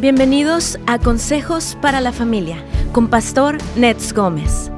Bienvenidos 0.00 0.78
a 0.86 1.00
Consejos 1.00 1.76
para 1.82 2.00
la 2.00 2.12
Familia 2.12 2.64
con 2.92 3.10
Pastor 3.10 3.58
Nets 3.76 4.12
Gómez. 4.12 4.70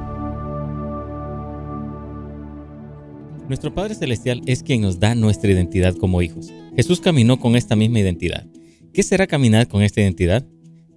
Nuestro 3.47 3.71
Padre 3.71 3.93
Celestial 3.93 4.41
es 4.47 4.63
quien 4.63 4.81
nos 4.81 4.99
da 4.99 5.13
nuestra 5.13 5.51
identidad 5.51 5.95
como 5.95 6.23
hijos. 6.23 6.51
Jesús 6.75 7.01
caminó 7.01 7.39
con 7.39 7.55
esta 7.55 7.75
misma 7.75 7.99
identidad. 7.99 8.47
¿Qué 8.93 9.03
será 9.03 9.27
caminar 9.27 9.67
con 9.67 9.83
esta 9.83 10.01
identidad? 10.01 10.43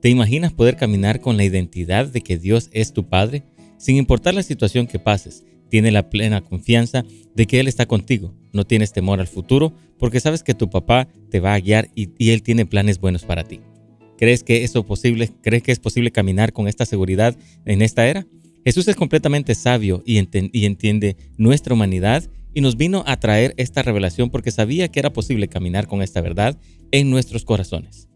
¿Te 0.00 0.08
imaginas 0.08 0.54
poder 0.54 0.76
caminar 0.76 1.20
con 1.20 1.36
la 1.36 1.44
identidad 1.44 2.06
de 2.06 2.22
que 2.22 2.38
Dios 2.38 2.70
es 2.72 2.94
tu 2.94 3.06
Padre? 3.06 3.42
Sin 3.76 3.96
importar 3.96 4.32
la 4.32 4.42
situación 4.42 4.86
que 4.86 4.98
pases, 4.98 5.44
tienes 5.68 5.92
la 5.92 6.08
plena 6.08 6.40
confianza 6.40 7.04
de 7.34 7.46
que 7.46 7.60
Él 7.60 7.68
está 7.68 7.84
contigo. 7.84 8.32
No 8.54 8.64
tienes 8.64 8.94
temor 8.94 9.20
al 9.20 9.26
futuro 9.26 9.74
porque 9.98 10.20
sabes 10.20 10.42
que 10.42 10.54
tu 10.54 10.70
papá 10.70 11.08
te 11.28 11.40
va 11.40 11.52
a 11.52 11.60
guiar 11.60 11.90
y, 11.94 12.08
y 12.16 12.30
Él 12.30 12.42
tiene 12.42 12.64
planes 12.64 12.98
buenos 12.98 13.24
para 13.24 13.44
ti. 13.44 13.60
¿Crees 14.24 14.42
que 14.42 14.64
eso 14.64 14.86
posible? 14.86 15.30
¿Crees 15.42 15.62
que 15.62 15.70
es 15.70 15.78
posible 15.78 16.10
caminar 16.10 16.54
con 16.54 16.66
esta 16.66 16.86
seguridad 16.86 17.36
en 17.66 17.82
esta 17.82 18.06
era? 18.06 18.26
Jesús 18.64 18.88
es 18.88 18.96
completamente 18.96 19.54
sabio 19.54 20.02
y, 20.06 20.14
y 20.16 20.64
entiende 20.64 21.18
nuestra 21.36 21.74
humanidad 21.74 22.24
y 22.54 22.62
nos 22.62 22.78
vino 22.78 23.04
a 23.06 23.20
traer 23.20 23.52
esta 23.58 23.82
revelación 23.82 24.30
porque 24.30 24.50
sabía 24.50 24.88
que 24.88 24.98
era 24.98 25.12
posible 25.12 25.48
caminar 25.48 25.88
con 25.88 26.00
esta 26.00 26.22
verdad 26.22 26.58
en 26.90 27.10
nuestros 27.10 27.44
corazones. 27.44 28.08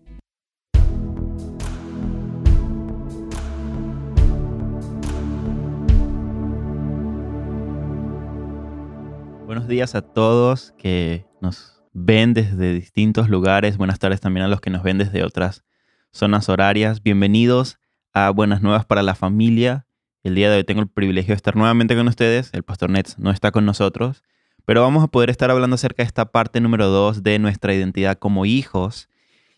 Buenos 9.44 9.68
días 9.68 9.94
a 9.94 10.00
todos 10.00 10.72
que 10.78 11.26
nos 11.42 11.82
ven 11.92 12.32
desde 12.32 12.72
distintos 12.72 13.28
lugares. 13.28 13.76
Buenas 13.76 13.98
tardes 13.98 14.22
también 14.22 14.46
a 14.46 14.48
los 14.48 14.62
que 14.62 14.70
nos 14.70 14.82
ven 14.82 14.96
desde 14.96 15.22
otras 15.22 15.67
zonas 16.12 16.48
horarias. 16.48 17.02
Bienvenidos 17.02 17.78
a 18.12 18.30
Buenas 18.30 18.62
Nuevas 18.62 18.84
para 18.84 19.02
la 19.02 19.14
Familia. 19.14 19.86
El 20.22 20.34
día 20.34 20.50
de 20.50 20.58
hoy 20.58 20.64
tengo 20.64 20.80
el 20.80 20.88
privilegio 20.88 21.32
de 21.32 21.36
estar 21.36 21.56
nuevamente 21.56 21.96
con 21.96 22.08
ustedes. 22.08 22.50
El 22.52 22.62
pastor 22.62 22.90
Nets 22.90 23.18
no 23.18 23.30
está 23.30 23.50
con 23.50 23.64
nosotros, 23.64 24.22
pero 24.64 24.82
vamos 24.82 25.04
a 25.04 25.08
poder 25.08 25.30
estar 25.30 25.50
hablando 25.50 25.74
acerca 25.74 26.02
de 26.02 26.06
esta 26.06 26.32
parte 26.32 26.60
número 26.60 26.88
dos 26.88 27.22
de 27.22 27.38
nuestra 27.38 27.74
identidad 27.74 28.18
como 28.18 28.46
hijos. 28.46 29.08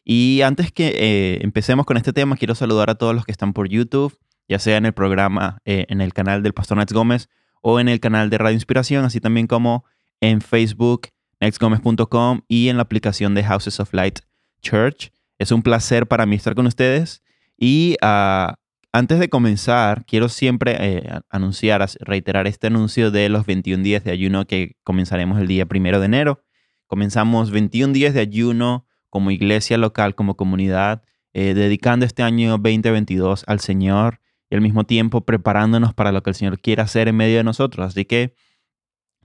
Y 0.04 0.42
antes 0.42 0.72
que 0.72 0.88
eh, 0.88 1.38
empecemos 1.42 1.86
con 1.86 1.96
este 1.96 2.12
tema, 2.12 2.36
quiero 2.36 2.54
saludar 2.54 2.90
a 2.90 2.96
todos 2.96 3.14
los 3.14 3.24
que 3.24 3.32
están 3.32 3.52
por 3.52 3.68
YouTube, 3.68 4.18
ya 4.48 4.58
sea 4.58 4.76
en 4.76 4.86
el 4.86 4.92
programa, 4.92 5.60
eh, 5.64 5.86
en 5.88 6.00
el 6.00 6.12
canal 6.12 6.42
del 6.42 6.52
pastor 6.52 6.78
Nets 6.78 6.92
Gómez 6.92 7.28
o 7.62 7.80
en 7.80 7.88
el 7.88 8.00
canal 8.00 8.30
de 8.30 8.38
Radio 8.38 8.54
Inspiración, 8.54 9.04
así 9.04 9.20
también 9.20 9.46
como 9.46 9.84
en 10.20 10.40
Facebook, 10.40 11.08
nextgomez.com 11.40 12.42
y 12.48 12.68
en 12.68 12.76
la 12.76 12.82
aplicación 12.82 13.34
de 13.34 13.44
Houses 13.44 13.80
of 13.80 13.92
Light 13.94 14.20
Church. 14.62 15.12
Es 15.40 15.52
un 15.52 15.62
placer 15.62 16.06
para 16.06 16.26
mí 16.26 16.36
estar 16.36 16.54
con 16.54 16.66
ustedes. 16.66 17.22
Y 17.56 17.96
ah, 18.02 18.56
antes 18.92 19.18
de 19.18 19.30
comenzar, 19.30 20.04
quiero 20.04 20.28
siempre 20.28 20.76
eh, 20.78 21.10
anunciar, 21.30 21.88
reiterar 22.00 22.46
este 22.46 22.66
anuncio 22.66 23.10
de 23.10 23.30
los 23.30 23.46
21 23.46 23.82
días 23.82 24.04
de 24.04 24.10
ayuno 24.10 24.46
que 24.46 24.76
comenzaremos 24.84 25.40
el 25.40 25.46
día 25.46 25.64
primero 25.64 25.98
de 25.98 26.04
enero. 26.04 26.42
Comenzamos 26.86 27.50
21 27.52 27.94
días 27.94 28.12
de 28.12 28.20
ayuno 28.20 28.86
como 29.08 29.30
iglesia 29.30 29.78
local, 29.78 30.14
como 30.14 30.36
comunidad, 30.36 31.04
eh, 31.32 31.54
dedicando 31.54 32.04
este 32.04 32.22
año 32.22 32.58
2022 32.58 33.44
al 33.46 33.60
Señor 33.60 34.20
y 34.50 34.56
al 34.56 34.60
mismo 34.60 34.84
tiempo 34.84 35.22
preparándonos 35.22 35.94
para 35.94 36.12
lo 36.12 36.22
que 36.22 36.30
el 36.30 36.36
Señor 36.36 36.60
quiere 36.60 36.82
hacer 36.82 37.08
en 37.08 37.16
medio 37.16 37.38
de 37.38 37.44
nosotros. 37.44 37.86
Así 37.86 38.04
que 38.04 38.34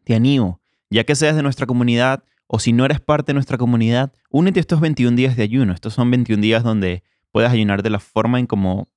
te 0.06 0.16
animo, 0.16 0.62
ya 0.90 1.04
que 1.04 1.14
seas 1.14 1.36
de 1.36 1.44
nuestra 1.44 1.66
comunidad, 1.66 2.24
o 2.48 2.60
si 2.60 2.74
no 2.74 2.86
eres 2.86 3.00
parte 3.00 3.32
de 3.32 3.36
nuestra 3.36 3.58
comunidad, 3.58 4.14
únete 4.30 4.60
a 4.60 4.62
estos 4.62 4.80
21 4.80 5.16
días 5.16 5.36
de 5.36 5.44
ayuno. 5.44 5.74
Estos 5.74 5.94
son 5.94 6.12
21 6.12 6.42
días 6.42 6.64
donde 6.64 7.04
puedas 7.32 7.52
ayunar 7.52 7.84
de 7.84 7.90
la 7.90 8.00
forma 8.00 8.40
en 8.40 8.46
como 8.46 8.88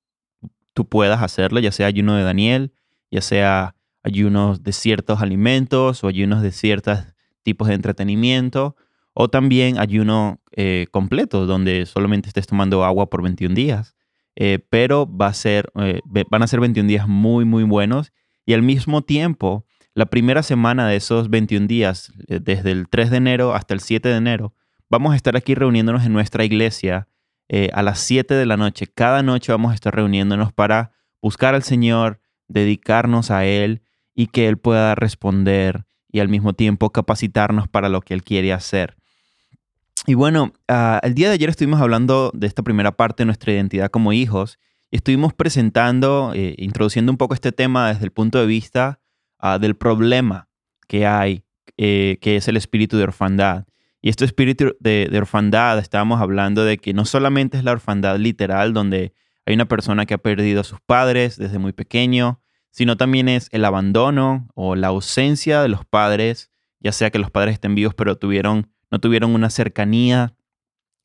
tú 0.73 0.87
puedas 0.87 1.21
hacerlo, 1.21 1.59
ya 1.59 1.71
sea 1.71 1.87
ayuno 1.87 2.15
de 2.15 2.23
Daniel, 2.23 2.73
ya 3.11 3.21
sea 3.21 3.75
ayunos 4.03 4.63
de 4.63 4.71
ciertos 4.71 5.21
alimentos 5.21 6.03
o 6.03 6.07
ayunos 6.07 6.41
de 6.41 6.51
ciertos 6.51 6.99
tipos 7.43 7.67
de 7.67 7.73
entretenimiento, 7.73 8.75
o 9.13 9.29
también 9.29 9.79
ayuno 9.79 10.39
eh, 10.51 10.87
completo, 10.91 11.45
donde 11.45 11.85
solamente 11.85 12.29
estés 12.29 12.47
tomando 12.47 12.85
agua 12.85 13.09
por 13.09 13.21
21 13.23 13.55
días. 13.55 13.95
Eh, 14.35 14.59
pero 14.69 15.05
va 15.05 15.27
a 15.27 15.33
ser, 15.33 15.69
eh, 15.75 15.99
van 16.29 16.43
a 16.43 16.47
ser 16.47 16.61
21 16.61 16.87
días 16.87 17.07
muy, 17.07 17.43
muy 17.43 17.63
buenos 17.63 18.13
y 18.45 18.53
al 18.53 18.61
mismo 18.61 19.01
tiempo 19.01 19.65
la 19.99 20.05
primera 20.05 20.43
semana 20.43 20.87
de 20.87 20.95
esos 20.95 21.29
21 21.29 21.67
días, 21.67 22.13
eh, 22.29 22.39
desde 22.41 22.71
el 22.71 22.87
3 22.87 23.11
de 23.11 23.17
enero 23.17 23.53
hasta 23.53 23.73
el 23.73 23.81
7 23.81 24.07
de 24.07 24.15
enero, 24.15 24.53
vamos 24.89 25.11
a 25.11 25.17
estar 25.17 25.35
aquí 25.35 25.55
reuniéndonos 25.55 26.05
en 26.05 26.13
nuestra 26.13 26.45
iglesia 26.45 27.09
eh, 27.49 27.69
a 27.73 27.83
las 27.83 27.99
7 27.99 28.33
de 28.33 28.45
la 28.45 28.55
noche. 28.55 28.87
Cada 28.87 29.23
noche 29.23 29.51
vamos 29.51 29.73
a 29.73 29.75
estar 29.75 29.93
reuniéndonos 29.93 30.53
para 30.53 30.93
buscar 31.21 31.53
al 31.53 31.63
Señor, 31.63 32.21
dedicarnos 32.47 33.29
a 33.29 33.43
Él 33.43 33.81
y 34.15 34.27
que 34.27 34.47
Él 34.47 34.57
pueda 34.57 34.95
responder 34.95 35.83
y 36.09 36.21
al 36.21 36.29
mismo 36.29 36.53
tiempo 36.53 36.91
capacitarnos 36.91 37.67
para 37.67 37.89
lo 37.89 37.99
que 37.99 38.13
Él 38.13 38.23
quiere 38.23 38.53
hacer. 38.53 38.95
Y 40.07 40.13
bueno, 40.13 40.53
ah, 40.69 41.01
el 41.03 41.13
día 41.13 41.27
de 41.27 41.33
ayer 41.33 41.49
estuvimos 41.49 41.81
hablando 41.81 42.31
de 42.33 42.47
esta 42.47 42.63
primera 42.63 42.93
parte 42.93 43.23
de 43.23 43.25
nuestra 43.25 43.51
identidad 43.51 43.91
como 43.91 44.13
hijos 44.13 44.59
y 44.91 44.95
estuvimos 44.95 45.33
presentando, 45.33 46.31
eh, 46.33 46.55
introduciendo 46.57 47.11
un 47.11 47.17
poco 47.17 47.33
este 47.33 47.51
tema 47.51 47.89
desde 47.89 48.05
el 48.05 48.11
punto 48.11 48.39
de 48.39 48.45
vista 48.45 49.01
Ah, 49.39 49.57
del 49.57 49.75
problema 49.75 50.49
que 50.87 51.07
hay, 51.07 51.45
eh, 51.77 52.17
que 52.21 52.35
es 52.35 52.49
el 52.49 52.57
espíritu 52.57 52.97
de 52.97 53.03
orfandad. 53.03 53.65
Y 54.01 54.09
este 54.09 54.25
espíritu 54.25 54.75
de, 54.81 55.09
orfandad, 55.17 55.79
estábamos 55.79 56.19
hablando 56.19 56.65
de 56.65 56.77
que 56.77 56.93
no 56.93 57.05
solamente 57.05 57.57
es 57.57 57.63
la 57.63 57.71
orfandad 57.71 58.17
literal, 58.17 58.73
donde 58.73 59.13
hay 59.45 59.55
una 59.55 59.67
persona 59.67 60.05
que 60.05 60.13
ha 60.13 60.17
perdido 60.17 60.61
a 60.61 60.65
sus 60.65 60.81
padres 60.81 61.37
desde 61.37 61.57
muy 61.57 61.71
pequeño, 61.71 62.41
sino 62.71 62.97
también 62.97 63.29
es 63.29 63.47
el 63.51 63.63
abandono 63.63 64.49
o 64.55 64.75
la 64.75 64.87
ausencia 64.87 65.61
de 65.61 65.69
los 65.69 65.85
padres, 65.85 66.51
ya 66.81 66.91
sea 66.91 67.09
que 67.09 67.19
los 67.19 67.31
padres 67.31 67.53
estén 67.53 67.75
vivos 67.75 67.93
pero 67.95 68.17
tuvieron, 68.17 68.69
no 68.91 68.99
tuvieron 68.99 69.33
una 69.33 69.49
cercanía 69.49 70.35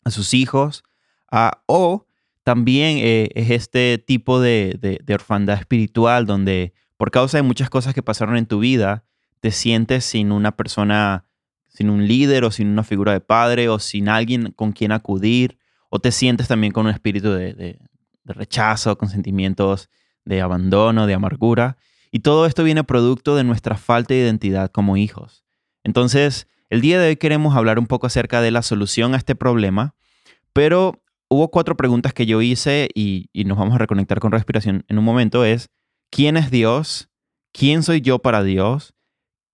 a 0.05 0.11
sus 0.11 0.35
hijos, 0.35 0.83
ah, 1.31 1.63
o 1.67 2.07
también 2.43 2.99
eh, 2.99 3.31
es 3.35 3.51
este 3.51 3.99
tipo 3.99 4.41
de, 4.41 4.77
de 4.81 5.15
orfandad 5.15 5.59
espiritual 5.59 6.27
donde 6.27 6.75
por 6.97 7.11
causa 7.11 7.39
de 7.39 7.43
muchas 7.43 7.71
cosas 7.71 7.95
que 7.95 8.03
pasaron 8.03 8.37
en 8.37 8.47
tu 8.47 8.59
vida, 8.59 9.05
te 9.41 9.51
sientes 9.51 10.05
sin 10.05 10.33
una 10.33 10.57
persona, 10.57 11.27
sin 11.69 11.91
un 11.91 12.07
líder 12.07 12.45
o 12.45 12.51
sin 12.51 12.69
una 12.69 12.85
figura 12.85 13.13
de 13.13 13.21
padre 13.21 13.69
o 13.69 13.79
sin 13.79 14.09
alguien 14.09 14.53
con 14.53 14.73
quien 14.73 14.93
acudir, 14.93 15.59
o 15.91 15.99
te 15.99 16.13
sientes 16.13 16.49
también 16.49 16.73
con 16.73 16.87
un 16.87 16.93
espíritu 16.93 17.33
de, 17.33 17.79
rechazo, 18.25 18.97
con 18.97 19.09
sentimientos 19.09 19.91
de 20.25 20.41
abandono, 20.41 21.07
de 21.07 21.15
amargura. 21.15 21.77
Y 22.11 22.21
todo 22.21 22.47
esto 22.47 22.65
viene 22.65 22.85
producto 22.85 23.37
de 23.37 23.45
nuestra 23.45 23.77
falta 23.77 24.15
de 24.15 24.21
identidad 24.21 24.71
como 24.71 24.97
hijos. 24.97 25.45
Entonces, 25.85 26.49
el 26.71 26.81
día 26.81 26.99
de 26.99 27.09
hoy 27.09 27.17
queremos 27.17 27.55
hablar 27.55 27.79
un 27.79 27.87
poco 27.87 28.07
acerca 28.07 28.41
de 28.41 28.51
la 28.51 28.63
solución 28.63 29.15
a 29.15 29.19
este 29.19 29.35
problema, 29.35 29.95
pero 30.53 31.03
hubo 31.29 31.51
cuatro 31.51 31.77
preguntas 31.77 32.13
que 32.13 32.27
yo 32.27 32.41
hice 32.41 32.89
y, 32.95 33.29
nos 33.45 33.59
vamos 33.59 33.75
a 33.75 33.79
reconectar 33.79 34.21
con 34.21 34.33
respiración 34.33 34.85
en 34.89 34.99
un 34.99 35.05
momento. 35.05 35.45
Es, 35.45 35.69
¿Quién 36.15 36.37
es 36.37 36.53
Dios? 36.53 37.11
¿Quién 37.53 37.83
soy 37.83 38.01
yo 38.01 38.21
para 38.21 38.45
Dios? 38.45 38.95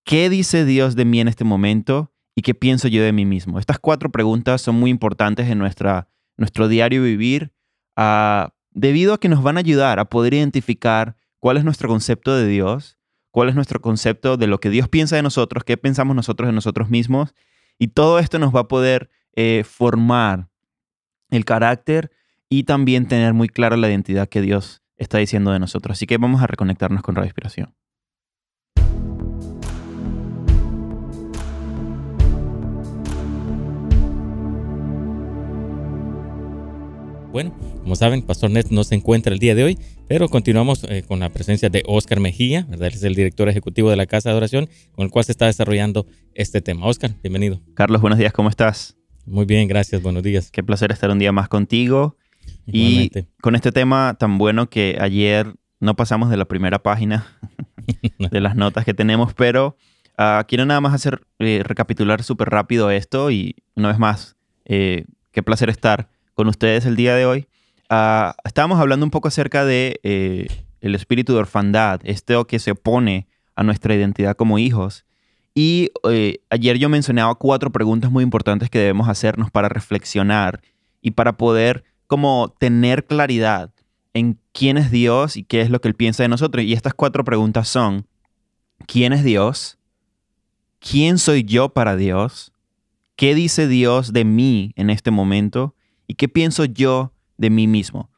¿Qué 0.04 0.28
dice 0.28 0.66
Dios 0.66 0.94
de 0.94 1.06
mí 1.06 1.18
en 1.18 1.26
este 1.26 1.42
momento? 1.42 2.12
¿Y 2.34 2.42
qué 2.42 2.54
pienso 2.54 2.86
yo 2.86 3.02
de 3.02 3.14
mí 3.14 3.24
mismo? 3.24 3.58
Estas 3.58 3.78
cuatro 3.78 4.12
preguntas 4.12 4.60
son 4.60 4.74
muy 4.74 4.90
importantes 4.90 5.48
en 5.48 5.56
nuestra, 5.56 6.10
nuestro 6.36 6.68
diario 6.68 7.02
vivir 7.02 7.54
uh, 7.96 8.50
debido 8.72 9.14
a 9.14 9.18
que 9.18 9.30
nos 9.30 9.42
van 9.42 9.56
a 9.56 9.60
ayudar 9.60 10.00
a 10.00 10.10
poder 10.10 10.34
identificar 10.34 11.16
cuál 11.38 11.56
es 11.56 11.64
nuestro 11.64 11.88
concepto 11.88 12.36
de 12.36 12.46
Dios, 12.46 12.98
cuál 13.30 13.48
es 13.48 13.54
nuestro 13.54 13.80
concepto 13.80 14.36
de 14.36 14.46
lo 14.46 14.60
que 14.60 14.68
Dios 14.68 14.86
piensa 14.86 15.16
de 15.16 15.22
nosotros, 15.22 15.64
qué 15.64 15.78
pensamos 15.78 16.14
nosotros 16.14 16.46
de 16.46 16.52
nosotros 16.52 16.90
mismos. 16.90 17.34
Y 17.78 17.88
todo 17.88 18.18
esto 18.18 18.38
nos 18.38 18.54
va 18.54 18.60
a 18.60 18.68
poder 18.68 19.08
eh, 19.34 19.64
formar 19.66 20.50
el 21.30 21.46
carácter 21.46 22.12
y 22.50 22.64
también 22.64 23.08
tener 23.08 23.32
muy 23.32 23.48
clara 23.48 23.78
la 23.78 23.88
identidad 23.88 24.28
que 24.28 24.42
Dios 24.42 24.82
está 25.00 25.18
diciendo 25.18 25.50
de 25.50 25.58
nosotros. 25.58 25.96
Así 25.96 26.06
que 26.06 26.18
vamos 26.18 26.42
a 26.42 26.46
reconectarnos 26.46 27.02
con 27.02 27.16
Radio 27.16 27.26
Inspiración. 27.26 27.74
Bueno, 37.32 37.56
como 37.82 37.94
saben, 37.94 38.22
Pastor 38.22 38.50
Net 38.50 38.66
no 38.70 38.82
se 38.82 38.96
encuentra 38.96 39.32
el 39.32 39.38
día 39.38 39.54
de 39.54 39.62
hoy, 39.62 39.78
pero 40.08 40.28
continuamos 40.28 40.84
eh, 40.88 41.04
con 41.06 41.20
la 41.20 41.28
presencia 41.28 41.70
de 41.70 41.84
Oscar 41.86 42.18
Mejía, 42.18 42.66
¿verdad? 42.68 42.88
Él 42.88 42.94
es 42.94 43.04
el 43.04 43.14
director 43.14 43.48
ejecutivo 43.48 43.88
de 43.88 43.96
la 43.96 44.06
Casa 44.06 44.30
de 44.30 44.36
Oración, 44.36 44.68
con 44.96 45.04
el 45.04 45.12
cual 45.12 45.24
se 45.24 45.32
está 45.32 45.46
desarrollando 45.46 46.06
este 46.34 46.60
tema. 46.60 46.86
Oscar, 46.86 47.12
bienvenido. 47.22 47.60
Carlos, 47.74 48.00
buenos 48.00 48.18
días, 48.18 48.32
¿cómo 48.32 48.48
estás? 48.48 48.96
Muy 49.26 49.44
bien, 49.44 49.68
gracias, 49.68 50.02
buenos 50.02 50.24
días. 50.24 50.50
Qué 50.50 50.64
placer 50.64 50.90
estar 50.90 51.08
un 51.08 51.20
día 51.20 51.30
más 51.30 51.48
contigo. 51.48 52.16
Y 52.72 53.10
con 53.40 53.54
este 53.56 53.72
tema 53.72 54.16
tan 54.18 54.38
bueno 54.38 54.68
que 54.68 54.98
ayer 55.00 55.54
no 55.80 55.96
pasamos 55.96 56.30
de 56.30 56.36
la 56.36 56.44
primera 56.44 56.78
página 56.78 57.26
de 58.30 58.40
las 58.40 58.54
notas 58.54 58.84
que 58.84 58.94
tenemos, 58.94 59.34
pero 59.34 59.76
uh, 60.18 60.44
quiero 60.46 60.66
nada 60.66 60.80
más 60.80 60.94
hacer 60.94 61.22
eh, 61.38 61.62
recapitular 61.64 62.22
súper 62.22 62.50
rápido 62.50 62.90
esto 62.90 63.30
y 63.30 63.56
una 63.74 63.88
vez 63.88 63.98
más, 63.98 64.36
eh, 64.66 65.06
qué 65.32 65.42
placer 65.42 65.70
estar 65.70 66.08
con 66.34 66.48
ustedes 66.48 66.86
el 66.86 66.96
día 66.96 67.14
de 67.14 67.26
hoy. 67.26 67.48
ah, 67.88 68.36
estábamos 68.44 68.78
hablando 68.78 69.04
un 69.04 69.10
poco 69.10 69.28
acerca 69.28 69.64
de 69.64 69.98
eh, 70.02 70.46
el 70.80 70.94
espíritu 70.94 71.32
de 71.32 71.40
orfandad, 71.40 72.00
esto 72.04 72.46
que 72.46 72.58
se 72.58 72.72
opone 72.72 73.26
a 73.56 73.62
nuestra 73.62 73.94
identidad 73.94 74.36
como 74.36 74.58
hijos. 74.58 75.04
Y 75.54 75.90
ayer 76.48 76.78
yo 76.78 76.88
mencionaba 76.88 77.34
cuatro 77.34 77.70
preguntas 77.70 78.10
muy 78.10 78.22
importantes 78.22 78.70
que 78.70 78.78
debemos 78.78 79.08
hacernos 79.08 79.50
para 79.50 79.68
reflexionar 79.68 80.60
y 81.02 81.10
para 81.10 81.36
poder 81.36 81.84
como 82.10 82.52
tener 82.58 83.06
claridad 83.06 83.70
en 84.14 84.36
quién 84.52 84.78
es 84.78 84.90
Dios 84.90 85.36
y 85.36 85.44
qué 85.44 85.60
es 85.60 85.70
lo 85.70 85.80
que 85.80 85.86
Él 85.86 85.94
piensa 85.94 86.24
de 86.24 86.28
nosotros. 86.28 86.64
Y 86.64 86.72
estas 86.72 86.92
cuatro 86.92 87.22
preguntas 87.22 87.68
son, 87.68 88.04
¿quién 88.88 89.12
es 89.12 89.22
Dios? 89.22 89.78
¿Quién 90.80 91.18
soy 91.18 91.44
yo 91.44 91.68
para 91.68 91.94
Dios? 91.94 92.52
¿Qué 93.14 93.36
dice 93.36 93.68
Dios 93.68 94.12
de 94.12 94.24
mí 94.24 94.72
en 94.74 94.90
este 94.90 95.12
momento? 95.12 95.76
¿Y 96.08 96.14
qué 96.14 96.28
pienso 96.28 96.64
yo 96.64 97.12
de 97.36 97.48
mí 97.48 97.68
mismo? 97.68 98.10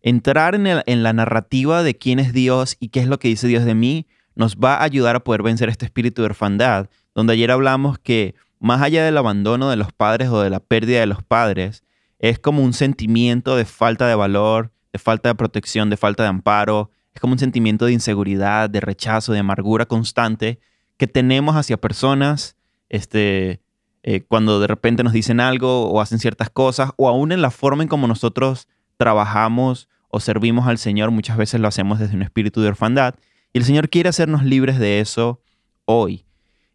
Entrar 0.00 0.54
en, 0.54 0.66
en 0.86 1.02
la 1.02 1.12
narrativa 1.12 1.82
de 1.82 1.98
quién 1.98 2.20
es 2.20 2.32
Dios 2.32 2.78
y 2.80 2.88
qué 2.88 3.00
es 3.00 3.08
lo 3.08 3.18
que 3.18 3.28
dice 3.28 3.46
Dios 3.46 3.66
de 3.66 3.74
mí 3.74 4.06
nos 4.34 4.56
va 4.56 4.76
a 4.76 4.84
ayudar 4.84 5.16
a 5.16 5.20
poder 5.22 5.42
vencer 5.42 5.68
este 5.68 5.84
espíritu 5.84 6.22
de 6.22 6.26
orfandad, 6.28 6.88
donde 7.14 7.34
ayer 7.34 7.50
hablamos 7.50 7.98
que 7.98 8.36
más 8.58 8.80
allá 8.80 9.04
del 9.04 9.18
abandono 9.18 9.68
de 9.68 9.76
los 9.76 9.92
padres 9.92 10.30
o 10.30 10.40
de 10.40 10.48
la 10.48 10.60
pérdida 10.60 11.00
de 11.00 11.06
los 11.06 11.22
padres, 11.22 11.83
es 12.30 12.38
como 12.38 12.62
un 12.62 12.72
sentimiento 12.72 13.54
de 13.54 13.66
falta 13.66 14.08
de 14.08 14.14
valor, 14.14 14.72
de 14.94 14.98
falta 14.98 15.28
de 15.28 15.34
protección, 15.34 15.90
de 15.90 15.98
falta 15.98 16.22
de 16.22 16.30
amparo, 16.30 16.90
es 17.12 17.20
como 17.20 17.34
un 17.34 17.38
sentimiento 17.38 17.84
de 17.84 17.92
inseguridad, 17.92 18.70
de 18.70 18.80
rechazo, 18.80 19.34
de 19.34 19.40
amargura 19.40 19.84
constante 19.84 20.58
que 20.96 21.06
tenemos 21.06 21.54
hacia 21.54 21.76
personas, 21.76 22.56
este, 22.88 23.60
eh, 24.04 24.22
cuando 24.26 24.58
de 24.58 24.66
repente 24.68 25.04
nos 25.04 25.12
dicen 25.12 25.38
algo 25.38 25.90
o 25.90 26.00
hacen 26.00 26.18
ciertas 26.18 26.48
cosas, 26.48 26.92
o 26.96 27.10
aún 27.10 27.30
en 27.30 27.42
la 27.42 27.50
forma 27.50 27.82
en 27.82 27.90
como 27.90 28.08
nosotros 28.08 28.68
trabajamos 28.96 29.90
o 30.08 30.18
servimos 30.18 30.66
al 30.66 30.78
Señor, 30.78 31.10
muchas 31.10 31.36
veces 31.36 31.60
lo 31.60 31.68
hacemos 31.68 31.98
desde 31.98 32.16
un 32.16 32.22
espíritu 32.22 32.62
de 32.62 32.68
orfandad. 32.68 33.16
Y 33.52 33.58
el 33.58 33.64
Señor 33.64 33.90
quiere 33.90 34.08
hacernos 34.08 34.44
libres 34.44 34.78
de 34.78 35.00
eso 35.00 35.42
hoy. 35.84 36.24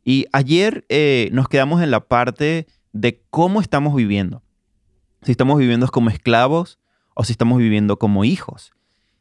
Y 0.04 0.28
ayer 0.32 0.86
eh, 0.90 1.30
nos 1.32 1.50
quedamos 1.50 1.82
en 1.82 1.90
la 1.90 2.02
parte 2.02 2.68
de 2.94 3.24
cómo 3.32 3.62
estamos 3.62 3.96
viviendo. 3.96 4.44
Si 5.22 5.32
estamos 5.32 5.58
viviendo 5.60 5.88
como 5.88 6.10
esclavos 6.10 6.80
o 7.14 7.24
si 7.24 7.34
estamos 7.34 7.58
viviendo 7.58 7.98
como 7.98 8.24
hijos. 8.24 8.72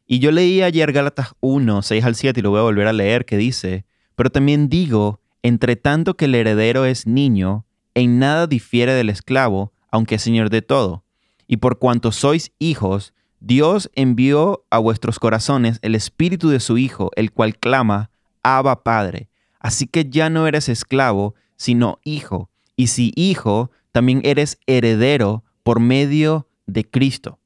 Y 0.07 0.19
yo 0.19 0.31
leí 0.31 0.61
ayer 0.61 0.91
Gálatas 0.91 1.35
1, 1.39 1.81
6 1.81 2.03
al 2.03 2.15
7 2.15 2.39
y 2.39 2.43
lo 2.43 2.49
voy 2.49 2.59
a 2.59 2.63
volver 2.63 2.87
a 2.87 2.93
leer 2.93 3.25
que 3.25 3.37
dice, 3.37 3.85
pero 4.15 4.29
también 4.29 4.69
digo, 4.69 5.21
entre 5.43 5.75
tanto 5.75 6.15
que 6.15 6.25
el 6.25 6.35
heredero 6.35 6.85
es 6.85 7.05
niño, 7.05 7.65
en 7.93 8.19
nada 8.19 8.47
difiere 8.47 8.93
del 8.93 9.09
esclavo, 9.09 9.73
aunque 9.91 10.15
es 10.15 10.21
señor 10.21 10.49
de 10.49 10.61
todo. 10.61 11.03
Y 11.47 11.57
por 11.57 11.79
cuanto 11.79 12.11
sois 12.11 12.51
hijos, 12.59 13.13
Dios 13.39 13.89
envió 13.95 14.65
a 14.69 14.79
vuestros 14.79 15.19
corazones 15.19 15.79
el 15.81 15.95
espíritu 15.95 16.49
de 16.49 16.59
su 16.59 16.77
Hijo, 16.77 17.11
el 17.15 17.31
cual 17.31 17.57
clama, 17.57 18.09
Abba 18.43 18.83
Padre. 18.83 19.29
Así 19.59 19.87
que 19.87 20.09
ya 20.09 20.29
no 20.29 20.47
eres 20.47 20.69
esclavo, 20.69 21.35
sino 21.55 21.99
hijo. 22.03 22.49
Y 22.75 22.87
si 22.87 23.11
hijo, 23.15 23.71
también 23.91 24.21
eres 24.23 24.59
heredero 24.67 25.43
por 25.69 25.79
medio 25.79 26.47
de 26.65 26.83
Cristo 26.83 27.37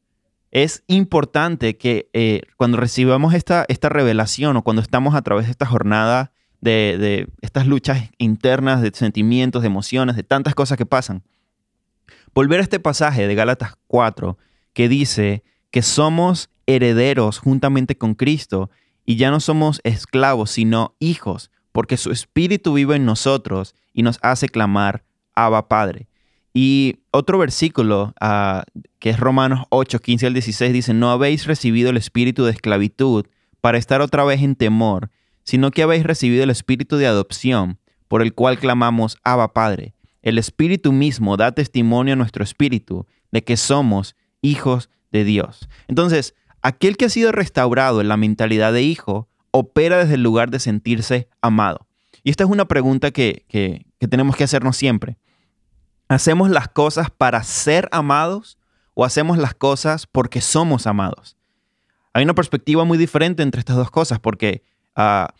es 0.49 0.85
importante 0.87 1.75
que 1.75 2.09
eh, 2.13 2.43
cuando 2.55 2.77
recibamos 2.77 3.33
esta, 3.33 3.65
esta 3.67 3.89
revelación 3.89 4.55
o 4.55 4.63
cuando 4.63 4.81
estamos 4.81 5.13
a 5.13 5.21
través 5.23 5.47
de 5.47 5.51
esta 5.51 5.65
jornada 5.65 6.31
de, 6.61 6.95
de, 6.97 7.27
estas 7.41 7.67
luchas 7.67 8.11
internas, 8.19 8.81
de 8.81 8.91
sentimientos, 8.93 9.61
de 9.61 9.67
emociones, 9.67 10.15
de 10.15 10.23
tantas 10.23 10.55
cosas 10.55 10.77
que 10.77 10.85
pasan, 10.85 11.23
volver 12.33 12.61
a 12.61 12.63
este 12.63 12.79
pasaje 12.79 13.27
de 13.27 13.35
Gálatas 13.35 13.73
4 13.87 14.37
que 14.71 14.87
dice 14.87 15.43
que 15.69 15.81
somos 15.81 16.49
herederos 16.65 17.39
juntamente 17.39 17.97
con 17.97 18.15
Cristo 18.15 18.69
y 19.05 19.17
ya 19.17 19.31
no 19.31 19.41
somos 19.41 19.81
esclavos, 19.83 20.49
sino 20.49 20.95
hijos, 20.99 21.51
porque 21.73 21.97
su 21.97 22.09
espíritu 22.09 22.71
vive 22.71 22.95
en 22.95 23.03
nosotros 23.03 23.75
y 23.91 24.01
nos 24.01 24.17
hace 24.21 24.47
clamar, 24.47 25.03
Abba 25.35 25.67
Padre. 25.67 26.07
Y 26.53 26.99
otro 27.09 27.39
versículo, 27.39 28.13
ah, 28.21 28.63
que 28.99 29.09
es 29.09 29.19
Romanos 29.19 29.65
8, 29.69 29.99
15 29.99 30.27
al 30.27 30.33
16, 30.33 30.71
dice, 30.71 30.93
no 30.93 31.11
habéis 31.11 31.45
recibido 31.47 31.89
el 31.89 31.97
espíritu 31.97 32.45
de 32.45 32.51
esclavitud 32.51 33.25
para 33.59 33.79
estar 33.79 34.01
otra 34.01 34.23
vez 34.23 34.41
en 34.41 34.55
temor, 34.55 35.09
sino 35.43 35.71
que 35.71 35.81
habéis 35.81 36.03
recibido 36.03 36.43
el 36.43 36.51
espíritu 36.51 36.97
de 36.97 37.07
adopción, 37.07 37.79
por 38.07 38.21
el 38.21 38.33
cual 38.33 38.59
clamamos, 38.59 39.17
Abba 39.23 39.53
Padre. 39.53 39.95
El 40.21 40.37
espíritu 40.37 40.91
mismo 40.91 41.37
da 41.37 41.53
testimonio 41.53 42.13
a 42.13 42.17
nuestro 42.17 42.43
espíritu 42.43 43.07
de 43.31 43.43
que 43.43 43.57
somos 43.57 44.15
hijos 44.41 44.89
de 45.11 45.23
Dios. 45.23 45.67
Entonces, 45.87 46.35
aquel 46.61 46.97
que 46.97 47.05
ha 47.05 47.09
sido 47.09 47.31
restaurado 47.31 47.99
en 47.99 48.07
la 48.07 48.17
mentalidad 48.17 48.71
de 48.71 48.83
hijo, 48.83 49.27
opera 49.49 49.97
desde 49.97 50.15
el 50.15 50.23
lugar 50.23 50.51
de 50.51 50.59
sentirse 50.59 51.27
amado. 51.41 51.87
Y 52.23 52.29
esta 52.29 52.43
es 52.43 52.49
una 52.49 52.67
pregunta 52.67 53.11
que, 53.11 53.43
que 53.47 54.07
tenemos 54.07 54.35
que 54.35 54.43
hacernos 54.43 54.77
siempre. 54.77 55.17
¿Hacemos 56.13 56.51
las 56.51 56.67
cosas 56.67 57.09
para 57.09 57.41
ser 57.41 57.89
amados 57.91 58.59
o 58.93 59.03
hacemos 59.03 59.39
las 59.39 59.55
cosas 59.55 60.05
porque 60.05 60.41
somos 60.41 60.85
amados? 60.85 61.37
Hay 62.13 62.23
una 62.23 62.35
perspectiva 62.35 62.83
muy 62.83 62.99
diferente 62.99 63.41
entre 63.41 63.57
estas 63.57 63.77
dos 63.77 63.89
cosas 63.89 64.19
porque 64.19 64.61
ah, 64.95 65.33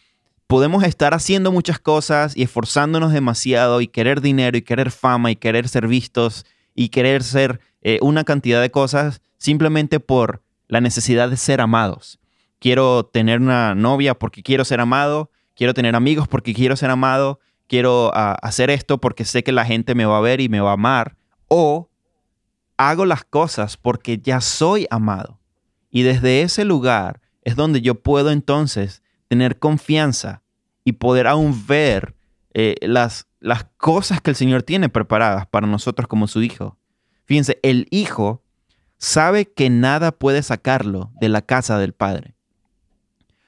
podemos 0.48 0.84
estar 0.84 1.14
haciendo 1.14 1.52
muchas 1.52 1.78
cosas 1.78 2.36
y 2.36 2.42
esforzándonos 2.42 3.14
demasiado 3.14 3.82
y 3.82 3.88
querer 3.88 4.20
dinero 4.20 4.58
y 4.58 4.64
querer 4.64 4.90
fama 4.90 5.30
y 5.30 5.36
querer 5.36 5.68
ser 5.68 5.88
vistos 5.88 6.44
y 6.74 6.90
querer 6.90 7.22
ser 7.22 7.60
eh, 7.84 8.00
una 8.02 8.24
cantidad 8.24 8.60
de 8.60 8.72
cosas 8.72 9.22
simplemente 9.38 10.00
por 10.00 10.42
la 10.68 10.82
necesidad 10.82 11.30
de 11.30 11.38
ser 11.38 11.62
amados. 11.62 12.20
Quiero 12.58 13.06
tener 13.06 13.42
una 13.42 13.76
novia 13.76 14.16
porque 14.16 14.42
quiero 14.42 14.66
ser 14.66 14.80
amado, 14.80 15.30
quiero 15.56 15.76
tener 15.76 15.96
amigos 15.96 16.28
porque 16.28 16.56
quiero 16.56 16.76
ser 16.76 16.90
amado, 16.90 17.40
quiero 17.74 18.12
ah, 18.14 18.38
hacer 18.44 18.70
esto 18.70 19.00
porque 19.00 19.26
sé 19.26 19.44
que 19.44 19.52
la 19.52 19.66
gente 19.66 19.96
me 19.96 20.06
va 20.06 20.20
a 20.20 20.22
ver 20.22 20.42
y 20.42 20.48
me 20.48 20.60
va 20.60 20.70
a 20.70 20.74
amar, 20.74 21.18
o 21.48 21.90
hago 22.78 23.04
las 23.08 23.24
cosas 23.24 23.78
porque 23.78 24.20
ya 24.20 24.42
soy 24.42 24.86
amado. 24.92 25.40
Y 25.90 26.04
desde 26.04 26.44
ese 26.44 26.66
lugar 26.66 27.20
es 27.42 27.56
donde 27.56 27.82
yo 27.82 27.96
puedo 27.96 28.30
entonces 28.30 29.02
tener 29.28 29.58
confianza 29.58 30.44
y 30.84 30.92
poder 30.92 31.26
aún 31.26 31.66
ver 31.66 32.14
eh, 32.54 32.76
las, 32.82 33.26
las 33.40 33.64
cosas 33.78 34.22
que 34.22 34.30
el 34.30 34.36
Señor 34.36 34.62
tiene 34.62 34.88
preparadas 34.88 35.48
para 35.48 35.66
nosotros 35.66 36.08
como 36.08 36.28
su 36.28 36.44
hijo. 36.44 36.78
Fíjense, 37.26 37.58
el 37.64 37.88
hijo 37.90 38.44
sabe 39.00 39.52
que 39.52 39.72
nada 39.72 40.12
puede 40.12 40.44
sacarlo 40.44 41.12
de 41.20 41.30
la 41.30 41.42
casa 41.42 41.80
del 41.80 41.94
Padre. 41.94 42.36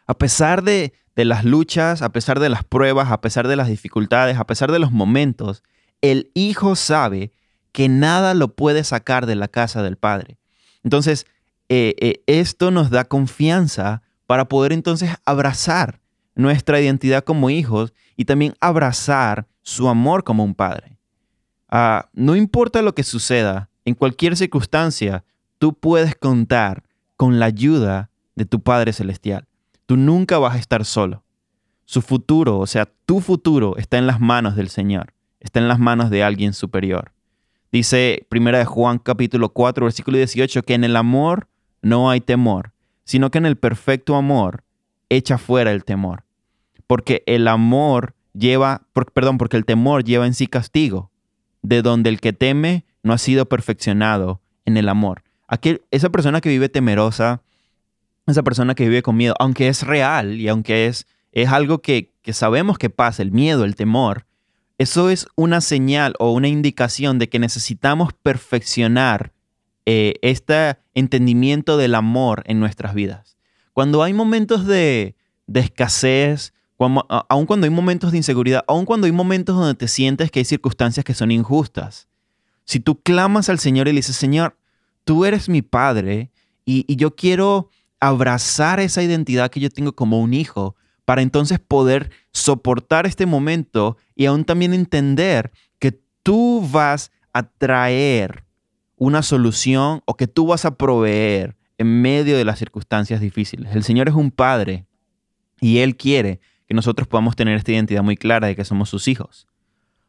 A 0.07 0.15
pesar 0.15 0.63
de, 0.63 0.93
de 1.15 1.25
las 1.25 1.45
luchas, 1.45 2.01
a 2.01 2.09
pesar 2.09 2.39
de 2.39 2.49
las 2.49 2.63
pruebas, 2.63 3.11
a 3.11 3.21
pesar 3.21 3.47
de 3.47 3.55
las 3.55 3.67
dificultades, 3.67 4.37
a 4.37 4.47
pesar 4.47 4.71
de 4.71 4.79
los 4.79 4.91
momentos, 4.91 5.63
el 6.01 6.29
hijo 6.33 6.75
sabe 6.75 7.31
que 7.71 7.89
nada 7.89 8.33
lo 8.33 8.55
puede 8.55 8.83
sacar 8.83 9.25
de 9.25 9.35
la 9.35 9.47
casa 9.47 9.81
del 9.81 9.97
padre. 9.97 10.37
Entonces, 10.83 11.25
eh, 11.69 11.95
eh, 11.99 12.23
esto 12.27 12.71
nos 12.71 12.89
da 12.89 13.05
confianza 13.05 14.01
para 14.27 14.47
poder 14.47 14.73
entonces 14.73 15.11
abrazar 15.25 15.99
nuestra 16.35 16.79
identidad 16.79 17.23
como 17.23 17.49
hijos 17.49 17.93
y 18.15 18.25
también 18.25 18.53
abrazar 18.59 19.47
su 19.61 19.87
amor 19.87 20.23
como 20.23 20.43
un 20.43 20.53
padre. 20.53 20.97
Ah, 21.69 22.09
no 22.13 22.35
importa 22.35 22.81
lo 22.81 22.93
que 22.93 23.03
suceda, 23.03 23.69
en 23.85 23.95
cualquier 23.95 24.35
circunstancia, 24.35 25.23
tú 25.57 25.73
puedes 25.73 26.15
contar 26.15 26.83
con 27.15 27.39
la 27.39 27.45
ayuda 27.45 28.09
de 28.35 28.45
tu 28.45 28.61
Padre 28.61 28.93
Celestial. 28.93 29.47
Tú 29.85 29.97
nunca 29.97 30.39
vas 30.39 30.55
a 30.55 30.59
estar 30.59 30.83
solo. 30.85 31.23
Su 31.85 32.01
futuro, 32.01 32.59
o 32.59 32.65
sea, 32.65 32.87
tu 33.05 33.21
futuro 33.21 33.77
está 33.77 33.97
en 33.97 34.07
las 34.07 34.19
manos 34.19 34.55
del 34.55 34.69
Señor, 34.69 35.13
está 35.39 35.59
en 35.59 35.67
las 35.67 35.77
manos 35.77 36.09
de 36.09 36.23
alguien 36.23 36.53
superior. 36.53 37.11
Dice 37.71 38.25
Primera 38.29 38.57
de 38.57 38.65
Juan 38.65 38.97
capítulo 38.97 39.49
4 39.49 39.85
versículo 39.85 40.17
18 40.17 40.63
que 40.63 40.73
en 40.73 40.83
el 40.83 40.95
amor 40.95 41.47
no 41.81 42.09
hay 42.09 42.21
temor, 42.21 42.71
sino 43.03 43.29
que 43.29 43.37
en 43.37 43.45
el 43.45 43.57
perfecto 43.57 44.15
amor 44.15 44.63
echa 45.09 45.37
fuera 45.37 45.71
el 45.71 45.83
temor. 45.83 46.23
Porque 46.87 47.23
el 47.27 47.47
amor 47.47 48.15
lleva, 48.33 48.87
perdón, 49.13 49.37
porque 49.37 49.57
el 49.57 49.65
temor 49.65 50.03
lleva 50.03 50.25
en 50.25 50.33
sí 50.33 50.47
castigo, 50.47 51.11
de 51.61 51.81
donde 51.81 52.09
el 52.09 52.19
que 52.19 52.33
teme 52.33 52.85
no 53.03 53.13
ha 53.13 53.17
sido 53.19 53.47
perfeccionado 53.47 54.41
en 54.65 54.77
el 54.77 54.89
amor. 54.89 55.23
Aquel, 55.47 55.83
esa 55.91 56.09
persona 56.09 56.41
que 56.41 56.49
vive 56.49 56.69
temerosa, 56.69 57.43
esa 58.27 58.43
persona 58.43 58.75
que 58.75 58.85
vive 58.85 59.03
con 59.03 59.17
miedo, 59.17 59.35
aunque 59.39 59.67
es 59.67 59.83
real 59.83 60.39
y 60.39 60.47
aunque 60.47 60.87
es, 60.87 61.07
es 61.31 61.49
algo 61.49 61.81
que, 61.81 62.13
sabemos 62.31 62.77
que 62.77 62.89
pasa, 62.89 63.21
el 63.21 63.31
miedo, 63.31 63.65
el 63.65 63.75
temor, 63.75 64.25
eso 64.77 65.09
es 65.09 65.27
una 65.35 65.61
señal 65.61 66.15
o 66.19 66.31
una 66.31 66.47
indicación 66.47 67.19
de 67.19 67.29
que 67.29 67.39
necesitamos 67.39 68.13
perfeccionar 68.13 69.31
eh, 69.85 70.15
este 70.21 70.77
entendimiento 70.93 71.77
del 71.77 71.95
amor 71.95 72.43
en 72.45 72.59
nuestras 72.59 72.93
vidas. 72.93 73.37
Cuando 73.73 74.03
hay 74.03 74.13
momentos 74.13 74.65
de, 74.65 75.15
escasez, 75.53 76.53
aun 76.77 77.45
cuando 77.45 77.65
hay 77.65 77.71
momentos 77.71 78.11
de 78.11 78.17
inseguridad, 78.17 78.63
aun 78.67 78.85
cuando 78.85 79.05
hay 79.05 79.11
momentos 79.11 79.55
donde 79.55 79.75
te 79.75 79.87
sientes 79.87 80.31
que 80.31 80.39
hay 80.39 80.45
circunstancias 80.45 81.03
que 81.03 81.13
son 81.13 81.31
injustas, 81.31 82.07
si 82.65 82.79
tú 82.79 82.99
clamas 83.01 83.49
al 83.49 83.59
Señor 83.59 83.87
y 83.87 83.91
le 83.91 83.97
dices, 83.97 84.15
Señor, 84.15 84.57
tú 85.03 85.25
eres 85.25 85.47
mi 85.47 85.61
Padre 85.61 86.31
y, 86.65 86.95
yo 86.95 87.15
quiero 87.15 87.69
abrazar 87.99 88.79
esa 88.79 89.03
identidad 89.03 89.49
que 89.49 89.59
yo 89.59 89.69
tengo 89.69 89.93
como 89.93 90.19
un 90.19 90.33
hijo 90.33 90.75
para 91.05 91.21
entonces 91.21 91.59
poder 91.59 92.09
soportar 92.31 93.05
este 93.05 93.25
momento 93.25 93.97
y 94.15 94.25
aún 94.25 94.43
también 94.43 94.73
entender 94.73 95.51
que 95.79 95.99
tú 96.23 96.67
vas 96.71 97.11
a 97.33 97.43
traer 97.43 98.43
una 98.97 99.21
solución 99.21 100.01
o 100.05 100.15
que 100.15 100.27
tú 100.27 100.47
vas 100.47 100.65
a 100.65 100.75
proveer 100.75 101.55
en 101.77 102.01
medio 102.01 102.37
de 102.37 102.45
las 102.45 102.59
circunstancias 102.59 103.21
difíciles. 103.21 103.75
El 103.75 103.83
Señor 103.83 104.07
es 104.07 104.15
un 104.15 104.31
padre 104.31 104.85
y 105.59 105.79
Él 105.79 105.95
quiere 105.95 106.39
que 106.67 106.73
nosotros 106.73 107.07
podamos 107.07 107.35
tener 107.35 107.55
esta 107.55 107.71
identidad 107.71 108.03
muy 108.03 108.17
clara 108.17 108.47
de 108.47 108.55
que 108.55 108.65
somos 108.65 108.89
sus 108.89 109.07
hijos. 109.07 109.47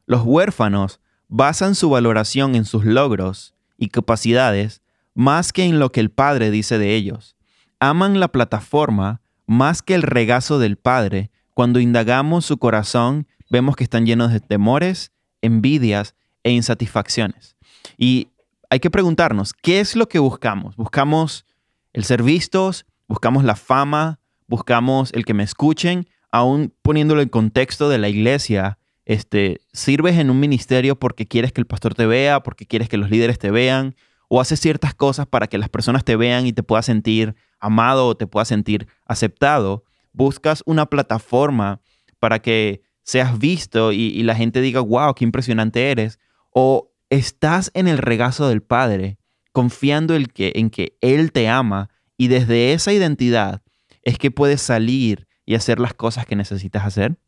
Los 0.06 0.22
huérfanos 0.24 1.00
basan 1.28 1.74
su 1.74 1.90
valoración 1.90 2.54
en 2.54 2.64
sus 2.64 2.84
logros 2.84 3.54
y 3.76 3.88
capacidades 3.88 4.82
más 5.14 5.52
que 5.52 5.64
en 5.64 5.78
lo 5.78 5.90
que 5.90 6.00
el 6.00 6.10
Padre 6.10 6.50
dice 6.50 6.78
de 6.78 6.94
ellos. 6.94 7.35
Aman 7.80 8.20
la 8.20 8.28
plataforma 8.28 9.20
más 9.46 9.82
que 9.82 9.94
el 9.94 10.02
regazo 10.02 10.58
del 10.58 10.76
Padre. 10.76 11.30
Cuando 11.52 11.78
indagamos 11.78 12.46
su 12.46 12.58
corazón, 12.58 13.26
vemos 13.50 13.76
que 13.76 13.84
están 13.84 14.06
llenos 14.06 14.32
de 14.32 14.40
temores, 14.40 15.12
envidias 15.42 16.14
e 16.42 16.52
insatisfacciones. 16.52 17.56
Y 17.96 18.28
hay 18.70 18.80
que 18.80 18.90
preguntarnos, 18.90 19.52
¿qué 19.52 19.80
es 19.80 19.94
lo 19.94 20.08
que 20.08 20.18
buscamos? 20.18 20.76
¿Buscamos 20.76 21.44
el 21.92 22.04
ser 22.04 22.22
vistos? 22.22 22.86
¿Buscamos 23.08 23.44
la 23.44 23.56
fama? 23.56 24.20
¿Buscamos 24.48 25.12
el 25.12 25.24
que 25.24 25.34
me 25.34 25.42
escuchen? 25.42 26.08
Aún 26.30 26.72
poniéndolo 26.82 27.20
en 27.20 27.28
contexto 27.28 27.88
de 27.88 27.98
la 27.98 28.08
iglesia, 28.08 28.78
este, 29.04 29.60
sirves 29.72 30.18
en 30.18 30.30
un 30.30 30.40
ministerio 30.40 30.98
porque 30.98 31.26
quieres 31.26 31.52
que 31.52 31.60
el 31.60 31.66
pastor 31.66 31.94
te 31.94 32.06
vea, 32.06 32.42
porque 32.42 32.66
quieres 32.66 32.88
que 32.88 32.96
los 32.96 33.10
líderes 33.10 33.38
te 33.38 33.50
vean, 33.50 33.94
o 34.28 34.40
haces 34.40 34.60
ciertas 34.60 34.94
cosas 34.94 35.26
para 35.26 35.46
que 35.46 35.58
las 35.58 35.68
personas 35.68 36.04
te 36.04 36.16
vean 36.16 36.46
y 36.46 36.52
te 36.52 36.62
puedas 36.62 36.86
sentir 36.86 37.36
amado 37.60 38.06
o 38.06 38.16
te 38.16 38.26
puedas 38.26 38.48
sentir 38.48 38.88
aceptado. 39.04 39.84
Buscas 40.12 40.62
una 40.66 40.86
plataforma 40.86 41.80
para 42.18 42.40
que 42.40 42.82
seas 43.02 43.38
visto 43.38 43.92
y, 43.92 44.22
la 44.22 44.34
gente 44.34 44.60
diga, 44.60 44.80
wow, 44.80 45.14
qué 45.14 45.24
impresionante 45.24 45.90
eres. 45.90 46.18
O 46.50 46.92
estás 47.10 47.70
en 47.74 47.88
el 47.88 47.98
regazo 47.98 48.48
del 48.48 48.62
Padre, 48.62 49.18
confiando 49.52 50.14
en 50.16 50.26
que, 50.26 50.52
en 50.56 50.70
que 50.70 50.96
Él 51.00 51.32
te 51.32 51.48
ama 51.48 51.88
y 52.16 52.28
desde 52.28 52.72
esa 52.72 52.92
identidad 52.92 53.62
es 54.02 54.18
que 54.18 54.30
puedes 54.30 54.62
salir 54.62 55.26
y 55.44 55.54
hacer 55.54 55.78
las 55.78 55.94
cosas 55.94 56.26
que 56.26 56.36
necesitas 56.36 56.84
hacer. 56.84 57.18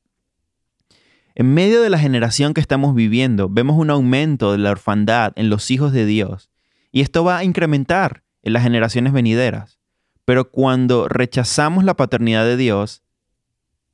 En 1.34 1.54
medio 1.54 1.82
de 1.82 1.90
la 1.90 2.00
generación 2.00 2.52
que 2.52 2.60
estamos 2.60 2.94
viviendo, 2.96 3.48
vemos 3.48 3.76
un 3.76 3.90
aumento 3.90 4.50
de 4.50 4.58
la 4.58 4.72
orfandad 4.72 5.32
en 5.36 5.50
los 5.50 5.70
hijos 5.70 5.92
de 5.92 6.04
Dios 6.04 6.50
y 6.90 7.02
esto 7.02 7.22
va 7.22 7.38
a 7.38 7.44
incrementar 7.44 8.24
en 8.42 8.52
las 8.52 8.64
generaciones 8.64 9.12
venideras. 9.12 9.77
Pero 10.28 10.50
cuando 10.50 11.08
rechazamos 11.08 11.84
la 11.84 11.96
paternidad 11.96 12.44
de 12.44 12.58
Dios, 12.58 13.02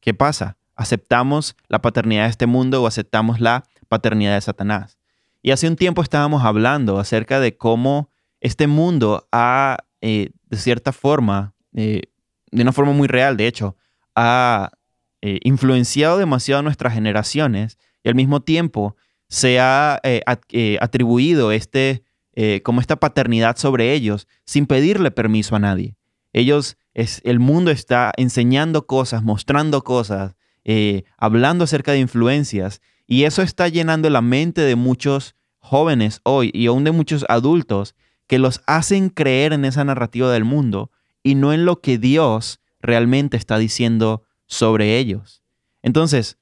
¿qué 0.01 0.15
pasa? 0.15 0.57
¿Aceptamos 0.75 1.55
la 1.69 1.81
paternidad 1.81 2.25
de 2.25 2.31
este 2.31 2.47
mundo 2.47 2.83
o 2.83 2.89
aceptamos 2.89 3.39
la 3.39 3.63
paternidad 3.87 4.35
de 4.35 4.41
Satanás? 4.41 4.99
Y 5.43 5.53
hace 5.53 5.69
un 5.69 5.77
tiempo 5.77 6.03
estábamos 6.03 6.43
hablando 6.43 6.99
acerca 6.99 7.39
de 7.39 7.57
cómo 7.57 8.11
este 8.41 8.67
mundo 8.67 9.29
ha, 9.31 9.77
eh, 10.01 10.31
de 10.51 10.57
cierta 10.57 10.91
forma, 10.91 11.55
eh, 11.73 12.03
de 12.51 12.63
una 12.63 12.73
forma 12.73 12.91
muy 12.91 13.07
real, 13.07 13.37
de 13.37 13.47
hecho, 13.47 13.77
ha 14.17 14.73
eh, 15.23 15.39
influenciado 15.45 16.19
demasiado 16.19 16.65
nuestras 16.65 16.95
generaciones 16.95 17.79
y 18.03 18.09
al 18.09 18.17
mismo 18.17 18.43
tiempo 18.43 18.97
se 19.29 19.61
ha 19.61 20.01
atribuido 20.81 21.53
este, 21.53 22.03
como 22.65 22.81
esta 22.81 22.97
paternidad 22.97 23.57
sobre 23.57 23.93
ellos 23.93 24.27
sin 24.45 24.67
pedirle 24.67 25.13
permiso 25.13 25.55
a 25.55 25.61
nadie. 25.61 25.95
Ellos, 26.35 26.77
es, 26.93 27.23
el 27.25 27.41
mundo 27.41 27.71
está 27.71 28.13
enseñando 28.19 28.87
cosas, 28.87 29.23
mostrando 29.23 29.83
cosas, 29.83 30.37
hablando 31.17 31.65
acerca 31.65 31.93
de 31.93 32.01
influencias 32.01 32.83
y 33.07 33.25
eso 33.25 33.43
está 33.43 33.69
llenando 33.69 34.11
la 34.11 34.21
mente 34.21 34.63
de 34.63 34.77
muchos 34.77 35.37
jóvenes 35.59 36.21
hoy 36.25 36.51
y 36.53 36.67
aún 36.67 36.85
de 36.85 36.93
muchos 36.93 37.25
adultos 37.29 37.95
que 38.27 38.39
los 38.39 38.63
hacen 38.67 39.11
creer 39.11 39.53
en 39.53 39.65
esa 39.65 39.85
narrativa 39.85 40.31
del 40.33 40.45
mundo 40.45 40.91
y 41.23 41.35
no 41.35 41.53
en 41.53 41.65
lo 41.65 41.81
que 41.81 41.99
Dios 41.99 42.61
realmente 42.81 43.37
está 43.37 43.59
diciendo 43.59 44.25
sobre 44.47 44.99
ellos. 44.99 45.43
Entonces, 45.83 46.39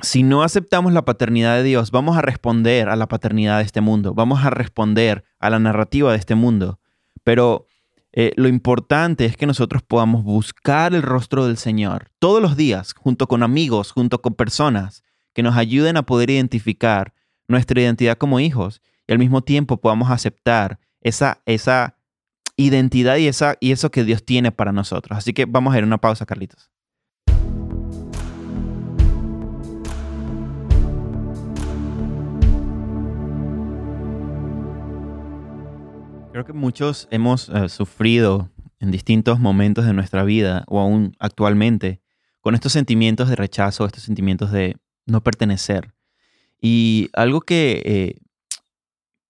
si 0.00 0.22
no 0.22 0.42
aceptamos 0.42 0.92
la 0.92 1.04
paternidad 1.04 1.56
de 1.56 1.64
Dios, 1.64 1.90
vamos 1.90 2.16
a 2.16 2.22
responder 2.22 2.88
a 2.88 2.96
la 2.96 3.08
paternidad 3.08 3.58
de 3.58 3.64
este 3.64 3.80
mundo, 3.80 4.14
vamos 4.14 4.44
a 4.44 4.50
responder 4.50 5.24
a 5.38 5.50
la 5.50 5.58
narrativa 5.58 6.12
de 6.12 6.18
este 6.18 6.36
mundo. 6.36 6.80
Pero 7.24 7.67
eh, 8.12 8.32
lo 8.36 8.48
importante 8.48 9.24
es 9.24 9.36
que 9.36 9.46
nosotros 9.46 9.82
podamos 9.82 10.24
buscar 10.24 10.94
el 10.94 11.02
rostro 11.02 11.46
del 11.46 11.58
Señor 11.58 12.10
todos 12.18 12.40
los 12.40 12.56
días, 12.56 12.94
junto 12.94 13.26
con 13.26 13.42
amigos, 13.42 13.92
junto 13.92 14.22
con 14.22 14.34
personas 14.34 15.02
que 15.34 15.42
nos 15.42 15.56
ayuden 15.56 15.96
a 15.96 16.02
poder 16.02 16.30
identificar 16.30 17.12
nuestra 17.48 17.80
identidad 17.80 18.16
como 18.16 18.40
hijos 18.40 18.80
y 19.06 19.12
al 19.12 19.18
mismo 19.18 19.42
tiempo 19.42 19.78
podamos 19.78 20.10
aceptar 20.10 20.78
esa, 21.00 21.42
esa 21.46 21.96
identidad 22.56 23.16
y, 23.16 23.28
esa, 23.28 23.56
y 23.60 23.72
eso 23.72 23.90
que 23.90 24.04
Dios 24.04 24.24
tiene 24.24 24.52
para 24.52 24.72
nosotros. 24.72 25.16
Así 25.18 25.32
que 25.32 25.44
vamos 25.44 25.74
a 25.74 25.78
ir 25.78 25.84
a 25.84 25.86
una 25.86 25.98
pausa, 25.98 26.26
Carlitos. 26.26 26.70
Creo 36.38 36.46
que 36.46 36.52
muchos 36.52 37.08
hemos 37.10 37.48
eh, 37.48 37.68
sufrido 37.68 38.48
en 38.78 38.92
distintos 38.92 39.40
momentos 39.40 39.84
de 39.84 39.92
nuestra 39.92 40.22
vida 40.22 40.62
o 40.68 40.78
aún 40.78 41.16
actualmente 41.18 42.00
con 42.40 42.54
estos 42.54 42.70
sentimientos 42.70 43.28
de 43.28 43.34
rechazo, 43.34 43.84
estos 43.84 44.04
sentimientos 44.04 44.52
de 44.52 44.76
no 45.04 45.24
pertenecer. 45.24 45.96
Y 46.60 47.10
algo 47.12 47.40
que, 47.40 47.82
eh, 47.84 48.20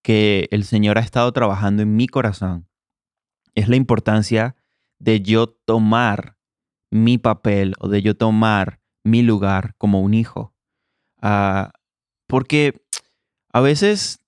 que 0.03 0.49
el 0.51 0.65
Señor 0.65 0.99
ha 0.99 1.01
estado 1.01 1.33
trabajando 1.33 1.81
en 1.81 1.97
mi 1.97 2.09
corazón 2.09 2.69
es 3.55 3.71
la 3.71 3.77
importancia 3.77 4.55
de 4.99 5.23
yo 5.23 5.47
tomar 5.47 6.37
mi 6.91 7.17
papel 7.17 7.73
o 7.79 7.89
de 7.89 8.03
yo 8.03 8.19
tomar 8.19 8.83
mi 9.03 9.23
lugar 9.23 9.75
como 9.79 10.03
un 10.03 10.13
hijo. 10.13 10.55
Ah, 11.23 11.73
porque 12.27 12.85
a 13.51 13.63
veces 13.63 14.21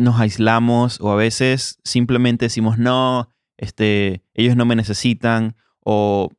nos 0.00 0.18
aislamos 0.18 1.00
o 1.00 1.10
a 1.10 1.16
veces 1.16 1.78
simplemente 1.84 2.46
decimos, 2.46 2.78
no, 2.78 3.28
este, 3.56 4.24
ellos 4.34 4.56
no 4.56 4.64
me 4.64 4.74
necesitan 4.74 5.56
o 5.80 6.30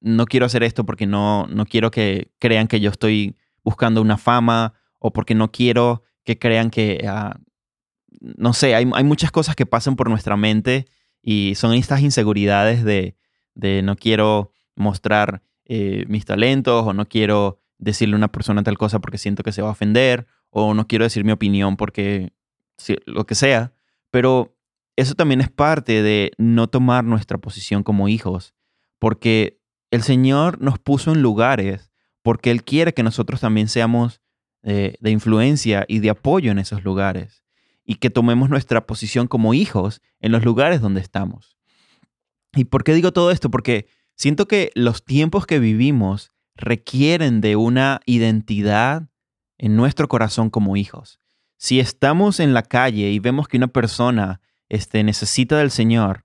no 0.00 0.26
quiero 0.26 0.46
hacer 0.46 0.62
esto 0.62 0.86
porque 0.86 1.06
no, 1.06 1.46
no 1.48 1.66
quiero 1.66 1.90
que 1.90 2.30
crean 2.38 2.68
que 2.68 2.80
yo 2.80 2.90
estoy 2.90 3.36
buscando 3.64 4.00
una 4.00 4.16
fama 4.16 4.74
o 5.00 5.12
porque 5.12 5.34
no 5.34 5.50
quiero 5.50 6.04
que 6.24 6.38
crean 6.38 6.70
que, 6.70 7.04
ah, 7.08 7.38
no 8.20 8.52
sé, 8.52 8.74
hay, 8.74 8.88
hay, 8.94 9.04
muchas 9.04 9.32
cosas 9.32 9.56
que 9.56 9.66
pasan 9.66 9.96
por 9.96 10.08
nuestra 10.08 10.36
mente 10.36 10.86
y 11.20 11.54
son 11.56 11.74
estas 11.74 12.00
inseguridades 12.00 12.84
de, 12.84 13.16
de 13.54 13.82
no 13.82 13.96
quiero 13.96 14.52
mostrar 14.76 15.42
eh, 15.64 16.04
mis 16.08 16.24
talentos 16.24 16.86
o 16.86 16.92
no 16.92 17.08
quiero 17.08 17.58
decirle 17.78 18.14
a 18.14 18.18
una 18.18 18.32
persona 18.32 18.62
tal 18.62 18.78
cosa 18.78 19.00
porque 19.00 19.18
siento 19.18 19.42
que 19.42 19.52
se 19.52 19.62
va 19.62 19.68
a 19.68 19.72
ofender 19.72 20.26
o 20.50 20.74
no 20.74 20.86
quiero 20.86 21.04
decir 21.04 21.24
mi 21.24 21.32
opinión 21.32 21.76
porque 21.76 22.32
lo 23.06 23.26
que 23.26 23.34
sea, 23.34 23.72
pero 24.10 24.56
eso 24.96 25.14
también 25.14 25.40
es 25.40 25.50
parte 25.50 26.02
de 26.02 26.32
no 26.38 26.68
tomar 26.68 27.04
nuestra 27.04 27.38
posición 27.38 27.82
como 27.82 28.08
hijos, 28.08 28.54
porque 28.98 29.60
el 29.90 30.02
Señor 30.02 30.60
nos 30.60 30.78
puso 30.78 31.12
en 31.12 31.22
lugares 31.22 31.90
porque 32.22 32.50
Él 32.50 32.64
quiere 32.64 32.92
que 32.92 33.04
nosotros 33.04 33.40
también 33.40 33.68
seamos 33.68 34.20
eh, 34.64 34.96
de 34.98 35.10
influencia 35.12 35.84
y 35.86 36.00
de 36.00 36.10
apoyo 36.10 36.50
en 36.50 36.58
esos 36.58 36.82
lugares 36.82 37.44
y 37.84 37.96
que 37.96 38.10
tomemos 38.10 38.50
nuestra 38.50 38.84
posición 38.84 39.28
como 39.28 39.54
hijos 39.54 40.02
en 40.18 40.32
los 40.32 40.44
lugares 40.44 40.80
donde 40.80 41.00
estamos. 41.00 41.56
¿Y 42.52 42.64
por 42.64 42.82
qué 42.82 42.94
digo 42.94 43.12
todo 43.12 43.30
esto? 43.30 43.48
Porque 43.48 43.86
siento 44.16 44.48
que 44.48 44.72
los 44.74 45.04
tiempos 45.04 45.46
que 45.46 45.60
vivimos 45.60 46.32
requieren 46.56 47.40
de 47.40 47.54
una 47.54 48.00
identidad 48.06 49.08
en 49.56 49.76
nuestro 49.76 50.08
corazón 50.08 50.50
como 50.50 50.76
hijos. 50.76 51.20
Si 51.56 51.80
estamos 51.80 52.40
en 52.40 52.54
la 52.54 52.62
calle 52.62 53.10
y 53.10 53.18
vemos 53.18 53.48
que 53.48 53.56
una 53.56 53.68
persona 53.68 54.40
este, 54.68 55.02
necesita 55.04 55.56
del 55.56 55.70
Señor, 55.70 56.24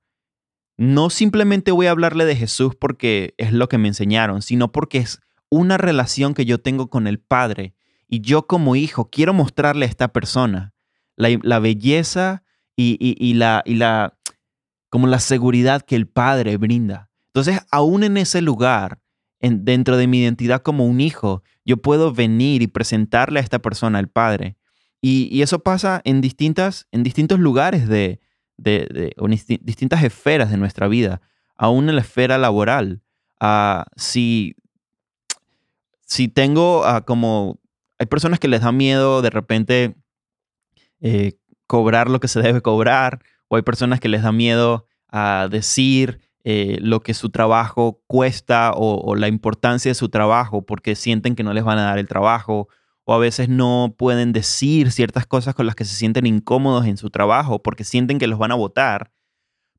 no 0.78 1.10
simplemente 1.10 1.72
voy 1.72 1.88
a 1.88 1.92
hablarle 1.92 2.26
de 2.26 2.36
Jesús 2.36 2.76
porque 2.76 3.34
es 3.38 3.54
lo 3.54 3.70
que 3.70 3.78
me 3.78 3.88
enseñaron, 3.88 4.42
sino 4.42 4.72
porque 4.72 4.98
es 4.98 5.20
una 5.50 5.78
relación 5.78 6.34
que 6.34 6.46
yo 6.46 6.60
tengo 6.60 6.90
con 6.90 7.08
el 7.08 7.20
Padre 7.20 7.76
y 8.08 8.22
yo 8.22 8.48
como 8.48 8.76
hijo 8.76 9.10
quiero 9.10 9.34
mostrarle 9.34 9.86
a 9.86 9.90
esta 9.90 10.12
persona 10.12 10.74
la, 11.16 11.60
belleza 11.60 12.44
y, 12.76 13.34
la, 13.36 13.62
y 13.66 13.76
la, 13.76 14.18
como 14.90 15.08
la 15.08 15.20
seguridad 15.20 15.82
que 15.82 15.96
el 15.96 16.08
Padre 16.08 16.58
brinda. 16.58 17.10
Entonces, 17.28 17.62
aún 17.72 18.04
en 18.04 18.18
ese 18.18 18.42
lugar, 18.42 19.00
en, 19.40 19.64
dentro 19.64 19.98
de 19.98 20.08
mi 20.08 20.20
identidad 20.20 20.62
como 20.62 20.86
un 20.86 21.00
hijo, 21.00 21.44
yo 21.64 21.78
puedo 21.78 22.12
venir 22.12 22.62
y 22.62 22.68
presentarle 22.68 23.40
a 23.40 23.44
esta 23.44 23.60
persona, 23.60 24.00
al 24.00 24.10
Padre, 24.10 24.58
y, 25.02 25.42
eso 25.42 25.60
pasa 25.60 26.02
en, 26.04 26.22
distintas, 26.22 26.88
en 26.92 27.04
distintos 27.04 27.40
lugares 27.40 27.88
de, 27.88 28.20
de, 28.58 29.14
distintas 29.62 30.04
esferas 30.04 30.52
de 30.52 30.58
nuestra 30.58 30.88
vida, 30.88 31.22
aún 31.58 31.90
en 31.90 31.96
la 31.96 32.02
esfera 32.02 32.38
laboral. 32.38 33.02
Ah, 33.40 33.88
si, 33.96 34.56
si 36.06 36.28
tengo 36.28 36.86
ah, 36.86 37.02
como, 37.02 37.60
hay 37.98 38.06
personas 38.06 38.40
que 38.40 38.48
les 38.48 38.62
da 38.62 38.72
miedo 38.72 39.24
de 39.24 39.32
repente 39.32 39.96
eh, 41.00 41.34
cobrar 41.66 42.10
lo 42.10 42.20
que 42.20 42.28
se 42.28 42.42
debe 42.42 42.62
cobrar, 42.62 43.24
o 43.48 43.56
hay 43.56 43.64
personas 43.64 44.00
que 44.00 44.10
les 44.10 44.22
da 44.22 44.32
miedo 44.32 44.86
a 45.08 45.48
decir 45.50 46.20
eh, 46.44 46.78
lo 46.82 47.02
que 47.02 47.14
su 47.14 47.30
trabajo 47.30 48.02
cuesta 48.08 48.72
o, 48.76 49.16
la 49.16 49.28
importancia 49.28 49.90
de 49.90 49.96
su 49.96 50.10
trabajo 50.10 50.64
porque 50.64 50.96
sienten 50.96 51.36
que 51.36 51.44
no 51.44 51.54
les 51.54 51.64
van 51.64 51.78
a 51.78 51.84
dar 51.84 52.00
el 52.00 52.08
trabajo 52.08 52.68
o 53.04 53.14
a 53.14 53.18
veces 53.18 53.50
no 53.50 53.96
pueden 53.98 54.32
decir 54.32 54.92
ciertas 54.92 55.26
cosas 55.26 55.56
con 55.56 55.66
las 55.66 55.76
que 55.76 55.86
se 55.86 55.96
sienten 55.96 56.26
incómodos 56.26 56.86
en 56.86 56.98
su 56.98 57.10
trabajo 57.10 57.62
porque 57.62 57.84
sienten 57.84 58.20
que 58.20 58.28
los 58.28 58.40
van 58.40 58.52
a 58.52 58.56
votar. 58.56 59.12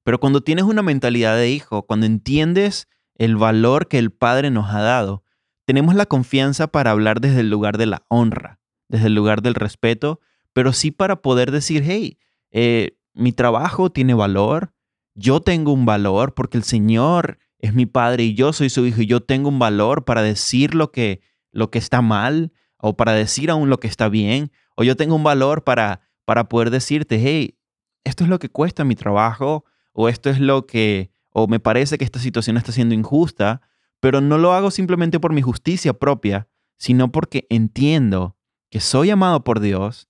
Pero 0.04 0.18
cuando 0.18 0.42
tienes 0.42 0.64
una 0.64 0.82
mentalidad 0.82 1.36
de 1.36 1.50
hijo, 1.50 1.86
cuando 1.86 2.06
entiendes 2.06 2.88
el 3.14 3.36
valor 3.36 3.88
que 3.88 3.98
el 3.98 4.10
Padre 4.10 4.50
nos 4.50 4.70
ha 4.70 4.80
dado, 4.80 5.24
tenemos 5.64 5.94
la 5.94 6.06
confianza 6.06 6.66
para 6.66 6.90
hablar 6.90 7.20
desde 7.20 7.40
el 7.40 7.50
lugar 7.50 7.78
de 7.78 7.86
la 7.86 8.04
honra, 8.08 8.60
desde 8.88 9.06
el 9.06 9.14
lugar 9.14 9.42
del 9.42 9.54
respeto, 9.54 10.20
pero 10.52 10.72
sí 10.72 10.90
para 10.90 11.22
poder 11.22 11.52
decir, 11.52 11.84
hey, 11.86 12.18
eh, 12.50 12.98
mi 13.14 13.32
trabajo 13.32 13.90
tiene 13.90 14.14
valor, 14.14 14.74
yo 15.14 15.40
tengo 15.40 15.72
un 15.72 15.86
valor 15.86 16.34
porque 16.34 16.58
el 16.58 16.64
Señor 16.64 17.38
es 17.58 17.74
mi 17.74 17.86
Padre 17.86 18.24
y 18.24 18.34
yo 18.34 18.52
soy 18.52 18.70
su 18.70 18.84
hijo 18.86 19.02
y 19.02 19.06
yo 19.06 19.20
tengo 19.20 19.48
un 19.48 19.58
valor 19.58 20.04
para 20.04 20.22
decir 20.22 20.74
lo 20.74 20.90
que, 20.90 21.20
lo 21.52 21.70
que 21.70 21.78
está 21.78 22.02
mal 22.02 22.52
o 22.82 22.96
para 22.96 23.12
decir 23.12 23.48
aún 23.48 23.70
lo 23.70 23.78
que 23.78 23.86
está 23.86 24.08
bien, 24.08 24.50
o 24.76 24.82
yo 24.82 24.96
tengo 24.96 25.14
un 25.14 25.22
valor 25.22 25.62
para, 25.62 26.00
para 26.24 26.48
poder 26.48 26.70
decirte, 26.70 27.20
hey, 27.22 27.56
esto 28.02 28.24
es 28.24 28.30
lo 28.30 28.40
que 28.40 28.48
cuesta 28.48 28.84
mi 28.84 28.96
trabajo, 28.96 29.64
o 29.92 30.08
esto 30.08 30.30
es 30.30 30.40
lo 30.40 30.66
que, 30.66 31.12
o 31.30 31.46
me 31.46 31.60
parece 31.60 31.96
que 31.96 32.04
esta 32.04 32.18
situación 32.18 32.56
está 32.56 32.72
siendo 32.72 32.94
injusta, 32.94 33.62
pero 34.00 34.20
no 34.20 34.36
lo 34.36 34.52
hago 34.52 34.72
simplemente 34.72 35.20
por 35.20 35.32
mi 35.32 35.42
justicia 35.42 35.92
propia, 35.92 36.48
sino 36.76 37.12
porque 37.12 37.46
entiendo 37.50 38.36
que 38.68 38.80
soy 38.80 39.10
amado 39.10 39.44
por 39.44 39.60
Dios 39.60 40.08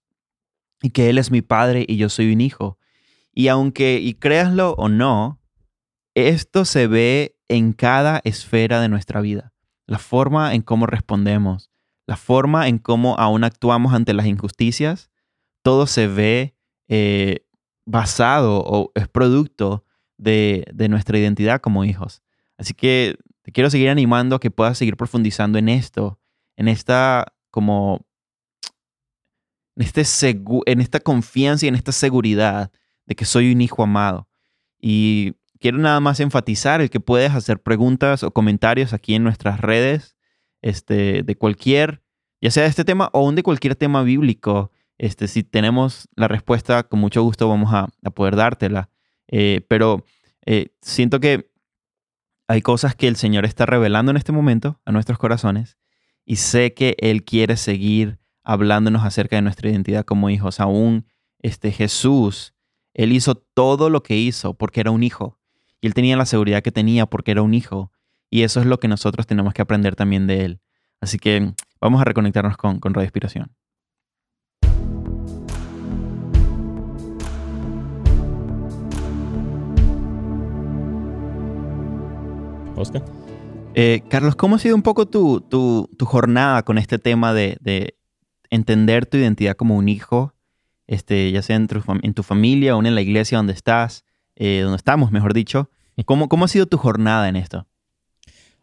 y 0.82 0.90
que 0.90 1.10
Él 1.10 1.18
es 1.18 1.30
mi 1.30 1.42
Padre 1.42 1.84
y 1.86 1.98
yo 1.98 2.08
soy 2.08 2.32
un 2.32 2.40
hijo. 2.40 2.78
Y 3.34 3.48
aunque, 3.48 4.00
y 4.00 4.14
créaslo 4.14 4.72
o 4.78 4.88
no, 4.88 5.42
esto 6.14 6.64
se 6.64 6.86
ve 6.86 7.36
en 7.48 7.74
cada 7.74 8.22
esfera 8.24 8.80
de 8.80 8.88
nuestra 8.88 9.20
vida. 9.20 9.52
La 9.84 9.98
forma 9.98 10.54
en 10.54 10.62
cómo 10.62 10.86
respondemos, 10.86 11.71
la 12.06 12.16
forma 12.16 12.68
en 12.68 12.78
cómo 12.78 13.18
aún 13.18 13.44
actuamos 13.44 13.94
ante 13.94 14.12
las 14.12 14.26
injusticias, 14.26 15.10
todo 15.62 15.86
se 15.86 16.06
ve 16.08 16.56
eh, 16.88 17.46
basado 17.86 18.62
o 18.64 18.92
es 18.94 19.08
producto 19.08 19.84
de, 20.18 20.66
nuestra 20.88 21.18
identidad 21.18 21.60
como 21.60 21.84
hijos. 21.84 22.22
Así 22.58 22.74
que 22.74 23.16
te 23.42 23.52
quiero 23.52 23.70
seguir 23.70 23.88
animando 23.88 24.36
a 24.36 24.40
que 24.40 24.50
puedas 24.50 24.78
seguir 24.78 24.96
profundizando 24.96 25.58
en 25.58 25.68
esto, 25.68 26.20
en 26.56 26.68
esta 26.68 27.32
como 27.50 28.06
en, 29.76 29.82
este 29.82 30.02
en 30.66 30.80
esta 30.80 31.00
confianza 31.00 31.66
y 31.66 31.68
en 31.68 31.74
esta 31.74 31.92
seguridad 31.92 32.70
de 33.06 33.14
que 33.14 33.24
soy 33.24 33.52
un 33.52 33.60
hijo 33.60 33.82
amado. 33.82 34.28
Y 34.80 35.34
quiero 35.58 35.78
nada 35.78 36.00
más 36.00 36.20
enfatizar 36.20 36.80
el 36.80 36.90
que 36.90 37.00
puedes 37.00 37.32
hacer 37.32 37.60
preguntas 37.62 38.22
o 38.22 38.32
comentarios 38.32 38.92
aquí 38.92 39.14
en 39.14 39.24
nuestras 39.24 39.60
redes 39.60 40.16
este, 40.62 41.22
de 41.22 41.36
cualquier, 41.36 42.02
ya 42.40 42.50
sea 42.50 42.62
de 42.64 42.68
este 42.70 42.84
tema 42.84 43.10
o 43.12 43.30
de 43.30 43.42
cualquier 43.42 43.76
tema 43.76 44.02
bíblico. 44.02 44.70
Este, 44.98 45.28
si 45.28 45.42
tenemos 45.42 46.08
la 46.16 46.28
respuesta, 46.28 46.84
con 46.84 47.00
mucho 47.00 47.22
gusto 47.22 47.48
vamos 47.48 47.72
a, 47.72 47.88
poder 48.12 48.36
dártela. 48.36 48.88
Eh, 49.28 49.62
pero 49.68 50.04
eh, 50.46 50.68
siento 50.80 51.20
que 51.20 51.50
hay 52.48 52.62
cosas 52.62 52.94
que 52.94 53.08
el 53.08 53.16
Señor 53.16 53.44
está 53.44 53.66
revelando 53.66 54.10
en 54.10 54.16
este 54.16 54.32
momento 54.32 54.80
a 54.84 54.92
nuestros 54.92 55.18
corazones 55.18 55.78
y 56.24 56.36
sé 56.36 56.74
que 56.74 56.96
Él 56.98 57.24
quiere 57.24 57.56
seguir 57.56 58.18
hablándonos 58.44 59.04
acerca 59.04 59.36
de 59.36 59.42
nuestra 59.42 59.70
identidad 59.70 60.04
como 60.04 60.30
hijos. 60.30 60.60
Aún 60.60 61.06
este 61.40 61.72
Jesús, 61.72 62.54
Él 62.94 63.12
hizo 63.12 63.34
todo 63.34 63.90
lo 63.90 64.02
que 64.02 64.16
hizo 64.16 64.54
porque 64.54 64.80
era 64.80 64.90
un 64.90 65.02
hijo 65.02 65.38
y 65.80 65.86
Él 65.86 65.94
tenía 65.94 66.16
la 66.16 66.26
seguridad 66.26 66.62
que 66.62 66.72
tenía 66.72 67.06
porque 67.06 67.30
era 67.32 67.42
un 67.42 67.54
hijo. 67.54 67.91
Y 68.32 68.44
eso 68.44 68.60
es 68.60 68.66
lo 68.66 68.80
que 68.80 68.88
nosotros 68.88 69.26
tenemos 69.26 69.52
que 69.52 69.60
aprender 69.60 69.94
también 69.94 70.26
de 70.26 70.46
Él. 70.46 70.60
Así 71.02 71.18
que 71.18 71.52
vamos 71.82 72.00
a 72.00 72.04
reconectarnos 72.04 72.56
con, 72.56 72.80
con 72.80 72.94
Radio 72.94 73.04
Inspiración. 73.04 73.54
Oscar. 82.74 83.04
Eh, 83.74 84.02
Carlos, 84.08 84.34
¿cómo 84.34 84.56
ha 84.56 84.58
sido 84.58 84.76
un 84.76 84.82
poco 84.82 85.04
tu, 85.04 85.42
tu, 85.42 86.06
jornada 86.06 86.62
con 86.62 86.78
este 86.78 86.98
tema 86.98 87.34
de, 87.34 87.58
de, 87.60 87.98
entender 88.48 89.04
tu 89.04 89.18
identidad 89.18 89.56
como 89.56 89.76
un 89.76 89.90
hijo, 89.90 90.32
este, 90.86 91.30
ya 91.32 91.42
sea 91.42 91.56
en 91.56 91.68
tu, 91.68 91.82
en 92.02 92.14
tu 92.14 92.22
familia 92.22 92.76
o 92.76 92.82
en 92.82 92.94
la 92.94 93.02
iglesia 93.02 93.36
donde 93.36 93.52
estás, 93.52 94.06
eh, 94.36 94.60
donde 94.62 94.76
estamos, 94.78 95.12
mejor 95.12 95.34
dicho? 95.34 95.68
¿Cómo, 96.06 96.30
¿Cómo 96.30 96.46
ha 96.46 96.48
sido 96.48 96.64
tu 96.64 96.78
jornada 96.78 97.28
en 97.28 97.36
esto? 97.36 97.66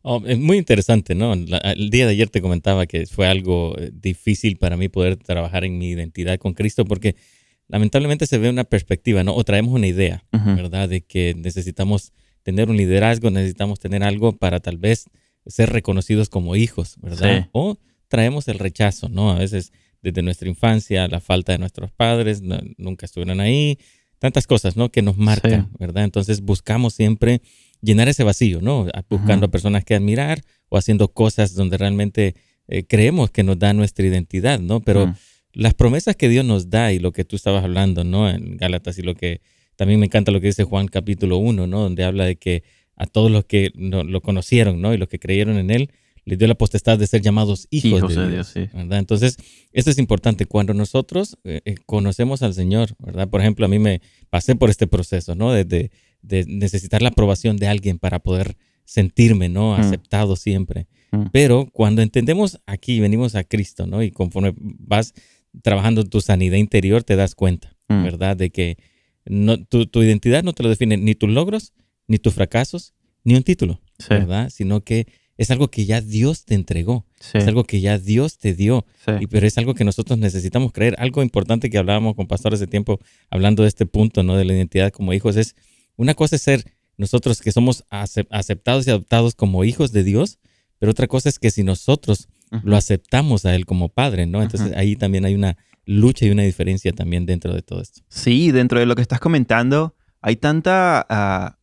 Oh, 0.02 0.22
es 0.26 0.40
muy 0.40 0.58
interesante, 0.58 1.14
¿no? 1.14 1.34
el 1.34 1.90
día 1.90 2.06
de 2.06 2.14
ayer 2.14 2.30
te 2.30 2.42
comentaba 2.42 2.86
que 2.86 3.06
fue 3.06 3.28
algo 3.28 3.78
eh, 3.78 3.92
difícil 3.94 4.58
para 4.58 4.78
mí 4.78 4.88
poder 4.88 5.18
trabajar 5.18 5.66
en 5.66 5.78
mi 5.78 5.90
identidad 5.90 6.38
con 6.38 6.54
Cristo 6.54 6.86
porque 6.86 7.16
lamentablemente 7.68 8.26
se 8.26 8.38
ve 8.38 8.50
una 8.50 8.64
perspectiva, 8.64 9.24
¿no? 9.24 9.36
O 9.36 9.44
traemos 9.44 9.74
una 9.74 9.88
idea, 9.88 10.24
¿verdad? 10.32 10.88
De 10.88 11.02
que 11.02 11.36
necesitamos 11.38 12.14
tener 12.44 12.70
un 12.70 12.78
liderazgo, 12.78 13.30
necesitamos 13.30 13.80
tener 13.80 14.04
algo 14.04 14.38
para 14.38 14.60
tal 14.60 14.78
vez 14.78 15.06
ser 15.46 15.70
reconocidos 15.70 16.30
como 16.30 16.56
hijos, 16.56 16.96
¿verdad? 17.02 17.50
O 17.52 17.78
traemos 18.08 18.48
el 18.48 18.58
rechazo, 18.58 19.10
¿no? 19.10 19.32
A 19.32 19.40
veces 19.40 19.72
desde 20.02 20.22
nuestra 20.22 20.48
infancia, 20.48 21.08
la 21.08 21.20
falta 21.20 21.52
de 21.52 21.58
nuestros 21.58 21.92
padres, 21.92 22.42
nunca 22.78 23.06
estuvieron 23.06 23.40
ahí, 23.40 23.78
tantas 24.18 24.48
cosas, 24.48 24.76
¿no? 24.76 24.90
Que 24.90 25.02
nos 25.02 25.18
marcan, 25.18 25.70
¿verdad? 25.78 26.06
Entonces 26.06 26.42
buscamos 26.42 26.94
siempre 26.94 27.42
llenar 27.82 28.08
ese 28.08 28.24
vacío, 28.24 28.62
¿no? 28.62 28.88
Buscando 29.10 29.48
a 29.48 29.52
personas 29.52 29.84
que 29.84 29.96
admirar 29.96 30.42
o 30.70 30.78
haciendo 30.78 31.10
cosas 31.10 31.54
donde 31.54 31.78
realmente 31.78 32.36
eh, 32.68 32.84
creemos 32.86 33.32
que 33.32 33.44
nos 33.44 33.58
da 33.58 33.74
nuestra 33.74 34.06
identidad, 34.06 34.60
¿no? 34.60 34.82
Pero 34.82 35.14
las 35.54 35.74
promesas 35.74 36.16
que 36.16 36.30
Dios 36.30 36.46
nos 36.46 36.70
da 36.70 36.94
y 36.94 37.00
lo 37.00 37.12
que 37.12 37.26
tú 37.26 37.36
estabas 37.36 37.64
hablando, 37.64 38.04
¿no? 38.04 38.30
En 38.30 38.58
Gálatas 38.58 38.98
y 39.00 39.02
lo 39.02 39.16
que 39.16 39.42
también 39.76 40.00
me 40.00 40.06
encanta 40.08 40.32
lo 40.32 40.42
que 40.42 40.48
dice 40.48 40.64
Juan 40.64 40.88
capítulo 40.88 41.38
1, 41.38 41.66
¿no? 41.68 41.82
Donde 41.82 42.04
habla 42.04 42.26
de 42.26 42.36
que 42.36 42.64
a 42.96 43.06
todos 43.08 43.32
los 43.32 43.46
que 43.46 43.72
lo 43.76 44.22
conocieron, 44.22 44.82
¿no? 44.82 44.94
Y 44.94 44.98
los 44.98 45.08
que 45.08 45.20
creyeron 45.20 45.58
en 45.58 45.72
Él, 45.72 45.92
les 46.26 46.38
dio 46.38 46.48
la 46.48 46.56
potestad 46.56 47.00
de 47.00 47.08
ser 47.08 47.22
llamados 47.22 47.68
hijos, 47.72 48.16
de, 48.16 48.30
Dios, 48.30 48.48
sí. 48.48 48.70
¿verdad? 48.74 49.00
Entonces, 49.00 49.38
esto 49.72 49.90
es 49.90 49.98
importante. 49.98 50.46
Cuando 50.46 50.74
nosotros 50.74 51.38
eh, 51.44 51.62
eh, 51.66 51.76
conocemos 51.86 52.44
al 52.44 52.54
Señor, 52.54 52.90
¿verdad? 53.00 53.30
Por 53.30 53.42
ejemplo, 53.42 53.66
a 53.66 53.70
mí 53.70 53.80
me 53.80 54.02
pasé 54.30 54.56
por 54.56 54.70
este 54.70 54.86
proceso, 54.86 55.34
¿no? 55.34 55.52
De, 55.52 55.92
de 56.22 56.46
necesitar 56.46 57.02
la 57.02 57.10
aprobación 57.10 57.58
de 57.58 57.68
alguien 57.68 58.00
para 58.00 58.20
poder 58.20 58.58
sentirme, 58.86 59.50
¿no? 59.50 59.78
Mm. 59.78 59.82
Aceptado 59.82 60.36
siempre. 60.36 60.88
Mm. 61.12 61.26
Pero 61.32 61.70
cuando 61.72 62.02
entendemos 62.02 62.60
aquí, 62.66 63.00
venimos 63.00 63.36
a 63.36 63.44
Cristo, 63.44 63.86
¿no? 63.86 64.02
Y 64.02 64.12
conforme 64.12 64.54
vas 64.58 65.14
trabajando 65.62 66.04
tu 66.04 66.22
sanidad 66.22 66.58
interior, 66.58 67.04
te 67.04 67.16
das 67.16 67.36
cuenta, 67.36 67.76
mm. 67.88 68.04
¿verdad? 68.04 68.36
De 68.36 68.50
que 68.50 68.78
no, 69.26 69.64
tu, 69.64 69.88
identidad 70.02 70.44
no 70.44 70.54
te 70.54 70.64
lo 70.64 70.70
define 70.70 70.98
ni 70.98 71.14
tus 71.16 71.30
logros, 71.30 71.74
ni 72.08 72.18
tus 72.18 72.34
fracasos, 72.34 72.94
ni 73.24 73.36
un 73.36 73.44
título, 73.44 73.80
¿verdad? 74.10 74.50
Sino 74.50 74.84
que 74.84 75.08
es 75.38 75.52
algo 75.52 75.70
que 75.70 75.86
ya 75.86 76.02
Dios 76.02 76.46
te 76.46 76.56
entregó, 76.56 77.06
es 77.34 77.48
algo 77.48 77.64
que 77.64 77.80
ya 77.80 77.98
Dios 78.00 78.40
te 78.40 78.54
dio, 78.54 78.86
y, 79.20 79.28
pero 79.28 79.46
es 79.46 79.58
algo 79.58 79.76
que 79.76 79.84
nosotros 79.84 80.18
necesitamos 80.18 80.72
creer. 80.72 80.96
Algo 80.98 81.22
importante 81.22 81.70
que 81.70 81.78
hablábamos 81.78 82.16
con 82.16 82.28
Pastor 82.28 82.56
hace 82.56 82.66
tiempo, 82.66 83.00
hablando 83.30 83.64
de 83.64 83.70
este 83.70 83.86
punto, 83.86 84.24
¿no? 84.24 84.36
De 84.36 84.46
la 84.46 84.54
identidad 84.54 84.92
como 84.92 85.14
hijos, 85.14 85.36
es 85.36 85.56
una 86.00 86.14
cosa 86.14 86.38
es 86.38 86.42
ser 86.42 86.64
nosotros 86.98 87.42
que 87.42 87.52
somos 87.52 87.84
aceptados 87.90 88.88
y 88.88 88.90
adoptados 88.90 89.36
como 89.36 89.66
hijos 89.66 89.92
de 89.92 90.04
Dios, 90.04 90.40
pero 90.80 90.94
otra 90.94 91.08
cosa 91.08 91.28
es 91.28 91.40
que 91.40 91.52
si 91.52 91.62
nosotros 91.64 92.30
lo 92.64 92.78
aceptamos 92.78 93.46
a 93.46 93.54
Él 93.54 93.66
como 93.66 93.90
Padre, 93.90 94.26
¿no? 94.26 94.42
Entonces 94.42 94.72
ahí 94.78 94.96
también 94.96 95.26
hay 95.26 95.36
una 95.36 95.58
lucha 95.86 96.26
y 96.26 96.30
una 96.30 96.44
diferencia 96.44 96.94
también 96.94 97.26
dentro 97.26 97.54
de 97.54 97.62
todo 97.62 97.82
esto. 97.82 98.02
Sí, 98.08 98.52
dentro 98.52 98.80
de 98.80 98.86
lo 98.86 98.96
que 98.96 99.02
estás 99.02 99.20
comentando, 99.20 99.94
hay 100.22 100.38
tanta, 100.38 101.06
ah, 101.10 101.58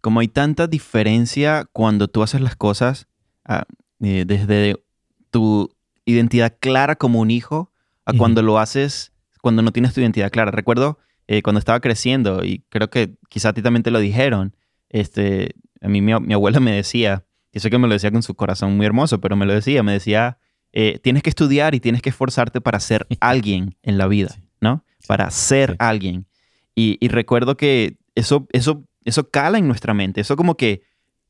como 0.00 0.18
hay 0.18 0.28
tanta 0.28 0.66
diferencia 0.66 1.68
cuando 1.72 2.08
tú 2.08 2.24
haces 2.24 2.40
las 2.40 2.56
cosas 2.56 3.06
ah, 3.44 3.66
eh, 4.00 4.24
desde 4.26 4.82
tu 5.30 5.70
identidad 6.04 6.56
clara 6.58 6.96
como 6.96 7.20
un 7.20 7.30
hijo 7.30 7.72
a 8.04 8.14
cuando 8.14 8.42
lo 8.42 8.58
haces 8.58 9.12
cuando 9.40 9.62
no 9.62 9.70
tienes 9.70 9.94
tu 9.94 10.00
identidad 10.00 10.32
clara. 10.32 10.50
Recuerdo 10.50 10.98
eh, 11.32 11.42
cuando 11.42 11.60
estaba 11.60 11.78
creciendo, 11.78 12.44
y 12.44 12.64
creo 12.70 12.90
que 12.90 13.14
quizá 13.28 13.50
a 13.50 13.52
ti 13.52 13.62
también 13.62 13.84
te 13.84 13.92
lo 13.92 14.00
dijeron, 14.00 14.56
este, 14.88 15.54
a 15.80 15.86
mí 15.86 16.02
mi, 16.02 16.12
abuela 16.12 16.58
me 16.58 16.72
decía, 16.72 17.24
y 17.52 17.60
sé 17.60 17.70
que 17.70 17.78
me 17.78 17.86
lo 17.86 17.94
decía 17.94 18.10
con 18.10 18.24
su 18.24 18.34
corazón 18.34 18.76
muy 18.76 18.84
hermoso, 18.84 19.20
pero 19.20 19.36
me 19.36 19.46
lo 19.46 19.54
decía, 19.54 19.84
me 19.84 19.92
decía, 19.92 20.38
eh, 20.72 20.98
tienes 21.00 21.22
que 21.22 21.30
estudiar 21.30 21.76
y 21.76 21.78
tienes 21.78 22.02
que 22.02 22.08
esforzarte 22.08 22.60
para 22.60 22.80
ser 22.80 23.06
alguien 23.20 23.76
en 23.82 23.96
la 23.96 24.08
vida, 24.08 24.40
¿no? 24.60 24.84
Para 25.06 25.30
ser 25.30 25.76
alguien. 25.78 26.26
Y, 26.74 26.98
recuerdo 27.06 27.56
que 27.56 27.98
eso, 28.16 28.48
eso, 28.50 28.82
eso 29.04 29.30
cala 29.30 29.58
en 29.58 29.68
nuestra 29.68 29.94
mente. 29.94 30.22
Eso 30.22 30.34
como 30.34 30.56
que 30.56 30.82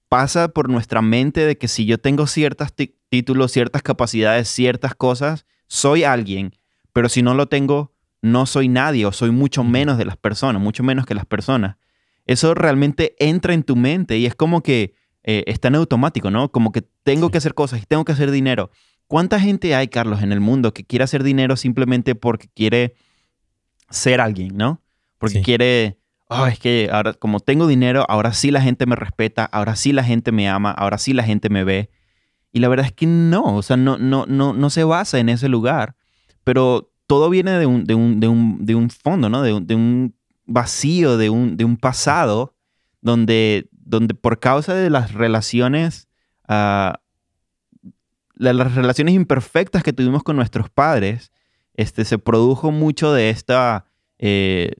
pasa 0.08 0.48
por 0.48 0.70
nuestra 0.70 1.02
mente 1.02 1.44
de 1.44 1.58
que 1.58 1.68
si 1.68 1.84
yo 1.84 1.98
tengo 1.98 2.26
ciertos 2.26 2.68
títulos, 3.10 3.52
ciertas 3.52 3.82
capacidades, 3.82 4.48
ciertas 4.48 4.94
cosas, 4.94 5.44
soy 5.66 6.04
alguien, 6.04 6.54
pero 6.94 7.10
si 7.10 7.20
no 7.20 7.34
lo 7.34 7.48
tengo, 7.48 7.92
no 8.22 8.46
soy 8.46 8.68
nadie 8.68 9.06
o 9.06 9.12
soy 9.12 9.30
mucho 9.30 9.64
menos 9.64 9.98
de 9.98 10.04
las 10.04 10.16
personas, 10.16 10.60
mucho 10.60 10.82
menos 10.82 11.06
que 11.06 11.14
las 11.14 11.26
personas. 11.26 11.76
Eso 12.26 12.54
realmente 12.54 13.14
entra 13.18 13.54
en 13.54 13.62
tu 13.62 13.76
mente 13.76 14.18
y 14.18 14.26
es 14.26 14.34
como 14.34 14.62
que 14.62 14.94
eh, 15.22 15.44
está 15.46 15.68
en 15.68 15.76
automático, 15.76 16.30
¿no? 16.30 16.50
Como 16.50 16.72
que 16.72 16.82
tengo 17.02 17.30
que 17.30 17.38
hacer 17.38 17.54
cosas 17.54 17.82
y 17.82 17.86
tengo 17.86 18.04
que 18.04 18.12
hacer 18.12 18.30
dinero. 18.30 18.70
¿Cuánta 19.06 19.40
gente 19.40 19.74
hay, 19.74 19.88
Carlos, 19.88 20.22
en 20.22 20.32
el 20.32 20.40
mundo 20.40 20.72
que 20.72 20.84
quiere 20.84 21.04
hacer 21.04 21.24
dinero 21.24 21.56
simplemente 21.56 22.14
porque 22.14 22.48
quiere 22.54 22.94
ser 23.90 24.20
alguien, 24.20 24.56
¿no? 24.56 24.82
Porque 25.18 25.42
quiere, 25.42 25.98
oh, 26.28 26.46
es 26.46 26.58
que 26.58 26.88
ahora 26.92 27.14
como 27.14 27.40
tengo 27.40 27.66
dinero, 27.66 28.06
ahora 28.08 28.32
sí 28.32 28.50
la 28.50 28.62
gente 28.62 28.86
me 28.86 28.96
respeta, 28.96 29.44
ahora 29.44 29.76
sí 29.76 29.92
la 29.92 30.04
gente 30.04 30.32
me 30.32 30.48
ama, 30.48 30.70
ahora 30.70 30.96
sí 30.96 31.12
la 31.12 31.24
gente 31.24 31.50
me 31.50 31.64
ve. 31.64 31.90
Y 32.52 32.60
la 32.60 32.68
verdad 32.68 32.86
es 32.86 32.92
que 32.92 33.06
no, 33.06 33.56
o 33.56 33.62
sea, 33.62 33.76
no, 33.76 33.98
no, 33.98 34.26
no, 34.26 34.52
no 34.52 34.70
se 34.70 34.84
basa 34.84 35.18
en 35.18 35.28
ese 35.28 35.48
lugar, 35.48 35.96
pero 36.44 36.89
todo 37.10 37.28
viene 37.28 37.58
de 37.58 37.66
un, 37.66 37.82
de 37.82 37.96
un, 37.96 38.20
de 38.20 38.28
un, 38.28 38.64
de 38.64 38.76
un 38.76 38.88
fondo, 38.88 39.28
¿no? 39.28 39.42
De 39.42 39.52
un, 39.52 39.66
de 39.66 39.74
un 39.74 40.14
vacío, 40.46 41.16
de 41.16 41.28
un, 41.28 41.56
de 41.56 41.64
un 41.64 41.76
pasado 41.76 42.54
donde, 43.00 43.68
donde 43.72 44.14
por 44.14 44.38
causa 44.38 44.74
de 44.74 44.90
las 44.90 45.12
relaciones 45.12 46.06
uh, 46.48 46.92
las 48.36 48.74
relaciones 48.76 49.14
imperfectas 49.14 49.82
que 49.82 49.92
tuvimos 49.92 50.22
con 50.22 50.36
nuestros 50.36 50.70
padres, 50.70 51.32
este, 51.74 52.04
se 52.04 52.16
produjo 52.18 52.70
mucho 52.70 53.12
de 53.12 53.30
este 53.30 53.56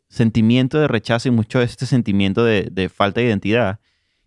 sentimiento 0.09 0.79
de 0.79 0.87
rechazo 0.87 1.27
y 1.27 1.33
mucho 1.33 1.59
de 1.59 1.65
este 1.65 1.85
sentimiento 1.85 2.45
de, 2.45 2.89
falta 2.95 3.21
de 3.21 3.27
identidad. 3.27 3.81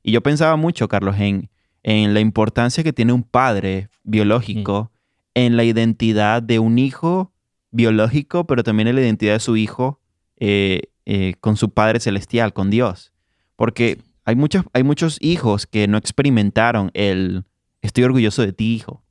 Y 0.04 0.12
yo 0.12 0.22
pensaba 0.22 0.58
mucho, 0.58 0.90
Carlos, 0.90 1.16
en, 1.20 1.50
en 1.84 2.14
la 2.14 2.20
importancia 2.20 2.84
que 2.84 2.92
tiene 2.92 3.14
un 3.14 3.24
padre 3.24 3.88
biológico 4.04 4.92
en 5.36 5.56
la 5.56 5.64
identidad 5.64 6.44
de 6.44 6.60
un 6.60 6.78
hijo 6.78 7.33
biológico, 7.74 8.48
pero 8.48 8.64
también 8.64 8.88
en 8.88 8.96
la 8.96 9.02
identidad 9.02 9.34
de 9.34 9.40
su 9.40 9.58
hijo 9.58 10.00
eh, 10.38 10.84
eh, 11.06 11.34
con 11.42 11.58
su 11.58 11.72
Padre 11.72 12.00
Celestial, 12.00 12.54
con 12.54 12.70
Dios. 12.70 13.12
Porque 13.58 14.00
hay 14.24 14.36
muchos, 14.36 14.64
hay 14.72 14.84
muchos 14.84 15.18
hijos 15.20 15.68
que 15.68 15.88
no 15.88 15.98
experimentaron 15.98 16.92
el 16.94 17.44
estoy 17.82 18.06
orgulloso 18.06 18.42
de 18.42 18.54
ti, 18.54 18.74
hijo. 18.76 19.04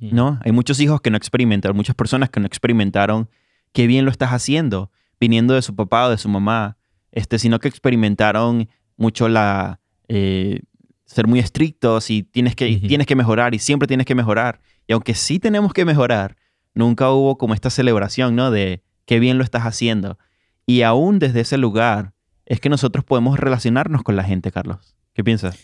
¿no? 0.00 0.38
Hay 0.44 0.52
muchos 0.52 0.80
hijos 0.80 1.00
que 1.00 1.10
no 1.10 1.16
experimentaron, 1.16 1.76
muchas 1.76 1.96
personas 1.96 2.30
que 2.30 2.40
no 2.40 2.46
experimentaron 2.46 3.28
qué 3.72 3.86
bien 3.86 4.04
lo 4.04 4.10
estás 4.10 4.30
haciendo, 4.30 4.90
viniendo 5.20 5.54
de 5.54 5.62
su 5.62 5.74
papá 5.74 6.06
o 6.06 6.10
de 6.10 6.18
su 6.18 6.28
mamá, 6.28 6.78
este, 7.12 7.38
sino 7.38 7.58
que 7.58 7.68
experimentaron 7.68 8.68
mucho 8.96 9.28
la 9.28 9.80
eh, 10.06 10.60
ser 11.04 11.26
muy 11.26 11.40
estrictos 11.40 12.10
y 12.10 12.22
tienes 12.22 12.54
que, 12.54 12.76
tienes 12.76 13.06
que 13.06 13.16
mejorar 13.16 13.54
y 13.54 13.58
siempre 13.58 13.88
tienes 13.88 14.06
que 14.06 14.14
mejorar. 14.14 14.60
Y 14.86 14.92
aunque 14.92 15.14
sí 15.14 15.38
tenemos 15.38 15.72
que 15.72 15.84
mejorar, 15.84 16.36
nunca 16.78 17.10
hubo 17.10 17.36
como 17.36 17.54
esta 17.54 17.70
celebración, 17.70 18.36
¿no? 18.36 18.50
De 18.50 18.82
qué 19.04 19.18
bien 19.18 19.36
lo 19.36 19.44
estás 19.44 19.64
haciendo. 19.64 20.16
Y 20.64 20.82
aún 20.82 21.18
desde 21.18 21.40
ese 21.40 21.58
lugar 21.58 22.14
es 22.46 22.60
que 22.60 22.68
nosotros 22.68 23.04
podemos 23.04 23.38
relacionarnos 23.38 24.02
con 24.02 24.16
la 24.16 24.22
gente, 24.22 24.52
Carlos. 24.52 24.96
¿Qué 25.12 25.24
piensas? 25.24 25.58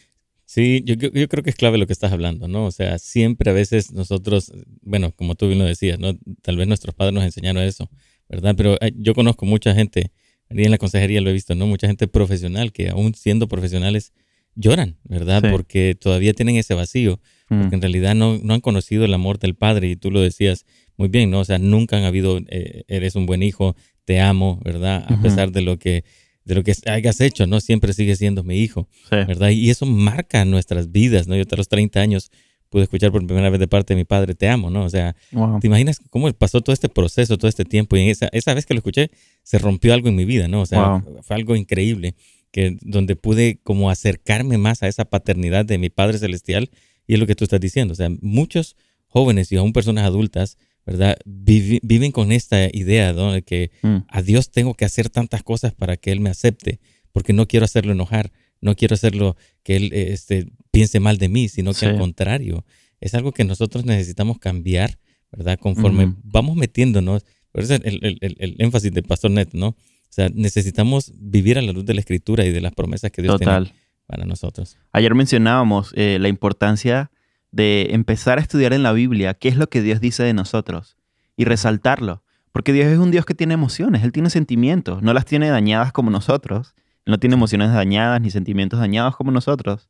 Sí, 0.45 0.83
yo, 0.85 0.95
yo, 0.95 1.29
creo 1.29 1.43
que 1.43 1.51
es 1.51 1.57
clave 1.57 1.79
lo 1.79 1.87
que 1.87 1.93
estás 1.93 2.13
hablando, 2.13 2.49
¿no? 2.49 2.67
O 2.67 2.71
sea, 2.71 2.99
siempre 2.99 3.51
a 3.51 3.55
veces 3.55 3.93
nosotros, 3.93 4.53
bueno, 4.83 5.13
como 5.13 5.37
tú 5.37 5.47
bien 5.47 5.59
lo 5.59 5.65
decías, 5.65 5.99
¿no? 5.99 6.19
Tal 6.43 6.57
vez 6.57 6.67
nuestros 6.67 6.95
padres 6.95 7.15
nos 7.15 7.25
enseñaron 7.25 7.63
eso, 7.63 7.89
¿verdad? 8.29 8.55
Pero 8.57 8.77
eh, 8.81 8.93
yo 8.97 9.15
conozco 9.15 9.47
mucha 9.47 9.75
gente, 9.75 10.11
y 10.51 10.65
en 10.65 10.71
la 10.71 10.79
consejería 10.79 11.21
lo 11.23 11.31
he 11.31 11.33
visto, 11.33 11.55
¿no? 11.55 11.67
Mucha 11.67 11.87
gente 11.87 12.09
profesional 12.09 12.73
que 12.73 12.91
aún 12.91 13.15
siendo 13.15 13.49
profesionales 13.49 14.13
lloran, 14.57 14.97
¿verdad? 15.05 15.43
Porque 15.51 15.97
todavía 15.99 16.33
tienen 16.35 16.57
ese 16.57 16.75
vacío, 16.75 17.21
mm. 17.49 17.61
porque 17.61 17.75
en 17.77 17.83
realidad 17.83 18.15
no, 18.15 18.39
no, 18.39 18.55
han 18.55 18.61
conocido 18.61 19.05
el 19.05 19.15
amor 19.15 19.39
del 19.39 19.55
padre 19.55 19.89
y 19.89 19.97
tú 19.97 20.11
lo 20.11 20.21
decías 20.21 20.65
muy 20.97 21.09
bien, 21.09 21.31
¿no? 21.31 21.41
O 21.41 21.45
sea, 21.45 21.59
nunca 21.59 21.97
han 21.97 22.05
habido, 22.05 22.41
eh, 22.49 22.85
eres 22.89 23.17
un 23.17 23.27
buen 23.27 23.43
hijo, 23.43 23.77
te 24.05 24.21
amo, 24.21 24.61
¿verdad? 24.65 25.05
A 25.09 25.21
pesar 25.21 25.51
de 25.53 25.63
lo 25.63 25.79
que 25.79 26.05
de 26.45 26.55
lo 26.55 26.63
que 26.63 26.75
hayas 26.87 27.21
hecho, 27.21 27.47
¿no? 27.47 27.61
Siempre 27.61 27.93
sigue 27.95 28.17
siendo 28.17 28.45
mi 28.45 28.59
hijo, 28.59 28.87
¿verdad? 29.11 29.51
Y 29.51 29.71
eso 29.71 29.87
marca 29.87 30.45
nuestras 30.45 30.93
vidas, 30.93 31.27
¿no? 31.27 31.37
Yo 31.37 31.43
hasta 31.43 31.57
los 31.57 31.69
30 31.69 32.01
años 32.01 32.31
pude 32.69 32.83
escuchar 32.83 33.13
por 33.13 33.25
primera 33.27 33.51
vez 33.51 33.61
de 33.61 33.69
parte 33.69 33.95
de 33.95 33.99
mi 33.99 34.05
padre, 34.05 34.35
te 34.35 34.49
amo, 34.49 34.69
¿no? 34.69 34.85
O 34.85 34.91
sea, 34.91 35.17
¿te 35.61 35.67
imaginas 35.67 36.01
cómo 36.11 36.31
pasó 36.33 36.61
todo 36.61 36.75
este 36.75 36.89
proceso, 36.89 37.39
todo 37.39 37.49
este 37.49 37.65
tiempo? 37.65 37.97
Y 37.97 38.11
esa, 38.11 38.29
esa 38.33 38.53
vez 38.53 38.67
que 38.67 38.75
lo 38.75 38.79
escuché, 38.79 39.11
se 39.43 39.59
rompió 39.59 39.95
algo 39.95 40.09
en 40.09 40.17
mi 40.17 40.25
vida, 40.25 40.49
¿no? 40.49 40.61
O 40.61 40.67
sea, 40.67 41.03
fue 41.23 41.37
algo 41.37 41.57
increíble, 41.57 42.15
que 42.51 42.77
donde 42.83 43.17
pude 43.17 43.61
como 43.63 43.91
acercarme 43.91 44.59
más 44.59 44.83
a 44.83 44.89
esa 44.89 45.05
paternidad 45.05 45.65
de 45.65 45.79
mi 45.79 45.89
Padre 45.89 46.19
Celestial, 46.19 46.71
y 47.07 47.15
es 47.15 47.21
lo 47.21 47.27
que 47.27 47.35
tú 47.35 47.45
estás 47.45 47.61
diciendo, 47.61 47.93
o 47.93 47.95
sea, 47.95 48.11
muchos 48.21 48.77
jóvenes 49.07 49.53
y 49.53 49.57
aún 49.57 49.73
personas 49.73 50.05
adultas 50.05 50.59
¿verdad? 50.87 51.17
viven 51.25 52.13
con 52.13 52.33
esta 52.33 52.69
idea, 52.73 53.13
¿no? 53.13 53.33
De 53.33 53.43
que 53.43 53.71
mm. 53.83 53.97
a 54.09 54.23
Dios 54.23 54.51
tengo 54.51 54.75
que 54.75 54.85
hacer 54.85 55.09
tantas 55.09 55.43
cosas 55.43 55.73
para 55.73 55.97
que 55.97 56.13
Él 56.13 56.21
me 56.21 56.31
acepte, 56.31 56.81
porque 57.13 57.33
no 57.33 57.49
quiero 57.49 57.65
hacerlo 57.65 57.93
enojar, 57.93 58.33
no 58.61 58.77
quiero 58.77 58.95
hacerlo 58.95 59.37
que 59.63 59.77
Él 59.77 59.91
este, 59.93 60.53
piense 60.71 61.01
mal 61.01 61.19
de 61.19 61.29
mí, 61.29 61.49
sino 61.49 61.73
que 61.73 61.87
al 61.87 61.99
contrario, 61.99 62.65
es 63.01 63.15
algo 63.15 63.33
que 63.33 63.45
nosotros 63.45 63.85
necesitamos 63.85 64.39
cambiar, 64.39 64.99
¿verdad? 65.31 65.59
Conforme 65.59 66.15
vamos 66.23 66.57
metiéndonos, 66.57 67.25
por 67.53 67.63
eso 67.63 67.75
el, 67.75 68.19
el, 68.21 68.57
énfasis 68.59 68.93
del 68.93 69.05
Pastor 69.05 69.31
Net, 69.31 69.51
¿no? 69.53 69.69
O 69.69 69.77
sea, 70.11 70.29
necesitamos 70.29 71.13
vivir 71.17 71.59
a 71.59 71.63
la 71.63 71.73
luz 71.73 71.85
de 71.85 71.95
la 71.95 72.01
Escritura 72.01 72.45
y 72.45 72.53
de 72.53 72.61
las 72.61 72.73
promesas 72.73 73.11
que 73.11 73.23
Dios 73.23 73.39
tiene 73.39 73.73
para 74.07 74.27
nosotros. 74.27 74.77
Ayer 74.93 75.15
mencionábamos 75.15 75.93
eh, 75.97 76.19
la 76.21 76.29
importancia 76.29 77.11
de 77.55 77.89
empezar 77.91 78.39
a 78.39 78.41
estudiar 78.41 78.73
en 78.73 78.83
la 78.83 78.93
Biblia 78.93 79.35
qué 79.35 79.49
es 79.49 79.57
lo 79.57 79.69
que 79.69 79.81
Dios 79.81 80.01
dice 80.01 80.25
de 80.25 80.35
nosotros 80.35 80.97
y 81.37 81.45
resaltarlo. 81.45 82.23
Porque 82.51 82.73
Dios 82.73 82.87
es 82.87 82.99
un 82.99 83.11
Dios 83.11 83.25
que 83.25 83.35
tiene 83.35 83.55
emociones, 83.55 84.03
Él 84.03 84.13
tiene 84.13 84.31
sentimientos, 84.31 85.03
no 85.03 85.13
las 85.13 85.25
tiene 85.25 85.49
dañadas 85.49 85.93
como 85.93 86.11
nosotros. 86.11 86.75
No 87.07 87.19
tiene 87.19 87.35
emociones 87.35 87.73
dañadas 87.73 88.21
ni 88.21 88.31
sentimientos 88.31 88.81
dañados 88.81 89.17
como 89.17 89.31
nosotros, 89.31 89.89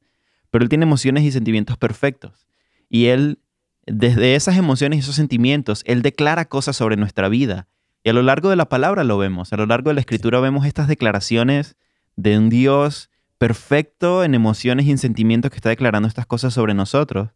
pero 0.50 0.64
Él 0.64 0.68
tiene 0.68 0.84
emociones 0.84 1.22
y 1.22 1.30
sentimientos 1.30 1.76
perfectos. 1.76 2.46
Y 2.88 3.06
Él, 3.06 3.38
desde 3.86 4.34
esas 4.34 4.56
emociones 4.56 4.96
y 4.96 5.00
esos 5.00 5.14
sentimientos, 5.14 5.82
Él 5.86 6.02
declara 6.02 6.46
cosas 6.46 6.76
sobre 6.76 6.96
nuestra 6.96 7.28
vida. 7.28 7.68
Y 8.02 8.10
a 8.10 8.12
lo 8.12 8.22
largo 8.22 8.50
de 8.50 8.56
la 8.56 8.68
palabra 8.68 9.04
lo 9.04 9.16
vemos, 9.16 9.52
a 9.52 9.56
lo 9.56 9.66
largo 9.66 9.90
de 9.90 9.94
la 9.94 10.00
escritura 10.00 10.40
vemos 10.40 10.66
estas 10.66 10.88
declaraciones 10.88 11.76
de 12.16 12.36
un 12.36 12.50
Dios 12.50 13.10
perfecto 13.38 14.24
en 14.24 14.34
emociones 14.34 14.86
y 14.86 14.90
en 14.90 14.98
sentimientos 14.98 15.50
que 15.50 15.56
está 15.56 15.68
declarando 15.68 16.08
estas 16.08 16.26
cosas 16.26 16.52
sobre 16.52 16.74
nosotros. 16.74 17.30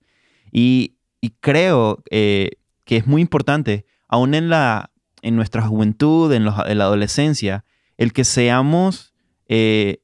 Y, 0.52 0.94
creo 1.40 2.02
eh, 2.10 2.52
que 2.84 2.96
es 2.96 3.06
muy 3.06 3.20
importante, 3.20 3.84
aún 4.08 4.34
en, 4.34 4.48
la, 4.48 4.90
en 5.22 5.36
nuestra 5.36 5.62
juventud, 5.62 6.32
en, 6.32 6.44
la 6.44 6.84
adolescencia, 6.84 7.64
el 7.96 8.12
que 8.12 8.24
seamos 8.24 9.12
eh, 9.46 10.00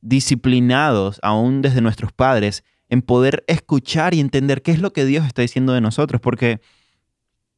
disciplinados, 0.00 1.20
aún 1.22 1.62
desde 1.62 1.80
nuestros 1.80 2.12
padres, 2.12 2.64
en 2.88 3.02
poder 3.02 3.44
escuchar 3.46 4.14
y 4.14 4.20
entender 4.20 4.62
qué 4.62 4.72
es 4.72 4.80
lo 4.80 4.92
que 4.92 5.04
Dios 5.04 5.26
está 5.26 5.42
diciendo 5.42 5.72
de 5.74 5.80
nosotros. 5.80 6.20
Porque 6.20 6.60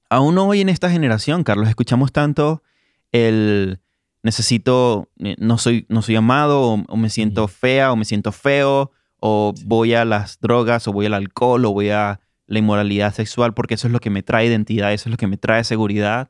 aún 0.08 0.36
hoy 0.38 0.60
en 0.60 0.68
esta 0.68 0.90
generación, 0.90 1.44
Carlos, 1.44 1.68
escuchamos 1.68 2.12
tanto 2.12 2.62
el 3.12 3.80
necesito, 4.22 5.08
eh, 5.18 5.36
no 5.38 5.58
soy, 5.58 5.86
no 5.88 6.02
soy 6.02 6.16
amado, 6.16 6.84
o 6.86 6.96
me 6.96 7.10
siento 7.10 7.48
fea, 7.48 7.92
o 7.92 7.96
me 7.96 8.04
siento 8.04 8.32
feo, 8.32 8.90
o 9.20 9.54
voy 9.64 9.94
a 9.94 10.04
las 10.04 10.40
drogas, 10.40 10.88
o 10.88 10.92
voy 10.92 11.06
al 11.06 11.14
alcohol, 11.14 11.64
o 11.64 11.72
voy 11.72 11.90
a 11.90 12.20
la 12.46 12.58
inmoralidad 12.58 13.14
sexual, 13.14 13.54
porque 13.54 13.74
eso 13.74 13.86
es 13.86 13.92
lo 13.92 14.00
que 14.00 14.10
me 14.10 14.22
trae 14.22 14.46
identidad, 14.46 14.92
eso 14.92 15.08
es 15.08 15.12
lo 15.12 15.16
que 15.16 15.26
me 15.26 15.36
trae 15.36 15.62
seguridad. 15.62 16.28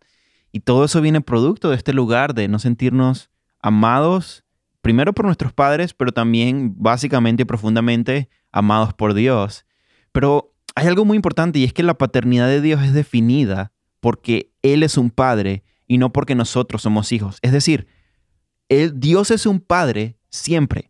Y 0.52 0.60
todo 0.60 0.84
eso 0.84 1.00
viene 1.00 1.20
producto 1.20 1.70
de 1.70 1.76
este 1.76 1.92
lugar 1.92 2.34
de 2.34 2.48
no 2.48 2.58
sentirnos 2.58 3.30
amados, 3.60 4.44
primero 4.82 5.14
por 5.14 5.24
nuestros 5.24 5.52
padres, 5.52 5.94
pero 5.94 6.12
también 6.12 6.74
básicamente 6.76 7.42
y 7.42 7.46
profundamente 7.46 8.28
amados 8.52 8.92
por 8.92 9.14
Dios. 9.14 9.64
Pero 10.12 10.52
hay 10.74 10.88
algo 10.88 11.04
muy 11.04 11.16
importante 11.16 11.58
y 11.58 11.64
es 11.64 11.72
que 11.72 11.82
la 11.82 11.94
paternidad 11.94 12.48
de 12.48 12.60
Dios 12.60 12.82
es 12.82 12.92
definida 12.92 13.72
porque 14.00 14.52
Él 14.62 14.82
es 14.82 14.98
un 14.98 15.10
padre 15.10 15.62
y 15.86 15.98
no 15.98 16.12
porque 16.12 16.34
nosotros 16.34 16.82
somos 16.82 17.12
hijos. 17.12 17.38
Es 17.42 17.52
decir, 17.52 17.86
Dios 18.94 19.30
es 19.30 19.46
un 19.46 19.60
padre 19.60 20.16
siempre 20.28 20.89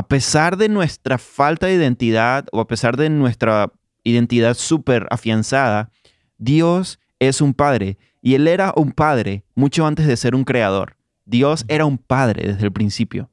a 0.00 0.08
pesar 0.08 0.56
de 0.56 0.70
nuestra 0.70 1.18
falta 1.18 1.66
de 1.66 1.74
identidad 1.74 2.46
o 2.52 2.60
a 2.60 2.66
pesar 2.66 2.96
de 2.96 3.10
nuestra 3.10 3.70
identidad 4.02 4.54
súper 4.54 5.06
afianzada, 5.10 5.90
Dios 6.38 6.98
es 7.18 7.42
un 7.42 7.52
padre 7.52 7.98
y 8.22 8.34
Él 8.34 8.48
era 8.48 8.72
un 8.76 8.92
padre 8.92 9.44
mucho 9.54 9.86
antes 9.86 10.06
de 10.06 10.16
ser 10.16 10.34
un 10.34 10.44
creador. 10.44 10.96
Dios 11.26 11.66
era 11.68 11.84
un 11.84 11.98
padre 11.98 12.50
desde 12.50 12.64
el 12.64 12.72
principio. 12.72 13.28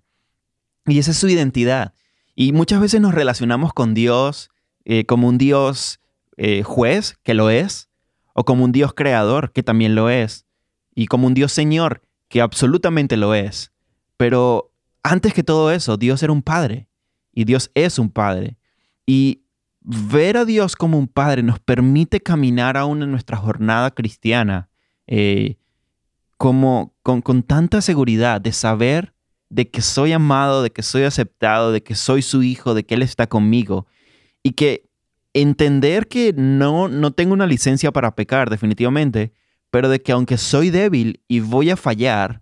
Y 0.86 1.00
esa 1.00 1.12
es 1.12 1.18
su 1.18 1.30
identidad. 1.30 1.94
Y 2.36 2.52
muchas 2.52 2.82
veces 2.82 3.00
nos 3.00 3.14
relacionamos 3.14 3.72
con 3.72 3.94
Dios 3.94 4.50
eh, 4.84 5.06
como 5.06 5.30
un 5.30 5.38
Dios 5.38 6.02
eh, 6.36 6.64
juez, 6.64 7.18
que 7.24 7.34
lo 7.34 7.50
es, 7.50 7.88
o 8.34 8.44
como 8.44 8.66
un 8.66 8.74
Dios 8.74 8.94
creador, 8.94 9.54
que 9.54 9.64
también 9.64 9.96
lo 9.96 10.10
es, 10.10 10.46
y 10.94 11.08
como 11.08 11.28
un 11.28 11.34
Dios 11.34 11.54
Señor, 11.54 12.02
que 12.28 12.42
absolutamente 12.42 13.16
lo 13.16 13.36
es. 13.36 13.72
Pero 14.18 14.74
antes 15.08 15.34
que 15.34 15.44
todo 15.44 15.72
eso, 15.72 15.96
Dios 15.98 16.22
era 16.22 16.34
un 16.34 16.42
padre 16.42 16.90
y 17.34 17.46
Dios 17.46 17.72
es 17.76 17.98
un 17.98 18.10
padre. 18.10 18.58
Y 19.06 19.44
ver 19.80 20.36
a 20.36 20.44
Dios 20.44 20.76
como 20.76 20.98
un 20.98 21.08
padre 21.08 21.44
nos 21.44 21.60
permite 21.60 22.20
caminar 22.20 22.76
aún 22.76 23.02
en 23.02 23.12
nuestra 23.12 23.38
jornada 23.38 23.92
cristiana 23.92 24.70
eh, 25.08 25.56
como, 26.36 26.94
con, 27.04 27.22
con 27.22 27.42
tanta 27.44 27.82
seguridad 27.82 28.42
de 28.42 28.52
saber 28.52 29.14
de 29.50 29.70
que 29.70 29.82
soy 29.82 30.12
amado, 30.12 30.62
de 30.62 30.72
que 30.72 30.84
soy 30.84 31.04
aceptado, 31.04 31.72
de 31.72 31.82
que 31.82 31.96
soy 31.96 32.22
su 32.22 32.44
hijo, 32.44 32.74
de 32.74 32.86
que 32.86 32.96
Él 32.96 33.02
está 33.02 33.28
conmigo. 33.28 33.88
Y 34.44 34.52
que 34.52 34.90
entender 35.34 36.08
que 36.08 36.34
no, 36.36 36.90
no 36.90 37.12
tengo 37.12 37.34
una 37.34 37.48
licencia 37.48 37.94
para 37.94 38.14
pecar, 38.14 38.50
definitivamente, 38.50 39.32
pero 39.72 39.88
de 39.88 40.02
que 40.02 40.12
aunque 40.12 40.38
soy 40.38 40.70
débil 40.70 41.22
y 41.30 41.40
voy 41.40 41.70
a 41.70 41.78
fallar, 41.78 42.42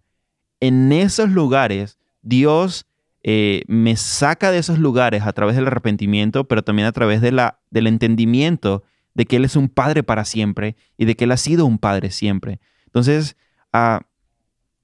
en 0.60 0.92
esos 0.92 1.30
lugares 1.30 2.00
Dios 2.26 2.88
eh, 3.24 3.64
me 3.68 3.96
saca 3.96 4.52
de 4.52 4.58
esos 4.58 4.80
lugares 4.80 5.24
a 5.24 5.32
través 5.32 5.56
del 5.56 5.68
arrepentimiento, 5.68 6.48
pero 6.48 6.64
también 6.64 6.88
a 6.88 6.92
través 6.92 7.22
de 7.22 7.32
la, 7.32 7.60
del 7.70 7.88
entendimiento 7.88 8.84
de 9.14 9.26
que 9.26 9.38
Él 9.38 9.46
es 9.46 9.56
un 9.56 9.70
padre 9.70 10.04
para 10.04 10.26
siempre 10.26 10.76
y 10.98 11.06
de 11.06 11.16
que 11.16 11.24
Él 11.24 11.32
ha 11.32 11.38
sido 11.38 11.66
un 11.66 11.78
padre 11.78 12.12
siempre. 12.12 12.60
Entonces, 12.88 13.38
ah, 13.72 14.02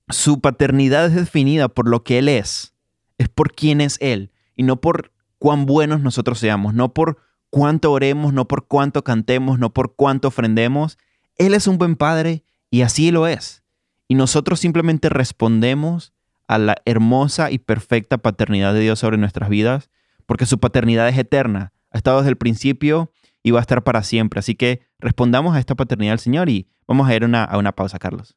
su 0.09 0.39
paternidad 0.39 1.07
es 1.07 1.15
definida 1.15 1.67
por 1.67 1.89
lo 1.89 2.03
que 2.03 2.19
Él 2.19 2.29
es, 2.29 2.73
es 3.17 3.27
por 3.27 3.53
quién 3.53 3.81
es 3.81 3.97
Él 3.99 4.31
y 4.55 4.63
no 4.63 4.79
por 4.79 5.11
cuán 5.37 5.65
buenos 5.65 6.01
nosotros 6.01 6.39
seamos, 6.39 6.73
no 6.73 6.93
por 6.93 7.17
cuánto 7.49 7.91
oremos, 7.91 8.33
no 8.33 8.47
por 8.47 8.67
cuánto 8.67 9.03
cantemos, 9.03 9.59
no 9.59 9.73
por 9.73 9.95
cuánto 9.95 10.29
ofrendemos. 10.29 10.97
Él 11.37 11.53
es 11.53 11.67
un 11.67 11.77
buen 11.77 11.95
padre 11.95 12.43
y 12.69 12.83
así 12.83 13.11
lo 13.11 13.27
es. 13.27 13.63
Y 14.07 14.15
nosotros 14.15 14.59
simplemente 14.59 15.09
respondemos 15.09 16.13
a 16.51 16.57
la 16.57 16.75
hermosa 16.83 17.49
y 17.49 17.59
perfecta 17.59 18.17
paternidad 18.17 18.73
de 18.73 18.81
Dios 18.81 18.99
sobre 18.99 19.17
nuestras 19.17 19.47
vidas, 19.47 19.89
porque 20.25 20.45
su 20.45 20.59
paternidad 20.59 21.07
es 21.07 21.17
eterna, 21.17 21.71
ha 21.91 21.97
estado 21.97 22.17
desde 22.17 22.31
el 22.31 22.35
principio 22.35 23.09
y 23.41 23.51
va 23.51 23.59
a 23.59 23.61
estar 23.61 23.85
para 23.85 24.03
siempre. 24.03 24.39
Así 24.39 24.55
que 24.55 24.81
respondamos 24.99 25.55
a 25.55 25.59
esta 25.59 25.75
paternidad 25.75 26.11
del 26.11 26.19
Señor 26.19 26.49
y 26.49 26.67
vamos 26.85 27.07
a 27.07 27.15
ir 27.15 27.23
a 27.23 27.57
una 27.57 27.71
pausa, 27.71 27.99
Carlos. 27.99 28.35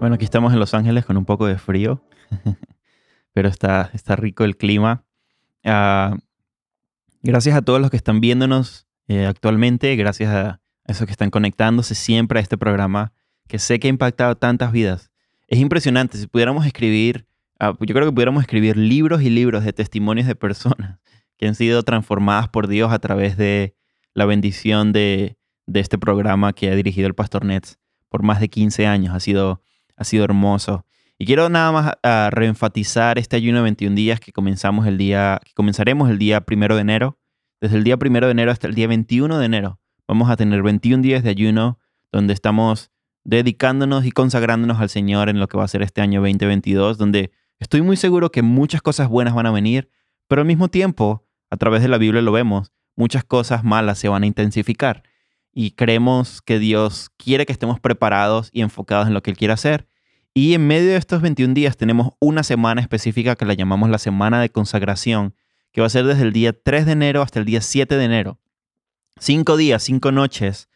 Bueno, 0.00 0.16
aquí 0.16 0.24
estamos 0.24 0.52
en 0.52 0.58
Los 0.58 0.74
Ángeles 0.74 1.04
con 1.04 1.16
un 1.16 1.24
poco 1.24 1.46
de 1.46 1.56
frío, 1.56 2.02
pero 3.32 3.48
está, 3.48 3.90
está 3.92 4.16
rico 4.16 4.42
el 4.42 4.56
clima. 4.56 5.04
Ah, 5.64 6.16
gracias 7.26 7.56
a 7.56 7.62
todos 7.62 7.80
los 7.80 7.90
que 7.90 7.96
están 7.96 8.20
viéndonos 8.20 8.86
eh, 9.08 9.26
actualmente, 9.26 9.94
gracias 9.96 10.32
a 10.32 10.60
esos 10.86 11.06
que 11.06 11.12
están 11.12 11.30
conectándose 11.30 11.94
siempre 11.94 12.38
a 12.38 12.42
este 12.42 12.56
programa 12.56 13.12
que 13.48 13.58
sé 13.58 13.78
que 13.78 13.88
ha 13.88 13.90
impactado 13.90 14.36
tantas 14.36 14.72
vidas. 14.72 15.10
Es 15.48 15.58
impresionante, 15.58 16.18
si 16.18 16.26
pudiéramos 16.26 16.66
escribir, 16.66 17.26
ah, 17.60 17.76
yo 17.78 17.94
creo 17.94 18.06
que 18.06 18.12
pudiéramos 18.12 18.42
escribir 18.42 18.76
libros 18.76 19.22
y 19.22 19.30
libros 19.30 19.64
de 19.64 19.72
testimonios 19.72 20.26
de 20.26 20.34
personas 20.34 20.98
que 21.36 21.46
han 21.46 21.54
sido 21.54 21.82
transformadas 21.82 22.48
por 22.48 22.66
Dios 22.66 22.92
a 22.92 22.98
través 22.98 23.36
de 23.36 23.76
la 24.14 24.24
bendición 24.24 24.92
de, 24.92 25.36
de 25.66 25.80
este 25.80 25.98
programa 25.98 26.52
que 26.52 26.70
ha 26.70 26.74
dirigido 26.74 27.06
el 27.06 27.14
Pastor 27.14 27.44
Nets 27.44 27.78
por 28.08 28.22
más 28.22 28.40
de 28.40 28.48
15 28.48 28.86
años. 28.86 29.14
Ha 29.14 29.20
sido 29.20 29.62
ha 29.96 30.04
sido 30.04 30.24
hermoso. 30.24 30.85
Y 31.18 31.26
quiero 31.26 31.48
nada 31.48 31.72
más 31.72 31.92
uh, 32.04 32.30
reenfatizar 32.30 33.18
este 33.18 33.36
ayuno 33.36 33.58
de 33.58 33.64
21 33.64 33.96
días 33.96 34.20
que 34.20 34.32
comenzamos 34.32 34.86
el 34.86 34.98
día, 34.98 35.40
que 35.44 35.54
comenzaremos 35.54 36.10
el 36.10 36.18
día 36.18 36.42
primero 36.42 36.74
de 36.74 36.82
enero. 36.82 37.18
Desde 37.60 37.76
el 37.76 37.84
día 37.84 37.96
primero 37.96 38.26
de 38.26 38.32
enero 38.32 38.50
hasta 38.50 38.66
el 38.66 38.74
día 38.74 38.86
21 38.86 39.38
de 39.38 39.46
enero 39.46 39.80
vamos 40.06 40.30
a 40.30 40.36
tener 40.36 40.62
21 40.62 41.02
días 41.02 41.22
de 41.22 41.30
ayuno 41.30 41.78
donde 42.12 42.32
estamos 42.32 42.90
dedicándonos 43.24 44.04
y 44.04 44.12
consagrándonos 44.12 44.80
al 44.80 44.88
Señor 44.88 45.28
en 45.28 45.40
lo 45.40 45.48
que 45.48 45.56
va 45.56 45.64
a 45.64 45.68
ser 45.68 45.82
este 45.82 46.00
año 46.00 46.20
2022, 46.20 46.96
donde 46.96 47.32
estoy 47.58 47.82
muy 47.82 47.96
seguro 47.96 48.30
que 48.30 48.42
muchas 48.42 48.82
cosas 48.82 49.08
buenas 49.08 49.34
van 49.34 49.46
a 49.46 49.50
venir, 49.50 49.90
pero 50.28 50.42
al 50.42 50.46
mismo 50.46 50.68
tiempo, 50.68 51.26
a 51.50 51.56
través 51.56 51.82
de 51.82 51.88
la 51.88 51.98
Biblia 51.98 52.22
lo 52.22 52.32
vemos, 52.32 52.72
muchas 52.94 53.24
cosas 53.24 53.64
malas 53.64 53.98
se 53.98 54.08
van 54.08 54.22
a 54.22 54.26
intensificar 54.26 55.02
y 55.52 55.72
creemos 55.72 56.40
que 56.40 56.58
Dios 56.58 57.10
quiere 57.16 57.46
que 57.46 57.52
estemos 57.52 57.80
preparados 57.80 58.50
y 58.52 58.60
enfocados 58.60 59.08
en 59.08 59.14
lo 59.14 59.22
que 59.22 59.30
Él 59.30 59.36
quiere 59.36 59.54
hacer. 59.54 59.88
Y 60.36 60.52
en 60.52 60.66
medio 60.66 60.90
de 60.90 60.96
estos 60.96 61.22
21 61.22 61.54
días 61.54 61.78
tenemos 61.78 62.12
una 62.20 62.42
semana 62.42 62.82
específica 62.82 63.36
que 63.36 63.46
la 63.46 63.54
llamamos 63.54 63.88
la 63.88 63.96
semana 63.96 64.38
de 64.38 64.50
consagración, 64.50 65.34
que 65.72 65.80
va 65.80 65.86
a 65.86 65.90
ser 65.90 66.04
desde 66.04 66.24
el 66.24 66.34
día 66.34 66.52
3 66.52 66.84
de 66.84 66.92
enero 66.92 67.22
hasta 67.22 67.38
el 67.38 67.46
día 67.46 67.62
7 67.62 67.96
de 67.96 68.04
enero. 68.04 68.38
Cinco 69.18 69.56
días, 69.56 69.82
cinco 69.82 70.12
noches, 70.12 70.68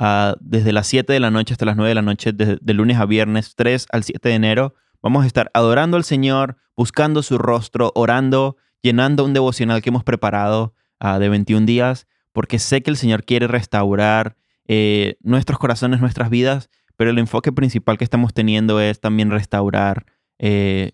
uh, 0.00 0.32
desde 0.40 0.72
las 0.72 0.86
7 0.86 1.12
de 1.12 1.20
la 1.20 1.30
noche 1.30 1.52
hasta 1.52 1.66
las 1.66 1.76
9 1.76 1.90
de 1.90 1.94
la 1.94 2.00
noche, 2.00 2.32
de, 2.32 2.56
de 2.58 2.72
lunes 2.72 2.96
a 2.96 3.04
viernes, 3.04 3.54
3 3.54 3.86
al 3.92 4.02
7 4.02 4.30
de 4.30 4.34
enero. 4.34 4.74
Vamos 5.02 5.24
a 5.24 5.26
estar 5.26 5.50
adorando 5.52 5.98
al 5.98 6.04
Señor, 6.04 6.56
buscando 6.74 7.22
su 7.22 7.36
rostro, 7.36 7.92
orando, 7.94 8.56
llenando 8.80 9.26
un 9.26 9.34
devocional 9.34 9.82
que 9.82 9.90
hemos 9.90 10.04
preparado 10.04 10.74
uh, 11.04 11.18
de 11.18 11.28
21 11.28 11.66
días 11.66 12.06
porque 12.32 12.58
sé 12.58 12.82
que 12.82 12.90
el 12.90 12.96
Señor 12.96 13.24
quiere 13.24 13.46
restaurar 13.46 14.36
eh, 14.66 15.16
nuestros 15.20 15.58
corazones, 15.58 16.00
nuestras 16.00 16.30
vidas, 16.30 16.70
pero 17.02 17.10
el 17.10 17.18
enfoque 17.18 17.50
principal 17.50 17.98
que 17.98 18.04
estamos 18.04 18.32
teniendo 18.32 18.80
es 18.80 19.00
también 19.00 19.32
restaurar 19.32 20.06
eh, 20.38 20.92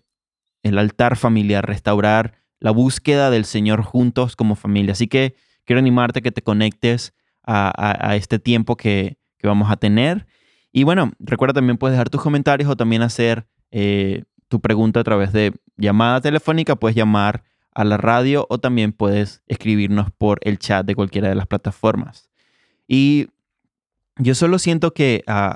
el 0.63 0.79
altar 0.79 1.15
familiar, 1.17 1.63
restaurar 1.63 2.33
la 2.59 2.71
búsqueda 2.71 3.29
del 3.29 3.45
Señor 3.45 3.83
juntos 3.83 4.35
como 4.35 4.55
familia. 4.55 4.93
Así 4.93 5.07
que 5.07 5.35
quiero 5.65 5.77
animarte 5.77 6.17
a 6.17 6.21
que 6.23 6.31
te 6.31 6.41
conectes 6.41 7.13
a, 7.45 8.15
este 8.15 8.39
tiempo 8.39 8.75
que, 8.75 9.19
vamos 9.43 9.69
a 9.69 9.77
tener. 9.77 10.25
Y 10.71 10.83
bueno, 10.83 11.11
recuerda 11.19 11.53
también 11.53 11.77
puedes 11.77 11.93
dejar 11.93 12.09
tus 12.09 12.23
comentarios 12.23 12.67
o 12.67 12.75
también 12.75 13.03
hacer 13.03 13.45
eh, 13.69 14.23
tu 14.47 14.61
pregunta 14.61 15.01
a 15.01 15.03
través 15.03 15.31
de 15.31 15.53
llamada 15.77 16.21
telefónica. 16.21 16.75
Puedes 16.75 16.95
llamar 16.95 17.43
a 17.75 17.83
la 17.83 17.97
radio 17.97 18.47
o 18.49 18.57
también 18.57 18.93
puedes 18.93 19.43
escribirnos 19.45 20.09
por 20.09 20.39
el 20.41 20.57
chat 20.57 20.87
de 20.87 20.95
cualquiera 20.95 21.29
de 21.29 21.35
las 21.35 21.45
plataformas. 21.45 22.31
Y 22.87 23.27
yo 24.17 24.33
solo 24.33 24.57
siento 24.57 24.91
que 24.95 25.23
ah, 25.27 25.55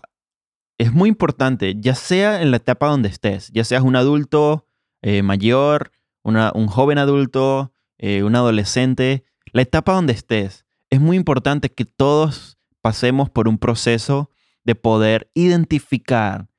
es 0.83 0.93
muy 0.93 1.07
importante, 1.07 1.75
ya 1.79 1.95
sea 1.95 2.41
en 2.41 2.51
la 2.51 2.57
etapa 2.57 2.87
donde 2.87 3.07
estés, 3.07 3.49
ya 3.53 3.63
seas 3.63 3.83
un 3.83 3.95
adulto 3.95 4.67
eh, 5.01 5.23
mayor, 5.23 5.91
un 6.23 6.67
joven 6.67 6.97
adulto, 6.97 7.73
eh, 7.97 8.23
un 8.23 8.35
adolescente, 8.35 9.23
la 9.53 9.61
etapa 9.61 9.93
donde 9.93 10.11
estés, 10.11 10.65
es 10.89 10.99
muy 10.99 11.15
importante 11.15 11.71
que 11.71 11.85
todos 11.85 12.57
pasemos 12.81 13.29
por 13.29 13.47
un 13.47 13.59
proceso 13.59 14.29
de 14.65 14.75
poder 14.75 15.31
identificar 15.33 16.49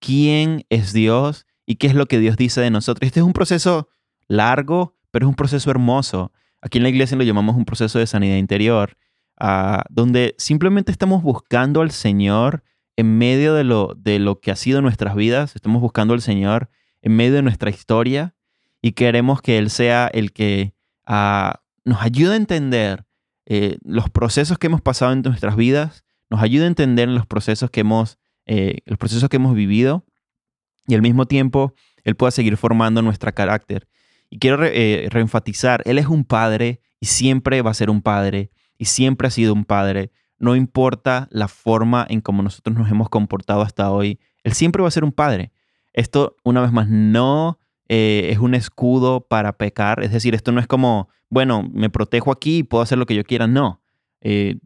quién 0.00 0.66
es 0.70 0.92
Dios 0.92 1.46
y 1.64 1.76
qué 1.76 1.86
es 1.86 1.94
lo 1.94 2.06
que 2.06 2.18
Dios 2.18 2.36
dice 2.36 2.60
de 2.60 2.70
nosotros. 2.70 3.06
Este 3.06 3.20
es 3.20 3.26
un 3.26 3.32
proceso 3.32 3.88
largo, 4.26 4.96
pero 5.12 5.26
es 5.26 5.28
un 5.28 5.36
proceso 5.36 5.70
hermoso. 5.70 6.32
Aquí 6.60 6.78
en 6.78 6.82
la 6.82 6.90
iglesia 6.90 7.16
lo 7.16 7.22
llamamos 7.22 7.54
un 7.54 7.64
proceso 7.64 8.00
de 8.00 8.08
sanidad 8.08 8.38
interior, 8.38 8.96
ah, 9.38 9.84
donde 9.88 10.34
simplemente 10.36 10.90
estamos 10.90 11.22
buscando 11.22 11.80
al 11.80 11.92
Señor 11.92 12.64
en 12.98 13.16
medio 13.16 13.54
de 13.54 13.62
lo, 13.62 13.94
de 13.96 14.18
lo 14.18 14.40
que 14.40 14.50
ha 14.50 14.56
sido 14.56 14.82
nuestras 14.82 15.14
vidas, 15.14 15.54
estamos 15.54 15.80
buscando 15.80 16.14
al 16.14 16.20
Señor 16.20 16.68
en 17.00 17.14
medio 17.14 17.34
de 17.34 17.42
nuestra 17.42 17.70
historia 17.70 18.34
y 18.82 18.92
queremos 18.92 19.40
que 19.40 19.56
Él 19.56 19.70
sea 19.70 20.08
el 20.12 20.32
que 20.32 20.74
ah, 21.06 21.62
nos 21.84 22.02
ayude 22.02 22.32
a 22.32 22.36
entender 22.36 23.06
eh, 23.46 23.78
los 23.84 24.10
procesos 24.10 24.58
que 24.58 24.66
hemos 24.66 24.80
pasado 24.80 25.12
en 25.12 25.22
nuestras 25.22 25.54
vidas, 25.54 26.02
nos 26.28 26.42
ayude 26.42 26.64
a 26.64 26.66
entender 26.66 27.08
los 27.08 27.24
procesos 27.24 27.70
que 27.70 27.82
hemos, 27.82 28.18
eh, 28.46 28.80
procesos 28.98 29.28
que 29.28 29.36
hemos 29.36 29.54
vivido 29.54 30.04
y 30.88 30.96
al 30.96 31.02
mismo 31.02 31.24
tiempo 31.26 31.74
Él 32.02 32.16
pueda 32.16 32.32
seguir 32.32 32.56
formando 32.56 33.00
nuestro 33.00 33.32
carácter 33.32 33.86
y 34.28 34.40
quiero 34.40 34.64
eh, 34.64 35.06
reenfatizar, 35.08 35.82
Él 35.84 35.98
es 35.98 36.08
un 36.08 36.24
padre 36.24 36.80
y 36.98 37.06
siempre 37.06 37.62
va 37.62 37.70
a 37.70 37.74
ser 37.74 37.90
un 37.90 38.02
padre 38.02 38.50
y 38.76 38.86
siempre 38.86 39.28
ha 39.28 39.30
sido 39.30 39.54
un 39.54 39.64
padre. 39.64 40.10
No 40.38 40.56
importa 40.56 41.28
la 41.30 41.48
forma 41.48 42.06
en 42.08 42.20
cómo 42.20 42.42
nosotros 42.42 42.76
nos 42.76 42.90
hemos 42.90 43.08
comportado 43.08 43.62
hasta 43.62 43.90
hoy, 43.90 44.20
Él 44.44 44.52
siempre 44.52 44.82
va 44.82 44.88
a 44.88 44.92
ser 44.92 45.04
un 45.04 45.12
padre. 45.12 45.52
Esto, 45.92 46.36
una 46.44 46.60
vez 46.60 46.72
más, 46.72 46.88
no 46.88 47.58
eh, 47.88 48.28
es 48.30 48.38
un 48.38 48.54
escudo 48.54 49.22
para 49.22 49.54
pecar. 49.54 50.02
Es 50.02 50.12
decir, 50.12 50.34
esto 50.34 50.52
no 50.52 50.60
es 50.60 50.66
como, 50.66 51.08
bueno, 51.28 51.68
me 51.72 51.90
protejo 51.90 52.30
aquí 52.30 52.58
y 52.58 52.62
puedo 52.62 52.82
hacer 52.82 52.98
lo 52.98 53.06
que 53.06 53.14
yo 53.14 53.24
quiera. 53.24 53.46
No. 53.46 53.82
Eh, 54.20 54.58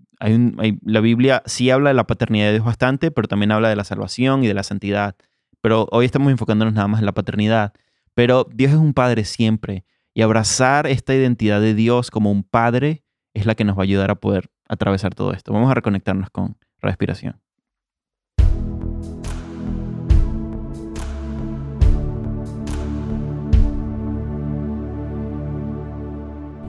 la 0.84 1.00
Biblia 1.00 1.42
sí 1.46 1.70
habla 1.70 1.90
de 1.90 1.94
la 1.94 2.06
paternidad 2.06 2.46
de 2.46 2.52
Dios 2.52 2.64
bastante, 2.64 3.10
pero 3.10 3.26
también 3.26 3.50
habla 3.50 3.68
de 3.68 3.76
la 3.76 3.84
salvación 3.84 4.44
y 4.44 4.46
de 4.46 4.54
la 4.54 4.62
santidad. 4.62 5.16
Pero 5.60 5.88
hoy 5.90 6.04
estamos 6.04 6.30
enfocándonos 6.30 6.74
nada 6.74 6.88
más 6.88 7.00
en 7.00 7.06
la 7.06 7.12
paternidad. 7.12 7.72
Pero 8.14 8.46
Dios 8.52 8.72
es 8.72 8.78
un 8.78 8.94
Padre 8.94 9.24
siempre 9.24 9.84
y 10.14 10.22
abrazar 10.22 10.86
esta 10.86 11.14
identidad 11.14 11.60
de 11.60 11.74
Dios 11.74 12.10
como 12.10 12.30
un 12.30 12.42
Padre 12.44 13.02
es 13.34 13.46
la 13.46 13.54
que 13.54 13.64
nos 13.64 13.76
va 13.76 13.82
a 13.82 13.84
ayudar 13.84 14.10
a 14.10 14.16
poder 14.16 14.50
atravesar 14.72 15.14
todo 15.14 15.32
esto. 15.32 15.52
Vamos 15.52 15.70
a 15.70 15.74
reconectarnos 15.74 16.30
con 16.30 16.56
respiración. 16.80 17.40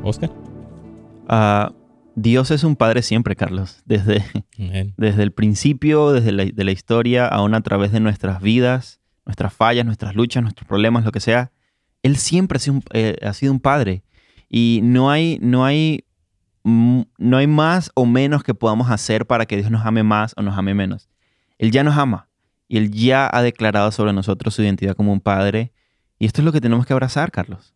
Oscar. 0.04 0.30
Ah, 1.30 1.72
Dios 2.16 2.52
es 2.52 2.66
un 2.66 2.76
padre 2.76 3.02
siempre, 3.02 3.38
Carlos. 3.38 3.82
Desde, 3.86 4.24
desde 4.98 5.24
el 5.24 5.32
principio, 5.32 6.12
desde 6.12 6.34
la, 6.34 6.44
de 6.46 6.64
la 6.64 6.72
historia, 6.72 7.26
aún 7.26 7.56
a 7.56 7.62
través 7.62 7.94
de 7.94 8.02
nuestras 8.02 8.42
vidas, 8.42 9.00
nuestras 9.26 9.54
fallas, 9.54 9.86
nuestras 9.86 10.14
luchas, 10.14 10.44
nuestros 10.44 10.68
problemas, 10.68 11.06
lo 11.06 11.12
que 11.12 11.22
sea. 11.22 11.52
Él 12.04 12.18
siempre 12.18 12.58
ha 12.58 12.60
sido 12.60 12.76
un, 12.76 12.84
eh, 12.92 13.16
ha 13.22 13.34
sido 13.34 13.54
un 13.54 13.62
padre. 13.62 14.04
Y 14.50 14.82
no 14.84 15.10
hay, 15.10 15.40
no, 15.42 15.64
hay, 15.64 16.04
no 16.64 17.38
hay 17.38 17.48
más 17.48 17.92
o 17.94 18.06
menos 18.06 18.44
que 18.44 18.54
podamos 18.54 18.90
hacer 18.90 19.26
para 19.26 19.46
que 19.46 19.58
Dios 19.58 19.70
nos 19.70 19.86
ame 19.86 20.04
más 20.04 20.34
o 20.38 20.42
nos 20.42 20.58
ame 20.58 20.74
menos. 20.74 21.10
Él 21.58 21.72
ya 21.72 21.84
nos 21.84 21.98
ama. 21.98 22.30
Y 22.68 22.78
Él 22.78 22.92
ya 22.92 23.30
ha 23.32 23.42
declarado 23.42 23.92
sobre 23.92 24.14
nosotros 24.14 24.56
su 24.56 24.64
identidad 24.64 24.96
como 24.96 25.12
un 25.12 25.20
padre. 25.20 25.72
Y 26.18 26.26
esto 26.26 26.42
es 26.42 26.46
lo 26.46 26.52
que 26.52 26.62
tenemos 26.62 26.86
que 26.86 26.94
abrazar, 26.94 27.32
Carlos. 27.32 27.74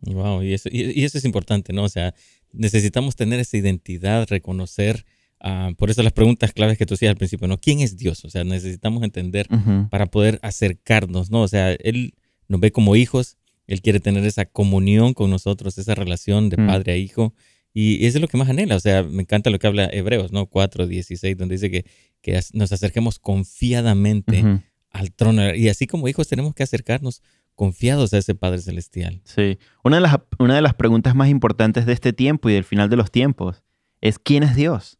Wow, 0.00 0.42
y 0.42 0.54
eso, 0.54 0.68
y, 0.70 1.04
eso 1.04 1.18
es 1.18 1.24
importante, 1.24 1.72
¿no? 1.72 1.84
O 1.84 1.88
sea, 1.88 2.14
necesitamos 2.52 3.16
tener 3.16 3.40
esa 3.40 3.56
identidad, 3.56 4.26
reconocer. 4.28 5.04
Ah, 5.40 5.72
por 5.76 5.90
eso 5.90 6.02
las 6.02 6.12
preguntas 6.12 6.52
claves 6.52 6.78
que 6.78 6.86
tú 6.86 6.94
hacías 6.94 7.10
al 7.10 7.16
principio, 7.16 7.48
¿no? 7.48 7.58
¿Quién 7.58 7.80
es 7.80 7.96
Dios? 7.96 8.24
O 8.24 8.30
sea, 8.30 8.44
necesitamos 8.44 9.02
entender 9.02 9.48
para 9.90 10.06
poder 10.06 10.38
acercarnos, 10.42 11.30
¿no? 11.30 11.42
O 11.42 11.48
sea, 11.48 11.72
Él 11.72 12.14
nos 12.48 12.60
ve 12.60 12.72
como 12.72 12.96
hijos, 12.96 13.36
Él 13.66 13.82
quiere 13.82 14.00
tener 14.00 14.24
esa 14.24 14.44
comunión 14.44 15.12
con 15.12 15.30
nosotros, 15.30 15.76
esa 15.76 15.94
relación 15.94 16.48
de 16.48 16.62
mm. 16.62 16.66
padre 16.66 16.92
a 16.92 16.96
hijo. 16.96 17.34
Y 17.76 18.06
eso 18.06 18.18
es 18.18 18.22
lo 18.22 18.28
que 18.28 18.36
más 18.36 18.48
anhela. 18.48 18.76
O 18.76 18.80
sea, 18.80 19.02
me 19.02 19.22
encanta 19.22 19.50
lo 19.50 19.58
que 19.58 19.66
habla 19.66 19.90
Hebreos, 19.92 20.32
¿no? 20.32 20.46
4, 20.46 20.86
16, 20.86 21.36
donde 21.36 21.56
dice 21.56 21.70
que, 21.70 21.84
que 22.22 22.40
nos 22.52 22.70
acerquemos 22.70 23.18
confiadamente 23.18 24.62
al 24.90 25.12
trono. 25.12 25.54
Y 25.54 25.68
así 25.68 25.88
como 25.88 26.06
hijos 26.06 26.28
tenemos 26.28 26.54
que 26.54 26.62
acercarnos 26.62 27.20
confiados 27.56 28.14
a 28.14 28.18
ese 28.18 28.36
Padre 28.36 28.60
Celestial. 28.60 29.20
Sí. 29.24 29.58
Una 29.82 29.96
de, 29.96 30.02
las, 30.02 30.16
una 30.38 30.54
de 30.54 30.62
las 30.62 30.74
preguntas 30.74 31.16
más 31.16 31.28
importantes 31.28 31.84
de 31.84 31.92
este 31.92 32.12
tiempo 32.12 32.48
y 32.48 32.54
del 32.54 32.64
final 32.64 32.88
de 32.88 32.96
los 32.96 33.10
tiempos 33.10 33.64
es 34.00 34.20
¿quién 34.20 34.44
es 34.44 34.54
Dios? 34.54 34.98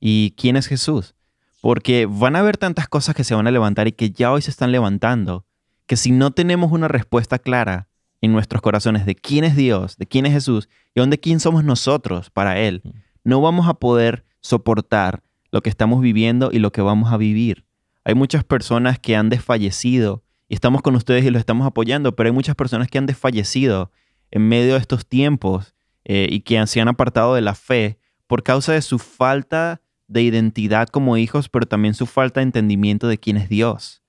¿Y 0.00 0.34
quién 0.38 0.56
es 0.56 0.66
Jesús? 0.66 1.14
Porque 1.60 2.06
van 2.06 2.36
a 2.36 2.40
haber 2.40 2.56
tantas 2.56 2.88
cosas 2.88 3.14
que 3.14 3.24
se 3.24 3.34
van 3.34 3.46
a 3.46 3.50
levantar 3.50 3.88
y 3.88 3.92
que 3.92 4.10
ya 4.10 4.32
hoy 4.32 4.40
se 4.40 4.50
están 4.50 4.72
levantando, 4.72 5.46
que 5.86 5.96
si 5.96 6.12
no 6.12 6.30
tenemos 6.30 6.72
una 6.72 6.88
respuesta 6.88 7.38
clara 7.38 7.88
en 8.20 8.32
nuestros 8.32 8.62
corazones 8.62 9.06
de 9.06 9.14
quién 9.14 9.44
es 9.44 9.56
Dios, 9.56 9.96
de 9.96 10.06
quién 10.06 10.26
es 10.26 10.32
Jesús 10.32 10.68
y 10.94 11.06
de 11.06 11.20
quién 11.20 11.40
somos 11.40 11.64
nosotros 11.64 12.30
para 12.30 12.58
Él, 12.58 12.82
no 13.24 13.40
vamos 13.40 13.68
a 13.68 13.74
poder 13.74 14.24
soportar 14.40 15.22
lo 15.50 15.62
que 15.62 15.70
estamos 15.70 16.00
viviendo 16.00 16.50
y 16.52 16.58
lo 16.58 16.72
que 16.72 16.82
vamos 16.82 17.12
a 17.12 17.16
vivir. 17.16 17.64
Hay 18.04 18.14
muchas 18.14 18.44
personas 18.44 18.98
que 18.98 19.16
han 19.16 19.28
desfallecido 19.28 20.22
y 20.48 20.54
estamos 20.54 20.82
con 20.82 20.94
ustedes 20.94 21.24
y 21.24 21.30
los 21.30 21.40
estamos 21.40 21.66
apoyando, 21.66 22.14
pero 22.14 22.28
hay 22.28 22.32
muchas 22.32 22.54
personas 22.54 22.88
que 22.88 22.98
han 22.98 23.06
desfallecido 23.06 23.90
en 24.30 24.48
medio 24.48 24.74
de 24.74 24.80
estos 24.80 25.06
tiempos 25.06 25.74
eh, 26.04 26.28
y 26.30 26.40
que 26.40 26.64
se 26.66 26.80
han 26.80 26.88
apartado 26.88 27.34
de 27.34 27.40
la 27.40 27.54
fe 27.54 27.98
por 28.26 28.42
causa 28.42 28.72
de 28.72 28.82
su 28.82 28.98
falta 28.98 29.80
de 30.08 30.22
identidad 30.22 30.88
como 30.88 31.16
hijos, 31.16 31.48
pero 31.48 31.66
también 31.66 31.94
su 31.94 32.06
falta 32.06 32.40
de 32.40 32.44
entendimiento 32.44 33.08
de 33.08 33.18
quién 33.18 33.36
es 33.36 33.48
Dios. 33.48 34.02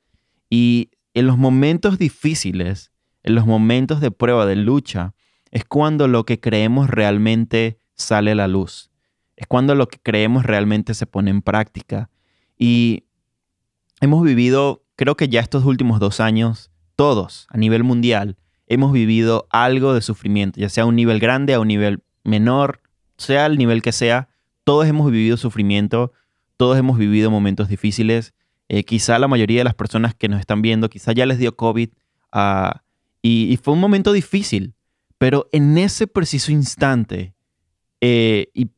Y 0.49 0.91
en 1.13 1.25
los 1.25 1.37
momentos 1.37 1.97
difíciles, 1.97 2.91
en 3.27 3.35
los 3.35 3.45
momentos 3.45 4.01
de 4.01 4.11
prueba, 4.11 4.45
de 4.45 4.55
lucha, 4.55 5.13
es 5.51 5.63
cuando 5.65 6.07
lo 6.07 6.25
que 6.25 6.39
creemos 6.39 6.89
realmente 6.89 7.79
sale 7.95 8.31
a 8.31 8.35
la 8.35 8.47
luz. 8.47 8.89
Es 9.35 9.47
cuando 9.47 9.75
lo 9.75 9.87
que 9.87 9.99
creemos 9.99 10.45
realmente 10.45 10.93
se 10.93 11.05
pone 11.05 11.29
en 11.29 11.41
práctica. 11.41 12.09
Y 12.57 13.03
hemos 14.01 14.23
vivido 14.23 14.83
creo 14.97 15.15
que 15.15 15.29
ya 15.29 15.39
estos 15.39 15.63
últimos 15.63 15.99
dos 16.01 16.19
años, 16.19 16.71
todos 16.97 17.47
a 17.49 17.57
nivel 17.57 17.83
mundial, 17.83 18.35
hemos 18.65 18.91
vivido 18.91 19.47
algo 19.49 19.93
de 19.93 20.01
sufrimiento, 20.01 20.59
ya 20.59 20.67
sea 20.67 20.83
a 20.83 20.87
un 20.87 20.97
nivel 20.97 21.19
grande, 21.19 21.53
a 21.53 21.59
un 21.61 21.69
nivel 21.69 22.03
menor, 22.25 22.81
sea 23.17 23.45
el 23.45 23.57
nivel 23.57 23.81
que 23.81 23.93
sea, 23.93 24.27
todos 24.65 24.87
hemos 24.87 25.09
vivido 25.09 25.37
sufrimiento, 25.37 26.11
todos 26.57 26.77
hemos 26.77 26.97
vivido 26.97 27.31
momentos 27.31 27.69
difíciles. 27.69 28.33
Eh, 28.69 28.83
quizá 28.83 29.17
la 29.19 29.29
mayoría 29.29 29.59
de 29.59 29.63
las 29.63 29.75
personas 29.75 30.13
que 30.13 30.27
nos 30.27 30.41
están 30.41 30.61
viendo, 30.61 30.89
quizá 30.89 31.13
ya 31.13 31.25
les 31.25 31.37
dio 31.37 31.55
COVID 31.55 31.89
ah, 32.33 32.81
y, 33.27 33.57
fue 33.57 33.73
un 33.73 33.79
momento 33.79 34.13
difícil, 34.13 34.75
pero 35.17 35.47
en 35.51 35.77
ese 35.77 36.07
preciso 36.07 36.51
instante 36.51 37.33
eh, 38.01 38.49
y 38.53 38.69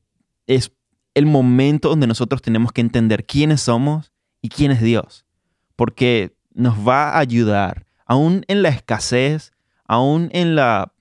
es 0.47 0.71
el 1.13 1.25
momento 1.25 1.89
donde 1.89 2.07
nosotros 2.07 2.41
tenemos 2.41 2.71
que 2.71 2.81
entender 2.81 3.25
quiénes 3.25 3.61
somos 3.61 4.11
y 4.41 4.49
quién 4.49 4.71
es 4.71 4.81
Dios 4.81 5.25
porque 5.79 6.35
nos 6.53 6.85
va 6.85 7.11
a 7.11 7.19
ayudar, 7.19 7.85
aún 8.05 8.43
en 8.49 8.63
la 8.63 8.67
escasez, 8.67 9.53
aún 9.87 10.27
en 10.33 10.53
la 10.53 10.91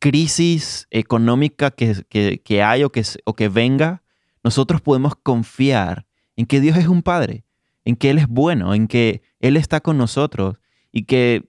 crisis 0.00 0.88
económica 0.90 1.70
que, 1.70 2.62
hay 2.64 2.82
o 2.82 2.90
que, 2.90 3.04
o 3.24 3.34
que 3.34 3.48
venga, 3.48 4.02
nosotros 4.42 4.80
podemos 4.80 5.14
confiar 5.14 6.04
en 6.34 6.46
que 6.46 6.60
Dios 6.60 6.76
es 6.76 6.88
un 6.88 7.02
Padre, 7.02 7.44
en 7.84 7.94
que 7.94 8.10
Él 8.10 8.18
es 8.18 8.26
bueno, 8.26 8.74
en 8.74 8.88
que 8.88 9.22
Él 9.38 9.56
está 9.56 9.80
con 9.80 9.98
nosotros 9.98 10.56
y 10.90 11.04
que 11.04 11.48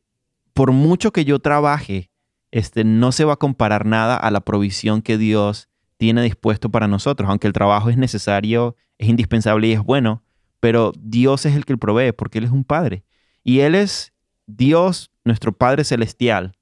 por 0.56 0.72
mucho 0.72 1.12
que 1.12 1.26
yo 1.26 1.40
trabaje, 1.40 2.10
este, 2.50 2.86
no 2.86 3.12
se 3.12 3.26
va 3.26 3.34
a 3.34 3.38
comparar 3.38 3.86
nada 3.86 4.16
a 4.16 4.32
la 4.32 4.40
provisión 4.40 5.02
que 5.02 5.18
Dios 5.18 5.68
tiene 5.98 6.24
dispuesto 6.24 6.72
para 6.72 6.88
nosotros, 6.88 7.30
aunque 7.30 7.48
el 7.48 7.54
trabajo 7.54 7.90
es 7.90 7.98
necesario, 7.98 8.78
es 8.98 9.10
indispensable 9.10 9.68
y 9.68 9.74
es 9.74 9.84
bueno, 9.84 10.24
pero 10.62 10.94
Dios 10.98 11.46
es 11.46 11.56
el 11.56 11.66
que 11.66 11.78
provee 11.78 12.14
porque 12.14 12.38
Él 12.38 12.46
es 12.46 12.52
un 12.52 12.64
Padre. 12.64 13.04
Y 13.44 13.60
Él 13.60 13.76
es 13.76 14.14
Dios, 14.48 15.12
nuestro 15.26 15.52
Padre 15.52 15.84
Celestial, 15.84 16.56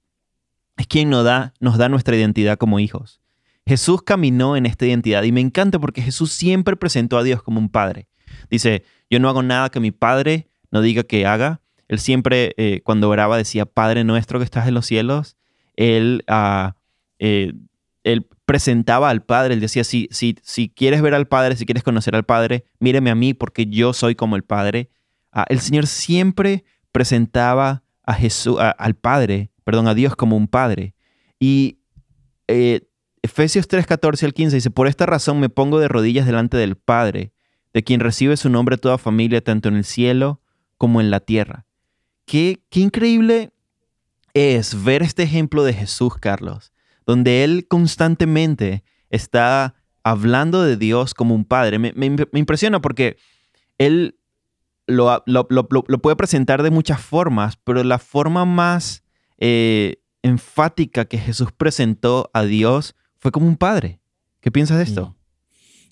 es 0.76 0.88
quien 0.88 1.12
nos 1.12 1.24
da, 1.24 1.54
nos 1.60 1.78
da 1.78 1.88
nuestra 1.88 2.16
identidad 2.16 2.58
como 2.58 2.80
hijos. 2.80 3.22
Jesús 3.64 4.02
caminó 4.02 4.58
en 4.58 4.66
esta 4.66 4.88
identidad 4.88 5.22
y 5.22 5.32
me 5.32 5.40
encanta 5.40 5.78
porque 5.78 6.02
Jesús 6.02 6.32
siempre 6.32 6.76
presentó 6.76 7.20
a 7.20 7.24
Dios 7.24 7.44
como 7.44 7.60
un 7.60 7.70
Padre. 7.70 8.08
Dice, 8.50 8.84
yo 9.08 9.20
no 9.20 9.30
hago 9.30 9.44
nada 9.44 9.70
que 9.70 9.80
mi 9.80 9.92
Padre 9.92 10.50
no 10.72 10.82
diga 10.82 11.04
que 11.04 11.28
haga. 11.28 11.62
Él 11.88 12.00
siempre, 12.00 12.54
eh, 12.58 12.82
cuando 12.84 13.10
oraba, 13.10 13.38
decía, 13.38 13.66
Padre 13.66 14.04
nuestro 14.04 14.40
que 14.40 14.46
estás 14.46 14.68
en 14.68 14.74
los 14.74 14.86
cielos. 14.86 15.38
Él, 15.76 16.24
uh, 16.30 16.72
él 17.20 18.28
presentaba 18.46 19.10
al 19.10 19.24
Padre, 19.24 19.54
él 19.54 19.60
decía, 19.60 19.84
si, 19.84 20.08
si, 20.12 20.36
si 20.42 20.70
quieres 20.70 21.02
ver 21.02 21.14
al 21.14 21.28
Padre, 21.28 21.56
si 21.56 21.66
quieres 21.66 21.84
conocer 21.84 22.16
al 22.16 22.24
Padre, 22.24 22.66
míreme 22.80 23.10
a 23.10 23.16
mí 23.16 23.34
porque 23.34 23.66
yo 23.68 23.94
soy 23.94 24.16
como 24.16 24.36
el 24.36 24.44
Padre. 24.44 24.90
Ah, 25.32 25.46
el 25.50 25.60
Señor 25.60 25.88
siempre 25.88 26.64
presentaba 26.92 27.84
a 28.04 28.14
Jesús, 28.14 28.58
al 28.60 28.96
Padre, 28.96 29.52
perdón, 29.64 29.88
a 29.88 29.94
Dios 29.94 30.16
como 30.16 30.36
un 30.36 30.48
Padre. 30.48 30.94
Y 31.40 31.80
eh, 32.48 32.82
Efesios 33.22 33.68
3, 33.68 33.88
14 33.88 34.26
al 34.26 34.34
15 34.34 34.58
dice, 34.58 34.70
por 34.70 34.88
esta 34.88 35.06
razón 35.06 35.40
me 35.40 35.50
pongo 35.50 35.80
de 35.80 35.88
rodillas 35.88 36.26
delante 36.26 36.58
del 36.58 36.76
Padre, 36.76 37.32
de 37.74 37.84
quien 37.84 38.02
recibe 38.02 38.38
su 38.38 38.50
nombre 38.50 38.78
toda 38.78 38.98
familia, 38.98 39.42
tanto 39.42 39.70
en 39.70 39.76
el 39.76 39.86
cielo 39.86 40.42
como 40.78 41.00
en 41.00 41.10
la 41.10 41.22
tierra. 41.22 41.66
Qué, 42.26 42.62
increíble 42.72 43.52
es 44.34 44.84
ver 44.84 45.04
este 45.04 45.24
ejemplo 45.24 45.64
de 45.64 45.74
Jesús, 45.74 46.16
Carlos 46.20 46.74
donde 47.06 47.44
él 47.44 47.68
constantemente 47.68 48.84
está 49.10 49.76
hablando 50.04 50.64
de 50.64 50.78
Dios 50.78 51.14
como 51.14 51.36
un 51.36 51.46
padre. 51.46 51.80
Me, 51.80 52.16
impresiona 52.34 52.82
porque 52.82 53.18
él 53.78 54.18
lo, 54.88 55.24
puede 56.02 56.16
presentar 56.16 56.64
de 56.64 56.72
muchas 56.72 57.02
formas, 57.02 57.58
pero 57.64 57.84
la 57.84 58.00
forma 58.00 58.46
más 58.46 59.04
eh, 59.38 59.98
enfática 60.22 61.06
que 61.06 61.18
Jesús 61.18 61.50
presentó 61.56 62.30
a 62.34 62.44
Dios 62.44 62.96
fue 63.20 63.32
como 63.32 63.48
un 63.48 63.58
padre. 63.58 64.00
¿Qué 64.40 64.52
piensas 64.52 64.78
de 64.78 64.84
esto? 64.84 65.16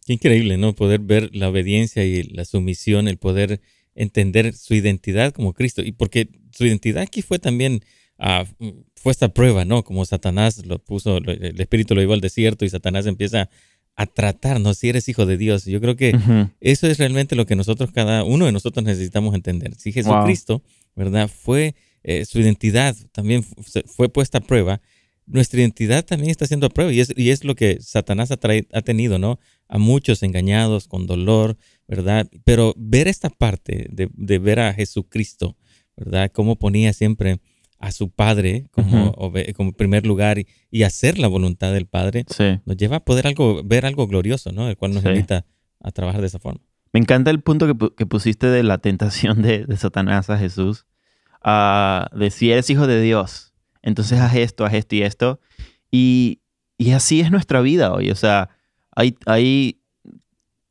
Qué 0.06 0.14
increíble, 0.14 0.58
¿no? 0.58 0.74
Poder 0.74 1.00
ver 1.00 1.30
la 1.34 1.50
obediencia 1.50 2.04
y 2.04 2.24
la 2.24 2.44
sumisión, 2.44 3.08
el 3.08 3.18
poder 3.18 3.62
entender 3.96 4.54
su 4.54 4.74
identidad 4.74 5.34
como 5.34 5.54
Cristo. 5.54 5.82
Y 5.82 5.92
porque 5.92 6.30
su 6.52 6.66
identidad 6.66 7.04
aquí 7.04 7.22
fue 7.22 7.40
también 7.40 7.82
Ah, 8.24 8.46
fue 8.94 9.12
esta 9.12 9.30
prueba, 9.30 9.66
¿no? 9.66 9.84
Como 9.84 10.06
Satanás 10.06 10.64
lo 10.64 10.78
puso, 10.78 11.18
el 11.18 11.60
Espíritu 11.60 11.96
lo 11.96 12.02
llevó 12.02 12.14
al 12.14 12.22
desierto 12.22 12.66
y 12.66 12.70
Satanás 12.70 13.08
empieza 13.08 13.50
a 13.96 14.06
tratarnos 14.06 14.78
si 14.78 14.90
eres 14.90 15.10
hijo 15.10 15.26
de 15.26 15.38
Dios. 15.38 15.66
Yo 15.66 15.82
creo 15.82 15.96
que 15.96 16.16
eso 16.60 16.86
es 16.86 17.00
realmente 17.00 17.36
lo 17.36 17.48
que 17.48 17.56
nosotros, 17.56 17.90
cada 17.92 18.24
uno 18.24 18.46
de 18.46 18.52
nosotros 18.52 18.86
necesitamos 18.86 19.34
entender. 19.34 19.74
Si 19.74 19.92
Jesucristo, 19.92 20.62
¿verdad? 20.96 21.32
Fue 21.36 21.74
eh, 22.04 22.26
su 22.26 22.40
identidad 22.40 22.96
también 23.12 23.44
fue 23.44 24.08
puesta 24.08 24.38
a 24.38 24.42
prueba, 24.42 24.82
nuestra 25.26 25.60
identidad 25.60 26.06
también 26.06 26.30
está 26.30 26.46
siendo 26.46 26.68
a 26.68 26.70
prueba 26.70 26.94
y 26.94 27.00
es, 27.00 27.12
y 27.16 27.32
es 27.32 27.44
lo 27.44 27.56
que 27.56 27.80
Satanás 27.82 28.30
ha, 28.30 28.38
ha 28.74 28.82
tenido, 28.84 29.18
¿no? 29.18 29.40
A 29.68 29.80
muchos 29.80 30.22
engañados, 30.22 30.88
con 30.88 31.08
dolor, 31.08 31.58
¿verdad? 31.92 32.26
Pero 32.46 32.74
ver 32.78 33.10
esta 33.10 33.30
parte 33.30 33.90
de, 33.92 34.10
de 34.14 34.40
ver 34.40 34.62
a 34.62 34.74
Jesucristo, 34.74 35.58
¿verdad? 35.98 36.32
Cómo 36.34 36.56
ponía 36.56 36.94
siempre 36.94 37.42
a 37.82 37.92
su 37.92 38.10
Padre 38.10 38.68
como, 38.72 39.14
como 39.58 39.74
primer 39.74 40.06
lugar 40.06 40.38
y, 40.40 40.84
hacer 40.84 41.20
la 41.20 41.28
voluntad 41.28 41.74
del 41.74 41.88
Padre, 41.88 42.26
nos 42.66 42.78
lleva 42.78 42.98
a 42.98 43.00
poder 43.04 43.28
algo, 43.28 43.62
ver 43.66 43.86
algo 43.86 44.08
glorioso, 44.08 44.54
¿no? 44.54 44.70
El 44.70 44.78
cual 44.78 44.94
nos 44.94 45.04
invita 45.04 45.46
a 45.82 45.92
trabajar 45.92 46.22
de 46.22 46.28
esa 46.28 46.40
forma. 46.40 46.62
Me 46.94 47.02
encanta 47.02 47.30
el 47.30 47.42
punto 47.42 47.68
que, 47.68 48.06
pusiste 48.06 48.48
de 48.48 48.64
la 48.64 48.78
tentación 48.78 49.42
de, 49.42 49.66
Satanás 49.76 50.30
a 50.30 50.38
Jesús, 50.38 50.86
uh, 51.44 52.18
de 52.18 52.32
si 52.32 52.52
eres 52.52 52.70
hijo 52.70 52.88
de 52.88 53.02
Dios, 53.02 53.54
entonces 53.82 54.20
haz 54.22 54.36
esto, 54.36 54.64
haz 54.64 54.76
esto 54.76 54.96
y 54.96 55.02
esto. 55.02 55.42
Y, 55.92 56.40
así 56.94 57.20
es 57.20 57.32
nuestra 57.32 57.60
vida 57.60 57.92
hoy. 57.92 58.12
O 58.12 58.16
sea, 58.16 58.50
hay, 58.96 59.18
hay, 59.26 59.82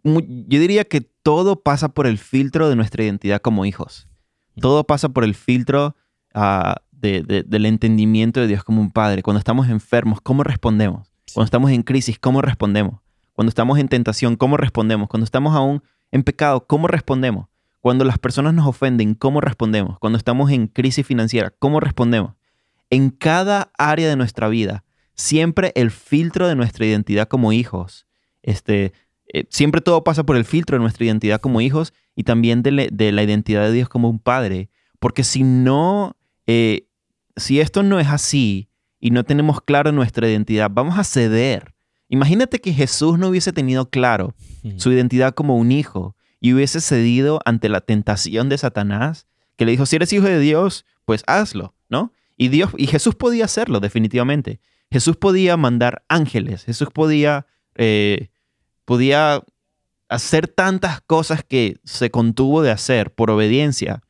yo 0.03 0.61
diría 0.61 0.85
que 0.85 1.10
todo 1.23 1.63
pasa 1.63 1.91
por 1.91 2.07
el 2.07 2.19
filtro 2.19 2.69
de 2.69 2.77
nuestra 2.77 3.05
identidad 3.05 3.41
como 3.41 3.65
hijos. 3.65 4.09
Todo 4.61 4.85
pasa 4.85 5.09
por 5.11 5.25
el 5.25 5.35
filtro 5.35 5.97
ah, 6.35 6.77
del 6.93 7.67
entendimiento 7.67 8.41
de 8.41 8.47
Dios 8.47 8.65
como 8.65 8.81
un 8.81 8.91
padre. 8.91 9.23
Cuando 9.23 9.39
estamos 9.39 9.69
enfermos, 9.69 10.21
¿cómo 10.21 10.43
respondemos? 10.43 11.11
Cuando 11.33 11.45
estamos 11.45 11.71
en 11.71 11.83
crisis, 11.83 12.19
¿cómo 12.19 12.43
respondemos? 12.43 13.01
Cuando 13.33 13.49
estamos 13.49 13.79
en 13.79 13.89
tentación, 13.89 14.37
¿cómo 14.37 14.57
respondemos? 14.57 15.09
Cuando 15.09 15.25
estamos 15.25 15.55
aún 15.55 15.83
en 16.11 16.25
pecado, 16.25 16.67
¿cómo 16.67 16.89
respondemos? 16.89 17.47
Cuando 17.81 18.05
las 18.05 18.19
personas 18.19 18.53
nos 18.53 18.67
ofenden, 18.67 19.15
¿cómo 19.15 19.41
respondemos? 19.41 19.99
Cuando 19.99 20.19
estamos 20.19 20.51
en 20.51 20.67
crisis 20.67 21.07
financiera, 21.07 21.51
¿cómo 21.59 21.81
respondemos? 21.81 22.35
En 22.91 23.11
cada 23.11 23.71
área 23.79 24.09
de 24.09 24.17
nuestra 24.17 24.49
vida, 24.49 24.85
siempre 25.15 25.73
el 25.75 25.91
filtro 25.91 26.49
de 26.49 26.57
nuestra 26.57 26.85
identidad 26.85 27.29
como 27.29 27.53
hijos, 27.53 28.07
este, 28.43 28.93
eh, 29.33 29.47
siempre 29.51 29.81
todo 29.81 30.03
pasa 30.05 30.25
por 30.25 30.37
el 30.37 30.45
filtro 30.45 30.77
de 30.77 30.83
nuestra 30.83 31.05
identidad 31.05 31.41
como 31.41 31.61
hijos 31.61 31.93
y 32.15 32.25
también 32.25 32.63
de, 32.63 32.73
la 33.13 33.23
identidad 33.23 33.63
de 33.63 33.73
Dios 33.73 33.89
como 33.89 34.09
un 34.09 34.19
padre. 34.19 34.71
Porque 34.99 35.25
si 35.25 35.43
no, 35.43 36.17
eh, 36.47 36.87
si 37.37 37.61
esto 37.61 37.83
no 37.83 38.01
es 38.01 38.09
así 38.09 38.69
y 38.99 39.11
no 39.11 39.25
tenemos 39.25 39.61
claro 39.61 39.93
nuestra 39.93 40.29
identidad, 40.29 40.71
vamos 40.73 40.99
a 40.99 41.05
ceder. 41.05 41.75
Imagínate 42.09 42.61
que 42.61 42.73
Jesús 42.73 43.19
no 43.19 43.29
hubiese 43.29 43.53
tenido 43.53 43.89
claro 43.89 44.35
su 44.77 44.91
identidad 44.91 45.33
como 45.33 45.57
un 45.57 45.71
hijo 45.71 46.17
y 46.41 46.53
hubiese 46.53 46.81
cedido 46.81 47.41
ante 47.45 47.69
la 47.69 47.81
tentación 47.81 48.49
de 48.49 48.59
Satanás, 48.59 49.27
que 49.57 49.65
le 49.65 49.73
dijo, 49.73 49.87
si 49.87 49.97
eres 49.97 50.13
hijo 50.13 50.25
de 50.25 50.41
Dios, 50.41 50.87
pues 51.05 51.23
hazlo, 51.27 51.75
¿no? 51.89 52.13
Y, 52.37 52.49
Dios, 52.49 52.71
y 52.77 52.89
Jesús 52.89 53.15
podía 53.15 53.45
hacerlo, 53.45 53.79
definitivamente. 53.79 54.61
Jesús 54.91 55.17
podía 55.17 55.57
mandar 55.57 56.03
ángeles, 56.09 56.65
Jesús 56.65 56.89
podía, 56.93 57.47
eh, 57.77 58.31
podía 58.91 59.45
hacer 60.09 60.49
tantas 60.49 61.01
cosas 61.01 61.45
que 61.45 61.79
se 61.85 62.11
contuvo 62.11 62.61
de 62.61 62.73
hacer 62.73 63.15
por 63.15 63.31
obediencia, 63.31 64.03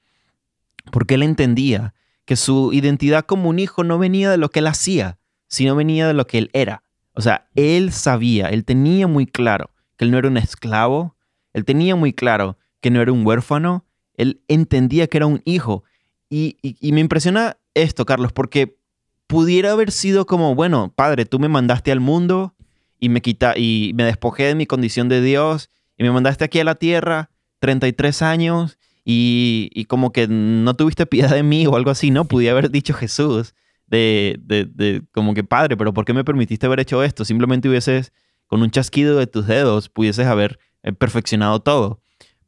porque 0.90 1.16
él 1.16 1.22
entendía 1.22 1.92
que 2.24 2.34
su 2.34 2.72
identidad 2.72 3.26
como 3.26 3.50
un 3.50 3.58
hijo 3.58 3.84
no 3.84 3.98
venía 3.98 4.30
de 4.30 4.38
lo 4.38 4.48
que 4.48 4.60
él 4.60 4.66
hacía, 4.66 5.18
sino 5.48 5.76
venía 5.76 6.08
de 6.08 6.14
lo 6.14 6.26
que 6.26 6.38
él 6.38 6.50
era. 6.54 6.82
O 7.12 7.20
sea, 7.20 7.46
él 7.56 7.92
sabía, 7.92 8.48
él 8.48 8.64
tenía 8.64 9.06
muy 9.06 9.26
claro 9.26 9.68
que 9.98 10.06
él 10.06 10.12
no 10.12 10.16
era 10.16 10.28
un 10.28 10.38
esclavo, 10.38 11.14
él 11.52 11.66
tenía 11.66 11.94
muy 11.94 12.14
claro 12.14 12.56
que 12.80 12.90
no 12.90 13.02
era 13.02 13.12
un 13.12 13.26
huérfano, 13.26 13.84
él 14.14 14.40
entendía 14.48 15.08
que 15.08 15.18
era 15.18 15.26
un 15.26 15.42
hijo. 15.44 15.84
Y, 16.30 16.56
me 16.80 17.00
impresiona 17.02 17.58
esto, 17.74 18.06
Carlos, 18.06 18.32
porque 18.32 18.78
pudiera 19.26 19.72
haber 19.72 19.92
sido 19.92 20.24
como, 20.24 20.54
bueno, 20.54 20.90
padre, 20.96 21.26
tú 21.26 21.38
me 21.38 21.48
mandaste 21.48 21.92
al 21.92 22.00
mundo 22.00 22.54
y 23.00 23.08
me 23.08 23.22
quita 23.22 23.54
y 23.56 23.92
me 23.94 24.04
despojé 24.04 24.44
de 24.44 24.54
mi 24.54 24.66
condición 24.66 25.08
de 25.08 25.22
Dios 25.22 25.70
y 25.96 26.04
me 26.04 26.10
mandaste 26.12 26.44
aquí 26.44 26.60
a 26.60 26.64
la 26.64 26.76
tierra 26.76 27.30
33 27.60 28.22
años 28.22 28.78
y, 29.04 29.70
y 29.72 29.86
como 29.86 30.12
que 30.12 30.28
no 30.28 30.74
tuviste 30.74 31.06
piedad 31.06 31.30
de 31.30 31.42
mí 31.42 31.66
o 31.66 31.76
algo 31.76 31.90
así, 31.90 32.10
¿no? 32.10 32.26
Pudiera 32.26 32.52
haber 32.52 32.70
dicho 32.70 32.94
Jesús 32.94 33.54
de, 33.86 34.38
de, 34.42 34.66
de 34.66 35.02
como 35.12 35.34
que, 35.34 35.42
padre, 35.42 35.76
pero 35.76 35.92
¿por 35.92 36.04
qué 36.04 36.14
me 36.14 36.24
permitiste 36.24 36.66
haber 36.66 36.80
hecho 36.80 37.02
esto? 37.02 37.24
Simplemente 37.24 37.68
hubieses, 37.68 38.12
con 38.46 38.62
un 38.62 38.70
chasquido 38.70 39.18
de 39.18 39.26
tus 39.26 39.46
dedos, 39.46 39.88
pudieses 39.88 40.26
haber 40.26 40.58
eh, 40.82 40.92
perfeccionado 40.92 41.60
todo. 41.60 42.00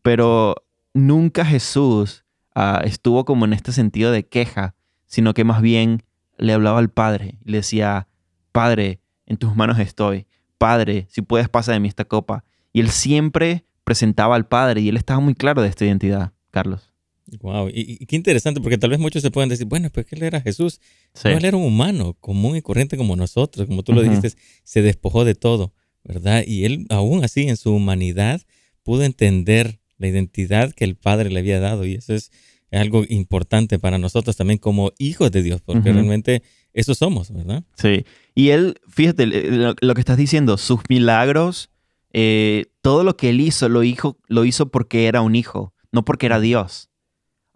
Pero 0.02 0.54
nunca 0.94 1.44
Jesús 1.44 2.24
ah, 2.54 2.82
estuvo 2.84 3.24
como 3.24 3.44
en 3.44 3.52
este 3.52 3.72
sentido 3.72 4.12
de 4.12 4.26
queja, 4.26 4.74
sino 5.06 5.34
que 5.34 5.44
más 5.44 5.60
bien 5.62 6.04
le 6.38 6.52
hablaba 6.52 6.78
al 6.78 6.90
Padre 6.90 7.38
y 7.44 7.50
le 7.50 7.58
decía, 7.58 8.08
Padre, 8.52 9.00
en 9.26 9.36
tus 9.36 9.56
manos 9.56 9.78
estoy. 9.78 10.26
Padre, 10.62 11.06
si 11.10 11.22
puedes 11.22 11.48
pasa 11.48 11.72
de 11.72 11.80
mí 11.80 11.88
esta 11.88 12.04
copa. 12.04 12.44
Y 12.72 12.80
él 12.80 12.90
siempre 12.90 13.64
presentaba 13.84 14.36
al 14.36 14.46
Padre 14.46 14.80
y 14.80 14.88
él 14.88 14.96
estaba 14.96 15.18
muy 15.18 15.34
claro 15.34 15.60
de 15.60 15.68
esta 15.68 15.84
identidad, 15.84 16.32
Carlos. 16.50 16.92
Wow, 17.40 17.68
y, 17.72 18.04
qué 18.06 18.14
interesante, 18.16 18.60
porque 18.60 18.78
tal 18.78 18.90
vez 18.90 18.98
muchos 19.00 19.22
se 19.22 19.30
pueden 19.30 19.48
decir, 19.48 19.66
bueno, 19.66 19.90
pues 19.90 20.06
que 20.06 20.14
él 20.14 20.22
era 20.22 20.40
Jesús. 20.40 20.80
él 21.24 21.44
era 21.44 21.56
un 21.56 21.64
humano 21.64 22.14
común 22.20 22.56
y 22.56 22.62
corriente 22.62 22.96
como 22.96 23.16
nosotros, 23.16 23.66
como 23.66 23.82
tú 23.82 23.92
lo 23.92 24.02
dijiste, 24.02 24.32
se 24.62 24.82
despojó 24.82 25.24
de 25.24 25.34
todo. 25.34 25.72
¿verdad? 26.04 26.44
Y 26.46 26.64
él 26.64 26.86
aún 26.90 27.24
así 27.24 27.48
en 27.48 27.56
su 27.56 27.72
humanidad 27.72 28.42
pudo 28.82 29.02
entender 29.02 29.80
la 29.98 30.08
identidad 30.08 30.72
que 30.72 30.84
el 30.84 30.96
Padre 30.96 31.30
le 31.30 31.40
había 31.40 31.60
dado 31.60 31.86
y 31.86 31.94
eso 31.94 32.14
es 32.14 32.30
algo 32.72 33.04
importante 33.08 33.78
para 33.78 33.98
nosotros 33.98 34.36
también 34.36 34.58
como 34.58 34.92
hijos 34.98 35.30
de 35.30 35.42
Dios, 35.42 35.60
porque 35.60 35.92
realmente 35.92 36.42
eso 36.72 36.94
somos, 36.94 37.30
¿verdad? 37.30 37.64
Sí, 37.76 38.04
y 38.34 38.50
él, 38.50 38.80
fíjate 38.88 39.26
lo, 39.26 39.94
que 39.94 40.00
estás 40.00 40.16
diciendo, 40.16 40.56
sus 40.56 40.80
milagros, 40.88 41.70
eh, 42.12 42.66
todo 42.80 43.04
lo 43.04 43.16
que 43.16 43.30
él 43.30 43.40
hizo 43.40 43.68
lo, 43.68 43.82
hizo, 43.82 44.18
lo 44.28 44.44
hizo 44.44 44.70
porque 44.70 45.06
era 45.06 45.20
un 45.20 45.34
hijo, 45.34 45.74
no 45.90 46.04
porque 46.04 46.26
era 46.26 46.40
Dios. 46.40 46.90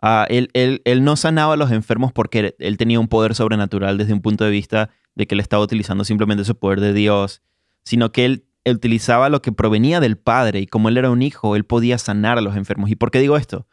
Ah, 0.00 0.26
él, 0.28 0.50
él, 0.52 0.82
él, 0.84 1.04
no 1.04 1.16
sanaba 1.16 1.54
a 1.54 1.56
los 1.56 1.72
enfermos 1.72 2.12
porque 2.12 2.54
él 2.58 2.76
tenía 2.76 3.00
un 3.00 3.08
poder 3.08 3.34
sobrenatural 3.34 3.96
desde 3.96 4.12
un 4.12 4.20
punto 4.20 4.44
de 4.44 4.50
vista 4.50 4.90
de 5.14 5.26
que 5.26 5.34
él 5.34 5.40
estaba 5.40 5.64
utilizando 5.64 6.04
simplemente 6.04 6.44
su 6.44 6.54
poder 6.54 6.80
de 6.80 6.92
Dios 6.92 7.42
sino 7.86 8.10
que 8.12 8.24
él, 8.26 8.44
utilizaba 8.68 9.28
lo 9.28 9.42
que 9.42 9.52
provenía 9.52 10.00
del 10.00 10.18
Padre 10.18 10.58
y 10.58 10.66
como 10.66 10.88
él 10.88 10.96
era 10.96 11.08
un 11.08 11.22
hijo, 11.22 11.54
él 11.54 11.64
podía 11.64 11.98
sanar 11.98 12.36
a 12.36 12.40
los 12.40 12.56
enfermos. 12.56 12.90
¿Y 12.90 12.96
por 12.96 13.12
qué 13.12 13.20
digo 13.20 13.36
esto? 13.36 13.68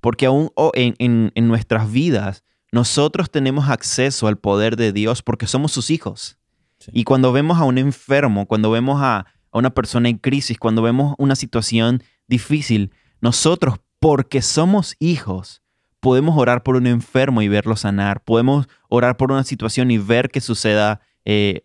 Porque 0.00 0.24
aún 0.24 0.50
en, 0.72 1.30
nuestras 1.36 1.92
vidas 1.92 2.44
nosotros 2.72 3.30
tenemos 3.30 3.68
acceso 3.68 4.26
al 4.26 4.38
poder 4.38 4.76
de 4.76 4.94
Dios 4.94 5.22
porque 5.22 5.46
somos 5.46 5.72
sus 5.72 5.90
hijos. 5.90 6.37
Y 6.92 7.04
cuando 7.04 7.32
vemos 7.32 7.58
a 7.58 7.64
un 7.64 7.78
enfermo, 7.78 8.46
cuando 8.46 8.70
vemos 8.70 9.00
a, 9.02 9.26
una 9.52 9.70
persona 9.70 10.08
en 10.08 10.18
crisis, 10.18 10.58
cuando 10.58 10.82
vemos 10.82 11.14
una 11.18 11.34
situación 11.34 12.02
difícil, 12.26 12.92
nosotros, 13.20 13.80
porque 13.98 14.42
somos 14.42 14.94
hijos, 15.00 15.62
podemos 16.00 16.36
orar 16.38 16.62
por 16.62 16.76
un 16.76 16.86
enfermo 16.86 17.42
y 17.42 17.48
verlo 17.48 17.76
sanar. 17.76 18.22
Podemos 18.22 18.68
orar 18.88 19.16
por 19.16 19.32
una 19.32 19.44
situación 19.44 19.90
y 19.90 19.98
ver 19.98 20.30
que 20.30 20.40
suceda 20.40 21.00
eh, 21.24 21.60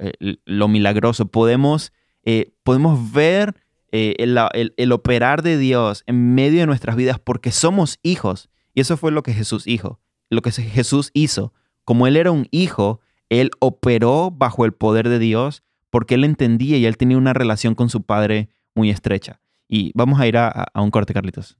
lo 0.45 0.67
milagroso, 0.67 1.28
podemos, 1.28 1.93
eh, 2.24 2.53
podemos 2.63 3.11
ver 3.11 3.55
eh, 3.95 4.15
el, 4.17 4.91
operar 4.91 5.43
de 5.43 5.55
Dios 5.59 6.03
en 6.07 6.34
medio 6.34 6.61
de 6.61 6.65
nuestras 6.65 6.95
vidas 6.95 7.19
porque 7.19 7.51
somos 7.51 7.99
hijos. 8.01 8.49
Y 8.74 8.82
eso 8.82 8.97
fue 8.97 9.11
lo 9.11 9.21
que 9.21 9.34
Jesús 9.34 9.67
hizo, 9.67 9.99
lo 10.32 10.41
que 10.41 10.51
Jesús 10.51 11.11
hizo. 11.13 11.53
Como 11.86 12.07
Él 12.07 12.17
era 12.17 12.32
un 12.32 12.47
hijo, 12.49 13.01
Él 13.41 13.51
operó 13.59 14.31
bajo 14.31 14.65
el 14.65 14.73
poder 14.73 15.09
de 15.09 15.19
Dios 15.19 15.63
porque 15.89 16.15
Él 16.15 16.23
entendía 16.23 16.77
y 16.77 16.86
Él 16.86 16.97
tenía 16.97 17.17
una 17.17 17.34
relación 17.34 17.75
con 17.75 17.89
su 17.89 18.03
Padre 18.03 18.49
muy 18.75 18.89
estrecha. 18.89 19.39
Y 19.67 19.91
vamos 19.95 20.19
a 20.19 20.27
ir 20.27 20.38
a, 20.38 20.67
un 20.75 20.91
corte, 20.91 21.13
Carlitos. 21.13 21.57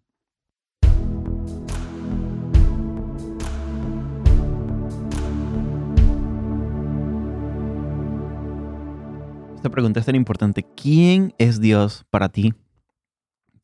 esta 9.56 9.72
pregunta 9.72 10.02
es 10.02 10.06
tan 10.06 10.16
importante. 10.16 10.66
¿Quién 10.76 11.34
es 11.38 11.62
Dios 11.62 12.06
para 12.10 12.28
ti? 12.28 12.54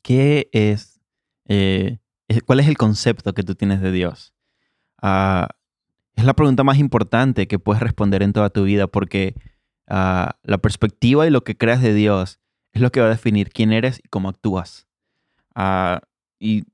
¿Qué 0.02 0.50
es, 0.54 1.02
eh, 1.50 1.98
cuál 2.46 2.62
es 2.62 2.70
el 2.70 2.78
concepto 2.78 3.34
que 3.34 3.44
tú 3.44 3.54
tienes 3.54 3.82
de 3.82 3.92
Dios? 3.92 4.34
Ah, 5.02 5.50
es 6.20 6.26
la 6.26 6.34
pregunta 6.34 6.64
más 6.64 6.78
importante 6.78 7.48
que 7.48 7.60
puedes 7.60 7.82
responder 7.82 8.24
en 8.24 8.34
toda 8.34 8.50
tu 8.50 8.64
vida 8.64 8.88
porque 8.88 9.36
ah, 9.88 10.38
la 10.44 10.58
perspectiva 10.58 11.26
y 11.28 11.30
lo 11.30 11.44
que 11.44 11.58
creas 11.58 11.82
de 11.82 11.94
Dios 11.94 12.40
es 12.74 12.82
lo 12.82 12.92
que 12.92 13.00
va 13.00 13.08
a 13.08 13.10
definir 13.10 13.50
quién 13.50 13.72
eres 13.72 14.00
y 14.04 14.08
cómo 14.10 14.30
actúas. 14.30 14.88
Ah, 15.56 16.02
y 16.40 16.66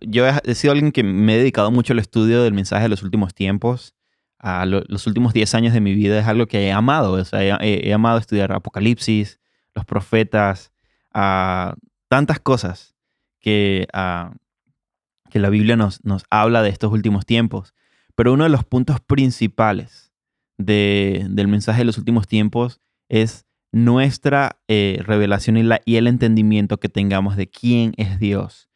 yo 0.00 0.26
he 0.26 0.54
sido 0.54 0.72
alguien 0.72 0.92
que 0.92 1.02
me 1.02 1.34
he 1.34 1.38
dedicado 1.38 1.70
mucho 1.70 1.92
al 1.92 1.98
estudio 1.98 2.42
del 2.42 2.54
mensaje 2.54 2.84
de 2.84 2.88
los 2.88 3.02
últimos 3.02 3.34
tiempos 3.34 3.94
a 4.38 4.66
los 4.66 5.06
últimos 5.06 5.32
10 5.32 5.54
años 5.54 5.74
de 5.74 5.80
mi 5.80 5.94
vida 5.94 6.18
es 6.20 6.26
algo 6.26 6.46
que 6.46 6.66
he 6.66 6.72
amado. 6.72 7.12
O 7.12 7.24
sea, 7.24 7.58
he, 7.60 7.92
amado 7.92 8.18
estudiar 8.18 8.52
Apocalipsis, 8.52 9.40
los 9.74 9.84
profetas, 9.84 10.72
tantas 11.12 12.40
cosas 12.40 12.94
que, 13.40 13.86
la 13.92 15.50
Biblia 15.50 15.76
nos 15.76 16.00
habla 16.30 16.62
de 16.62 16.70
estos 16.70 16.92
últimos 16.92 17.26
tiempos. 17.26 17.74
Pero 18.18 18.32
uno 18.32 18.42
de 18.42 18.50
los 18.50 18.64
puntos 18.64 18.98
principales 18.98 20.12
del 20.56 21.46
mensaje 21.46 21.82
de 21.82 21.84
los 21.84 21.98
últimos 21.98 22.26
tiempos 22.26 22.80
es 23.08 23.46
nuestra 23.70 24.60
eh, 24.66 25.00
revelación 25.04 25.56
y, 25.56 25.96
el 25.96 26.06
entendimiento 26.08 26.80
que 26.80 26.88
tengamos 26.88 27.36
de 27.36 27.48
quién 27.48 27.92
es 27.96 28.18
Dios. 28.18 28.68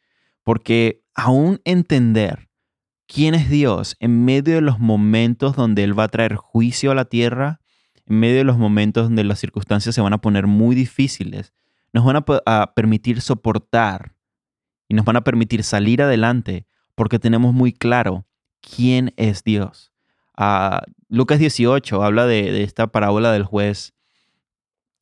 Porque 0.43 1.03
aún 1.13 1.59
entender 1.65 2.47
quién 3.05 3.35
es 3.35 3.49
Dios 3.49 3.97
en 3.99 4.23
medio 4.23 4.55
de 4.55 4.61
los 4.61 4.79
momentos 4.79 5.57
donde 5.57 5.83
Él 5.83 5.99
va 5.99 6.05
a 6.05 6.07
traer 6.07 6.37
juicio 6.37 6.91
a 6.91 6.95
la 6.95 7.03
tierra, 7.03 7.59
en 8.05 8.21
medio 8.21 8.37
de 8.37 8.45
los 8.45 8.57
momentos 8.57 9.03
donde 9.03 9.25
las 9.25 9.39
circunstancias 9.39 9.93
se 9.93 9.99
van 9.99 10.13
a 10.13 10.21
poner 10.21 10.47
muy 10.47 10.73
difíciles, 10.73 11.53
nos 11.91 12.05
van 12.05 12.23
a, 12.45 12.73
permitir 12.73 13.19
soportar 13.19 14.15
y 14.87 14.95
nos 14.95 15.03
van 15.03 15.17
a 15.17 15.25
permitir 15.25 15.65
salir 15.65 16.01
adelante 16.01 16.65
porque 16.95 17.19
tenemos 17.19 17.53
muy 17.53 17.73
claro 17.73 18.25
quién 18.63 19.13
es 19.17 19.43
Dios. 19.43 19.91
Ah, 20.35 20.83
Lucas 21.09 21.39
18 21.39 22.03
habla 22.03 22.25
de, 22.25 22.63
esta 22.63 22.87
parábola 22.87 23.31
del 23.31 23.43
juez 23.43 23.93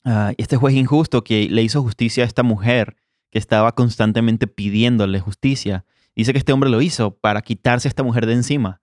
ah, 0.04 0.32
este 0.36 0.56
juez 0.56 0.74
injusto 0.74 1.24
que 1.24 1.48
le 1.48 1.62
hizo 1.62 1.82
justicia 1.82 2.24
a 2.24 2.26
esta 2.26 2.42
mujer 2.42 2.96
que 3.30 3.38
estaba 3.38 3.72
constantemente 3.72 4.46
pidiéndole 4.46 5.20
justicia. 5.20 5.86
Dice 6.14 6.32
que 6.32 6.38
este 6.38 6.52
hombre 6.52 6.68
lo 6.68 6.82
hizo 6.82 7.16
para 7.16 7.40
quitarse 7.40 7.88
a 7.88 7.90
esta 7.90 8.02
mujer 8.02 8.26
de 8.26 8.34
encima. 8.34 8.82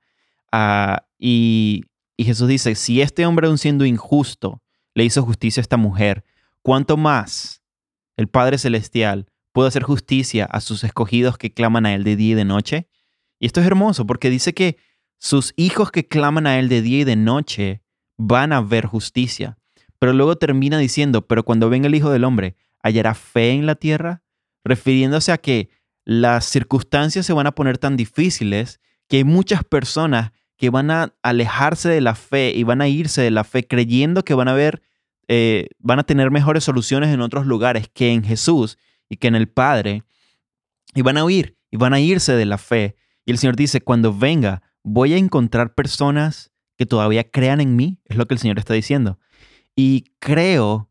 Ah, 0.52 1.06
y, 1.20 1.84
y 2.18 2.24
Jesús 2.24 2.48
dice, 2.48 2.74
si 2.74 3.02
este 3.02 3.26
hombre, 3.28 3.48
aun 3.48 3.60
siendo 3.60 3.86
injusto, 3.86 4.64
le 4.96 5.06
hizo 5.06 5.22
justicia 5.22 5.62
a 5.62 5.64
esta 5.64 5.78
mujer, 5.78 6.24
¿cuánto 6.64 6.98
más 6.98 7.62
el 8.18 8.28
Padre 8.28 8.58
Celestial 8.58 9.28
puede 9.52 9.68
hacer 9.68 9.84
justicia 9.84 10.46
a 10.46 10.62
sus 10.62 10.84
escogidos 10.84 11.38
que 11.38 11.54
claman 11.54 11.86
a 11.86 11.94
Él 11.94 12.04
de 12.04 12.16
día 12.16 12.32
y 12.32 12.36
de 12.36 12.46
noche? 12.46 12.88
Y 13.40 13.46
esto 13.46 13.62
es 13.62 13.68
hermoso 13.68 14.06
porque 14.06 14.30
dice 14.30 14.54
que 14.54 14.78
sus 15.18 15.54
hijos 15.56 15.92
que 15.92 16.08
claman 16.08 16.48
a 16.48 16.60
Él 16.60 16.70
de 16.70 16.82
día 16.82 17.00
y 17.00 17.04
de 17.04 17.16
noche 17.16 17.82
van 18.18 18.54
a 18.54 18.62
ver 18.62 18.86
justicia. 18.86 19.58
Pero 19.98 20.14
luego 20.14 20.38
termina 20.38 20.78
diciendo, 20.78 21.28
pero 21.28 21.44
cuando 21.44 21.70
venga 21.70 21.88
el 21.88 21.96
Hijo 21.96 22.10
del 22.10 22.24
Hombre, 22.24 22.56
¿hallará 22.82 23.14
fe 23.14 23.52
en 23.52 23.66
la 23.66 23.76
tierra? 23.76 24.24
Refiriéndose 24.64 25.32
a 25.32 25.38
que 25.38 25.70
las 26.06 26.46
circunstancias 26.46 27.26
se 27.26 27.34
van 27.34 27.48
a 27.48 27.52
poner 27.52 27.78
tan 27.78 27.98
difíciles 27.98 28.80
que 29.08 29.18
hay 29.18 29.24
muchas 29.24 29.64
personas 29.64 30.32
que 30.58 30.70
van 30.70 30.92
a 30.92 31.14
alejarse 31.24 31.90
de 31.90 32.02
la 32.02 32.16
fe 32.16 32.52
y 32.56 32.64
van 32.64 32.82
a 32.82 32.88
irse 32.88 33.22
de 33.22 33.32
la 33.32 33.44
fe 33.44 33.66
creyendo 33.66 34.24
que 34.24 34.34
van 34.34 34.48
a 34.48 34.54
ver, 34.54 34.82
eh, 35.28 35.70
van 35.80 36.00
a 36.00 36.04
tener 36.04 36.32
mejores 36.32 36.64
soluciones 36.64 37.14
en 37.14 37.22
otros 37.22 37.46
lugares 37.46 37.90
que 37.94 38.12
en 38.12 38.24
Jesús 38.24 38.78
y 39.08 39.18
que 39.18 39.28
en 39.28 39.36
el 39.36 39.48
Padre. 39.48 40.04
Y 40.94 41.02
van 41.02 41.18
a 41.18 41.24
huir 41.24 41.58
y 41.72 41.78
van 41.78 41.94
a 41.94 42.00
irse 42.00 42.34
de 42.34 42.46
la 42.46 42.58
fe. 42.58 42.96
Y 43.30 43.32
el 43.32 43.38
Señor 43.38 43.56
dice, 43.56 43.80
cuando 43.80 44.12
venga, 44.12 44.64
voy 44.84 45.14
a 45.14 45.18
encontrar 45.18 45.76
personas 45.76 46.52
que 46.80 46.88
todavía 46.88 47.30
crean 47.30 47.62
en 47.62 47.76
mí, 47.76 48.00
es 48.06 48.18
lo 48.18 48.26
que 48.26 48.34
el 48.34 48.40
Señor 48.40 48.58
está 48.58 48.74
diciendo. 48.74 49.20
Y 49.76 50.06
creo, 50.18 50.90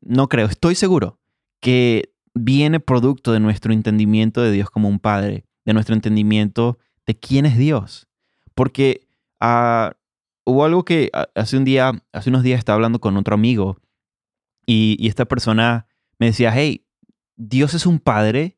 no 0.00 0.30
creo, 0.30 0.46
estoy 0.46 0.74
seguro 0.74 1.20
que 1.60 2.14
viene 2.32 2.80
producto 2.80 3.30
de 3.30 3.40
nuestro 3.40 3.74
entendimiento 3.74 4.40
de 4.40 4.52
Dios 4.52 4.70
como 4.70 4.88
un 4.88 5.00
Padre, 5.00 5.44
de 5.66 5.74
nuestro 5.74 5.94
entendimiento 5.94 6.78
de 7.04 7.18
quién 7.18 7.44
es 7.44 7.58
Dios. 7.58 8.08
Porque 8.54 9.06
ah, 9.38 9.98
hubo 10.46 10.64
algo 10.64 10.82
que 10.82 11.10
hace 11.34 11.58
un 11.58 11.64
día, 11.64 11.92
hace 12.10 12.30
unos 12.30 12.42
días 12.42 12.58
estaba 12.58 12.76
hablando 12.76 13.00
con 13.00 13.18
otro 13.18 13.34
amigo 13.34 13.76
y, 14.64 14.96
y 14.98 15.08
esta 15.08 15.26
persona 15.26 15.88
me 16.18 16.24
decía, 16.24 16.54
hey, 16.54 16.86
Dios 17.36 17.74
es 17.74 17.84
un 17.84 17.98
Padre 17.98 18.56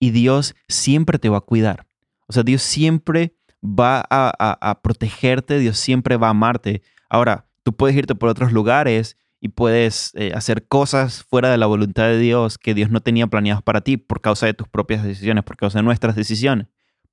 y 0.00 0.10
Dios 0.10 0.56
siempre 0.66 1.20
te 1.20 1.28
va 1.28 1.38
a 1.38 1.42
cuidar. 1.42 1.85
O 2.26 2.32
sea, 2.32 2.42
Dios 2.42 2.62
siempre 2.62 3.34
va 3.62 4.04
a, 4.10 4.80
protegerte, 4.82 5.58
Dios 5.58 5.78
siempre 5.78 6.16
va 6.16 6.28
a 6.28 6.30
amarte. 6.30 6.82
Ahora, 7.08 7.46
tú 7.62 7.74
puedes 7.74 7.96
irte 7.96 8.14
por 8.14 8.28
otros 8.28 8.52
lugares 8.52 9.16
y 9.40 9.48
puedes 9.48 10.12
eh, 10.14 10.32
hacer 10.34 10.66
cosas 10.66 11.24
fuera 11.24 11.50
de 11.50 11.58
la 11.58 11.66
voluntad 11.66 12.04
de 12.04 12.18
Dios 12.18 12.58
que 12.58 12.74
Dios 12.74 12.90
no 12.90 13.00
tenía 13.00 13.26
planeadas 13.26 13.62
para 13.62 13.80
ti 13.80 13.96
por 13.96 14.20
causa 14.20 14.46
de 14.46 14.54
tus 14.54 14.68
propias 14.68 15.02
decisiones, 15.02 15.44
por 15.44 15.56
causa 15.56 15.78
de 15.78 15.84
nuestras 15.84 16.16
decisiones. 16.16 16.68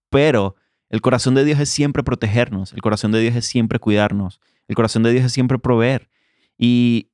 Pero 0.09 0.55
el 0.89 1.01
corazón 1.01 1.35
de 1.35 1.43
Dios 1.43 1.59
es 1.59 1.69
siempre 1.69 2.03
protegernos, 2.03 2.73
el 2.73 2.81
corazón 2.81 3.11
de 3.11 3.19
Dios 3.19 3.35
es 3.35 3.45
siempre 3.45 3.79
cuidarnos, 3.79 4.39
el 4.67 4.75
corazón 4.75 5.03
de 5.03 5.11
Dios 5.11 5.25
es 5.25 5.31
siempre 5.31 5.59
proveer. 5.59 6.09
Y, 6.57 7.09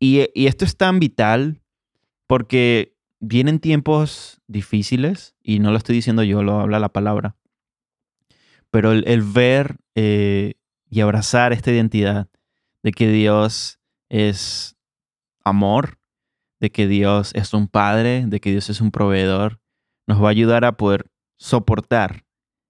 y, 0.00 0.28
y 0.34 0.46
esto 0.46 0.64
es 0.64 0.76
tan 0.76 0.98
vital 0.98 1.60
porque 2.26 2.95
vienen 3.20 3.60
tiempos 3.60 4.40
difíciles, 4.46 5.36
y 5.42 5.58
no 5.58 5.70
lo 5.70 5.78
estoy 5.78 5.94
diciendo 5.96 6.22
yo, 6.22 6.42
lo 6.42 6.60
habla 6.60 6.78
la 6.78 6.90
palabra, 6.90 7.36
pero 8.70 8.92
el, 8.92 9.22
ver 9.22 9.76
eh, 9.94 10.54
y 10.88 11.00
abrazar 11.00 11.52
esta 11.52 11.70
identidad 11.70 12.28
de 12.82 12.92
que 12.92 13.08
Dios 13.08 13.80
es 14.08 14.76
amor, 15.44 15.98
de 16.60 16.70
que 16.70 16.86
Dios 16.86 17.32
es 17.34 17.54
un 17.54 17.68
padre, 17.68 18.24
de 18.26 18.40
que 18.40 18.50
Dios 18.50 18.70
es 18.70 18.80
un 18.80 18.90
proveedor, 18.90 19.60
nos 20.06 20.22
va 20.22 20.28
a 20.28 20.30
ayudar 20.30 20.64
a 20.64 20.76
poder 20.76 21.10
soportar 21.36 22.24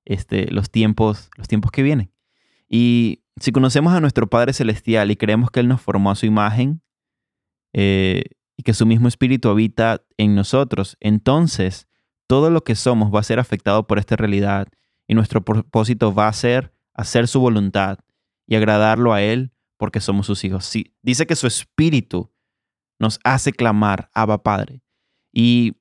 este, 0.04 0.50
los, 0.50 0.70
tiempos, 0.70 1.30
los 1.36 1.48
tiempos 1.48 1.70
que 1.70 1.82
vienen. 1.82 2.12
Y 2.68 3.22
si 3.38 3.52
conocemos 3.52 3.92
a 3.92 4.00
nuestro 4.00 4.28
Padre 4.28 4.52
Celestial 4.52 5.10
y 5.10 5.16
creemos 5.16 5.50
que 5.50 5.60
Él 5.60 5.68
nos 5.68 5.80
formó 5.80 6.10
a 6.10 6.16
su 6.16 6.26
imagen 6.26 6.82
eh, 7.72 8.24
y 8.56 8.62
que 8.62 8.74
su 8.74 8.86
mismo 8.86 9.08
espíritu 9.08 9.48
habita 9.48 10.02
en 10.16 10.34
nosotros, 10.34 10.96
entonces 11.00 11.86
todo 12.26 12.50
lo 12.50 12.64
que 12.64 12.74
somos 12.74 13.14
va 13.14 13.20
a 13.20 13.24
ser 13.24 13.38
afectado 13.38 13.86
por 13.86 13.98
esta 13.98 14.16
realidad 14.16 14.68
y 15.06 15.14
nuestro 15.14 15.44
propósito 15.44 16.14
va 16.14 16.28
a 16.28 16.32
ser 16.32 16.72
hacer 16.94 17.28
su 17.28 17.40
voluntad 17.40 17.98
y 18.46 18.56
agradarlo 18.56 19.12
a 19.12 19.22
Él 19.22 19.52
porque 19.76 20.00
somos 20.00 20.26
sus 20.26 20.44
hijos. 20.44 20.64
Sí, 20.64 20.94
dice 21.02 21.26
que 21.26 21.36
su 21.36 21.46
espíritu 21.46 22.32
nos 22.98 23.20
hace 23.24 23.52
clamar, 23.52 24.10
Abba 24.14 24.42
Padre. 24.42 24.82
Y 25.32 25.76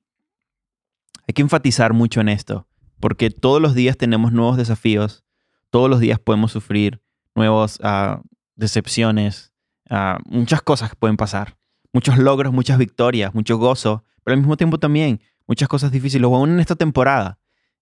hay 1.26 1.32
que 1.34 1.42
enfatizar 1.42 1.92
mucho 1.94 2.20
en 2.20 2.28
esto, 2.28 2.68
porque 3.00 3.30
todos 3.30 3.60
los 3.60 3.74
días 3.74 3.96
tenemos 3.96 4.32
nuevos 4.32 4.56
desafíos, 4.56 5.24
todos 5.70 5.88
los 5.90 6.00
días 6.00 6.18
podemos 6.18 6.52
sufrir 6.52 7.02
nuevas 7.34 7.78
ah, 7.82 8.22
decepciones, 8.54 9.52
ah, 9.88 10.18
muchas 10.26 10.62
cosas 10.62 10.92
pueden 10.96 11.16
pasar, 11.16 11.56
muchos 11.96 12.18
logros, 12.18 12.52
muchas 12.52 12.76
victorias, 12.76 13.34
mucho 13.34 13.56
gozo, 13.56 14.04
pero 14.22 14.34
al 14.34 14.40
mismo 14.40 14.58
tiempo 14.58 14.78
también 14.78 15.20
muchas 15.46 15.66
cosas 15.66 15.90
difíciles, 15.90 16.24
aún 16.24 16.50
en 16.50 16.60
esta 16.60 16.76
temporada. 16.76 17.38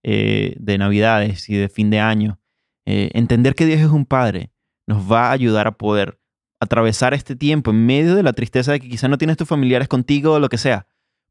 Eh, 0.06 0.54
de 0.58 0.76
Navidades 0.76 1.48
y 1.48 1.54
de 1.54 1.70
fin 1.70 1.88
de 1.88 1.98
año, 1.98 2.38
eh, 2.84 3.10
entender 3.14 3.54
que 3.54 3.64
Dios 3.64 3.80
es 3.80 3.88
un 3.88 4.04
Padre 4.04 4.52
nos 4.86 5.10
va 5.10 5.28
a 5.28 5.32
ayudar 5.32 5.66
a 5.66 5.78
poder 5.78 6.20
atravesar 6.60 7.14
este 7.14 7.36
tiempo 7.36 7.70
en 7.70 7.86
medio 7.86 8.14
de 8.14 8.22
la 8.22 8.34
tristeza 8.34 8.72
de 8.72 8.80
que 8.80 8.88
quizás 8.90 9.08
no 9.08 9.16
tienes 9.16 9.38
tus 9.38 9.48
familiares 9.48 9.88
contigo 9.88 10.32
o 10.32 10.40
lo 10.40 10.50
que 10.50 10.58
sea, 10.58 10.86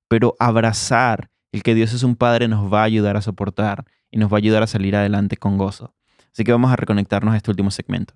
pero 0.07 0.35
abrazar 0.39 1.29
el 1.51 1.61
que 1.61 1.75
Dios 1.75 1.93
es 1.93 2.01
un 2.01 2.15
Padre 2.15 2.47
nos 2.47 2.73
va 2.73 2.81
a 2.81 2.85
ayudar 2.85 3.15
a 3.15 3.21
soportar 3.21 3.85
y 4.09 4.17
nos 4.17 4.33
va 4.33 4.37
a 4.37 4.39
ayudar 4.39 4.63
a 4.63 4.67
salir 4.67 4.95
adelante 4.95 5.37
con 5.37 5.59
gozo. 5.59 5.93
Así 6.31 6.43
que 6.43 6.51
vamos 6.51 6.71
a 6.71 6.75
reconectarnos 6.75 7.35
a 7.35 7.37
este 7.37 7.51
último 7.51 7.69
segmento. 7.69 8.15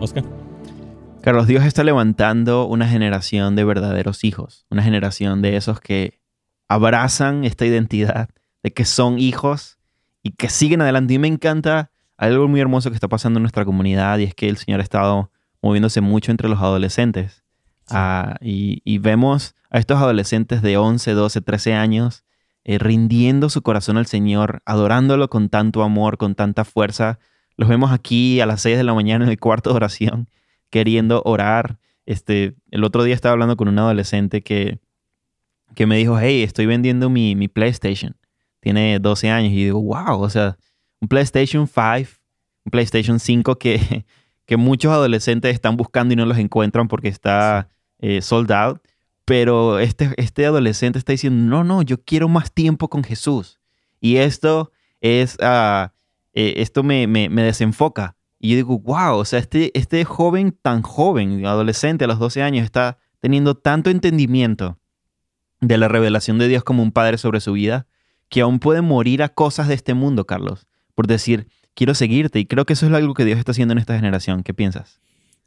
Oscar. 0.00 0.24
Carlos, 1.20 1.46
Dios 1.46 1.64
está 1.64 1.84
levantando 1.84 2.66
una 2.66 2.86
generación 2.88 3.56
de 3.56 3.64
verdaderos 3.64 4.24
hijos, 4.24 4.66
una 4.70 4.82
generación 4.82 5.40
de 5.40 5.56
esos 5.56 5.80
que 5.80 6.20
abrazan 6.68 7.44
esta 7.44 7.64
identidad 7.64 8.28
de 8.62 8.72
que 8.72 8.84
son 8.84 9.18
hijos 9.18 9.78
y 10.22 10.32
que 10.32 10.48
siguen 10.48 10.82
adelante. 10.82 11.14
Y 11.14 11.18
me 11.18 11.28
encanta 11.28 11.90
algo 12.16 12.48
muy 12.48 12.60
hermoso 12.60 12.90
que 12.90 12.94
está 12.94 13.08
pasando 13.08 13.38
en 13.38 13.42
nuestra 13.42 13.64
comunidad 13.64 14.18
y 14.18 14.24
es 14.24 14.34
que 14.34 14.48
el 14.48 14.56
Señor 14.56 14.80
ha 14.80 14.82
estado 14.82 15.30
moviéndose 15.62 16.00
mucho 16.00 16.30
entre 16.30 16.48
los 16.48 16.60
adolescentes. 16.60 17.44
Ah, 17.88 18.36
y, 18.40 18.98
vemos 18.98 19.54
a 19.70 19.78
estos 19.78 19.98
adolescentes 19.98 20.62
de 20.62 20.78
11, 20.78 21.12
12, 21.12 21.40
13 21.42 21.74
años 21.74 22.24
eh, 22.64 22.78
rindiendo 22.78 23.50
su 23.50 23.60
corazón 23.62 23.98
al 23.98 24.06
Señor, 24.06 24.62
adorándolo 24.64 25.28
con 25.28 25.50
tanto 25.50 25.82
amor, 25.82 26.16
con 26.16 26.34
tanta 26.34 26.64
fuerza. 26.64 27.18
Los 27.56 27.68
vemos 27.68 27.92
aquí 27.92 28.40
a 28.40 28.46
las 28.46 28.62
6 28.62 28.76
de 28.76 28.84
la 28.84 28.94
mañana 28.94 29.24
en 29.24 29.30
el 29.30 29.38
cuarto 29.38 29.70
de 29.70 29.76
oración 29.76 30.28
queriendo 30.70 31.22
orar. 31.24 31.78
Este, 32.04 32.56
el 32.72 32.82
otro 32.82 33.04
día 33.04 33.14
estaba 33.14 33.32
hablando 33.32 33.56
con 33.56 33.68
un 33.68 33.78
adolescente 33.78 34.42
que, 34.42 34.80
que 35.76 35.86
me 35.86 35.96
dijo, 35.96 36.18
hey, 36.18 36.42
estoy 36.42 36.66
vendiendo 36.66 37.10
mi, 37.10 37.36
mi 37.36 37.46
PlayStation. 37.46 38.16
Tiene 38.58 38.98
12 38.98 39.30
años 39.30 39.52
y 39.52 39.66
digo, 39.66 39.80
wow, 39.80 40.20
o 40.20 40.30
sea, 40.30 40.56
un 41.00 41.06
PlayStation 41.06 41.68
5, 41.68 42.10
un 42.64 42.70
PlayStation 42.70 43.20
5 43.20 43.56
que, 43.56 44.04
que 44.46 44.56
muchos 44.56 44.92
adolescentes 44.92 45.54
están 45.54 45.76
buscando 45.76 46.12
y 46.12 46.16
no 46.16 46.26
los 46.26 46.38
encuentran 46.38 46.88
porque 46.88 47.08
está 47.08 47.68
eh, 48.00 48.20
sold 48.20 48.50
out. 48.50 48.80
Pero 49.24 49.78
este, 49.78 50.12
este 50.16 50.44
adolescente 50.44 50.98
está 50.98 51.12
diciendo, 51.12 51.40
no, 51.48 51.62
no, 51.62 51.82
yo 51.82 52.02
quiero 52.02 52.28
más 52.28 52.52
tiempo 52.52 52.88
con 52.88 53.04
Jesús. 53.04 53.60
Y 54.00 54.16
esto 54.16 54.72
es, 55.00 55.38
uh, 55.40 55.88
esto 56.34 56.82
me, 56.82 57.06
me, 57.06 57.28
me, 57.28 57.42
desenfoca. 57.42 58.16
Y 58.38 58.50
yo 58.50 58.56
digo, 58.56 58.78
wow, 58.78 59.16
o 59.16 59.24
sea, 59.24 59.38
este, 59.38 59.70
este 59.78 60.04
joven 60.04 60.56
tan 60.60 60.82
joven, 60.82 61.46
adolescente 61.46 62.04
a 62.04 62.08
los 62.08 62.18
12 62.18 62.42
años, 62.42 62.64
está 62.64 62.98
teniendo 63.20 63.54
tanto 63.54 63.90
entendimiento 63.90 64.78
de 65.60 65.78
la 65.78 65.88
revelación 65.88 66.38
de 66.38 66.48
Dios 66.48 66.64
como 66.64 66.82
un 66.82 66.92
padre 66.92 67.16
sobre 67.18 67.40
su 67.40 67.52
vida, 67.52 67.86
que 68.28 68.40
aún 68.40 68.58
puede 68.58 68.82
morir 68.82 69.22
a 69.22 69.28
cosas 69.30 69.68
de 69.68 69.74
este 69.74 69.94
mundo, 69.94 70.26
Carlos, 70.26 70.66
por 70.94 71.06
decir, 71.06 71.46
quiero 71.74 71.94
seguirte. 71.94 72.38
Y 72.38 72.46
creo 72.46 72.66
que 72.66 72.72
eso 72.72 72.86
es 72.86 72.92
algo 72.92 73.14
que 73.14 73.24
Dios 73.24 73.38
está 73.38 73.52
haciendo 73.52 73.72
en 73.72 73.78
esta 73.78 73.96
generación. 73.96 74.42
¿Qué 74.42 74.54
piensas? 74.54 75.00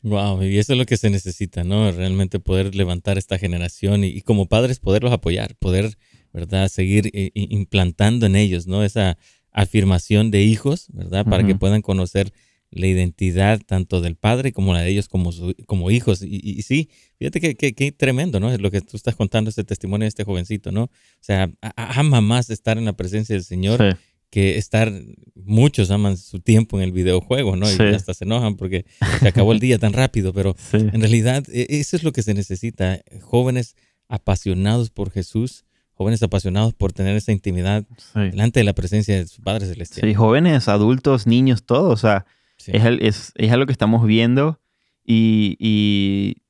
Wow, 0.03 0.43
y 0.43 0.57
eso 0.57 0.73
es 0.73 0.79
lo 0.79 0.85
que 0.85 0.95
se 0.95 1.09
necesita, 1.09 1.63
¿no? 1.63 1.91
Realmente 1.91 2.39
poder 2.39 2.75
levantar 2.75 3.17
esta 3.17 3.37
generación 3.37 4.03
y, 4.03 4.21
como 4.21 4.47
padres 4.47 4.79
poderlos 4.79 5.11
apoyar, 5.11 5.55
poder, 5.55 5.97
¿verdad? 6.31 6.69
Seguir 6.69 7.09
eh, 7.13 7.31
implantando 7.33 8.25
en 8.25 8.35
ellos, 8.35 8.67
¿no? 8.67 8.83
Esa 8.83 9.17
afirmación 9.57 10.29
de 10.29 10.43
hijos, 10.43 10.85
¿verdad? 10.93 11.25
Para 11.25 11.43
que 11.43 11.55
puedan 11.55 11.81
conocer 11.81 12.31
la 12.69 12.85
identidad 12.85 13.59
tanto 13.65 14.01
del 14.01 14.15
padre 14.15 14.51
como 14.51 14.71
la 14.71 14.81
de 14.81 14.89
ellos 14.89 15.07
como, 15.07 15.31
como 15.65 15.89
hijos. 15.89 16.21
Y, 16.21 16.61
sí, 16.61 16.89
fíjate 17.17 17.55
que, 17.55 17.73
que, 17.73 17.91
tremendo, 17.91 18.39
¿no? 18.39 18.51
Es 18.51 18.61
lo 18.61 18.69
que 18.69 18.81
tú 18.81 18.95
estás 18.95 19.15
contando, 19.15 19.49
este 19.49 19.63
testimonio 19.63 20.03
de 20.03 20.09
este 20.09 20.25
jovencito, 20.25 20.71
¿no? 20.71 20.83
O 20.83 20.91
sea, 21.21 21.51
ama 21.75 22.21
más 22.21 22.51
estar 22.51 22.77
en 22.77 22.85
la 22.85 22.93
presencia 22.93 23.33
del 23.33 23.43
Señor 23.43 23.97
que 24.29 24.57
estar, 24.57 24.93
muchos 25.33 25.89
aman 25.89 26.17
su 26.17 26.39
tiempo 26.39 26.77
en 26.77 26.83
el 26.83 26.91
videojuego, 26.91 27.55
¿no? 27.55 27.65
Y 27.67 27.95
hasta 27.95 28.13
se 28.13 28.25
enojan 28.25 28.57
porque 28.57 28.85
se 29.21 29.27
acabó 29.27 29.53
el 29.53 29.59
día 29.59 29.79
tan 29.79 29.93
rápido, 29.93 30.33
pero 30.33 30.55
en 30.71 30.99
realidad 30.99 31.45
e, 31.51 31.65
eso 31.69 31.95
es 31.95 32.03
lo 32.03 32.11
que 32.11 32.21
se 32.21 32.35
necesita, 32.35 33.01
jóvenes 33.21 33.75
apasionados 34.07 34.91
por 34.91 35.09
Jesús, 35.09 35.65
jóvenes 35.97 36.21
apasionados 36.21 36.75
por 36.75 36.93
tener 36.93 37.15
esa 37.15 37.31
intimidad 37.31 37.83
delante 38.13 38.59
de 38.59 38.63
la 38.63 38.73
presencia 38.73 39.15
de 39.15 39.25
su 39.25 39.41
Padre 39.41 39.65
Celestial. 39.65 40.07
Sí, 40.07 40.13
jóvenes, 40.13 40.67
adultos, 40.67 41.25
niños, 41.25 41.65
todos, 41.65 41.91
o 41.91 41.97
sea, 41.97 42.25
es, 42.67 43.33
es, 43.35 43.51
algo 43.51 43.65
que 43.65 43.71
estamos 43.71 44.05
viendo 44.05 44.59
y, 45.03 45.57
y, 45.59 46.43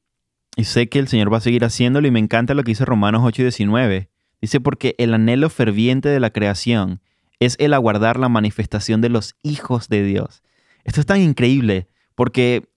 y, 0.58 0.64
sé 0.66 0.89
que 0.89 1.00
el 1.00 1.08
Señor 1.08 1.32
va 1.32 1.38
a 1.38 1.41
seguir 1.41 1.64
haciéndolo 1.64 2.08
y 2.08 2.12
me 2.12 2.20
encanta 2.20 2.56
lo 2.56 2.64
que 2.64 2.72
dice 2.72 2.84
Romanos 2.84 3.22
8 3.24 3.41
y 3.41 3.45
19. 3.45 4.10
Dice, 4.41 4.60
porque 4.60 4.95
el 4.98 5.14
anhelo 5.14 5.50
ferviente 5.50 6.10
de 6.10 6.20
la 6.20 6.32
creación 6.32 7.02
es 7.39 7.56
el 7.60 7.74
aguardar 7.74 8.20
la 8.20 8.30
manifestación 8.30 9.00
de 9.00 9.10
los 9.10 9.36
hijos 9.43 9.88
de 9.88 10.04
Dios. 10.04 10.43
Esto 10.84 11.00
es 11.00 11.06
tan 11.06 11.22
increíble 11.22 11.88
porque 12.16 12.68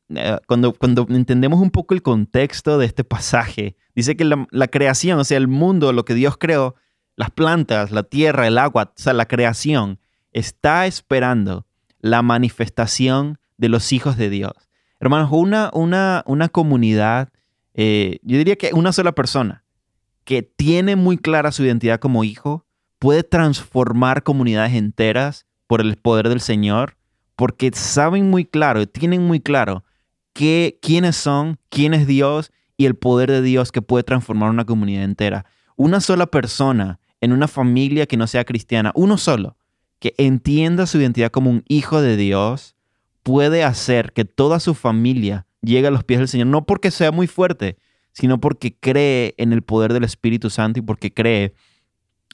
cuando, 0.46 0.72
cuando 0.72 1.06
entendemos 1.10 1.60
un 1.60 1.70
poco 1.70 1.94
el 1.94 2.02
contexto 2.02 2.78
de 2.78 2.86
este 2.86 3.04
pasaje, 3.04 3.76
dice 3.94 4.16
que 4.16 4.24
la, 4.24 4.68
creación, 4.68 5.18
o 5.18 5.24
sea, 5.24 5.36
el 5.36 5.48
mundo, 5.48 5.92
lo 5.92 6.04
que 6.04 6.14
Dios 6.14 6.36
creó, 6.36 6.74
las 7.16 7.30
plantas, 7.30 7.90
la 7.90 8.02
tierra, 8.02 8.46
el 8.46 8.58
agua, 8.58 8.92
o 8.96 9.00
sea, 9.00 9.12
la 9.12 9.26
creación, 9.26 9.98
está 10.32 10.86
esperando 10.86 11.66
la 12.00 12.22
manifestación 12.22 13.38
de 13.56 13.68
los 13.68 13.92
hijos 13.92 14.16
de 14.16 14.30
Dios. 14.30 14.52
Hermanos, 15.00 15.30
una, 15.32 15.70
una, 15.72 16.24
una 16.26 16.48
comunidad, 16.48 17.30
eh, 17.74 18.18
yo 18.22 18.38
diría 18.38 18.56
que 18.56 18.72
una 18.72 18.92
sola 18.92 19.12
persona 19.12 19.64
que 20.24 20.42
tiene 20.42 20.96
muy 20.96 21.18
clara 21.18 21.52
su 21.52 21.64
identidad 21.64 21.98
como 21.98 22.24
hijo, 22.24 22.66
puede 22.98 23.22
transformar 23.22 24.22
comunidades 24.22 24.74
enteras 24.74 25.46
por 25.66 25.80
el 25.80 25.96
poder 25.96 26.28
del 26.28 26.40
Señor, 26.40 26.96
porque 27.36 27.70
saben 27.72 28.28
muy 28.28 28.44
claro, 28.44 28.86
tienen 28.86 29.26
muy 29.26 29.40
claro 29.40 29.84
que, 30.32 30.78
quiénes 30.82 31.16
son, 31.16 31.58
quién 31.68 31.94
es 31.94 32.06
Dios 32.06 32.50
y 32.76 32.86
el 32.86 32.94
poder 32.94 33.30
de 33.30 33.42
Dios 33.42 33.72
que 33.72 33.82
puede 33.82 34.04
transformar 34.04 34.50
una 34.50 34.64
comunidad 34.64 35.04
entera. 35.04 35.46
Una 35.76 36.00
sola 36.00 36.26
persona 36.26 36.98
en 37.20 37.32
una 37.32 37.48
familia 37.48 38.06
que 38.06 38.16
no 38.16 38.26
sea 38.26 38.44
cristiana, 38.44 38.92
uno 38.94 39.18
solo, 39.18 39.56
que 39.98 40.14
entienda 40.16 40.86
su 40.86 40.98
identidad 40.98 41.30
como 41.30 41.50
un 41.50 41.62
hijo 41.68 42.00
de 42.00 42.16
Dios, 42.16 42.74
puede 43.22 43.64
hacer 43.64 44.12
que 44.12 44.24
toda 44.24 44.60
su 44.60 44.74
familia 44.74 45.46
llegue 45.62 45.88
a 45.88 45.90
los 45.90 46.04
pies 46.04 46.20
del 46.20 46.28
Señor, 46.28 46.46
no 46.46 46.64
porque 46.64 46.90
sea 46.90 47.12
muy 47.12 47.26
fuerte, 47.26 47.76
sino 48.12 48.40
porque 48.40 48.74
cree 48.74 49.34
en 49.36 49.52
el 49.52 49.62
poder 49.62 49.92
del 49.92 50.04
Espíritu 50.04 50.50
Santo 50.50 50.80
y 50.80 50.82
porque 50.82 51.12
cree 51.12 51.54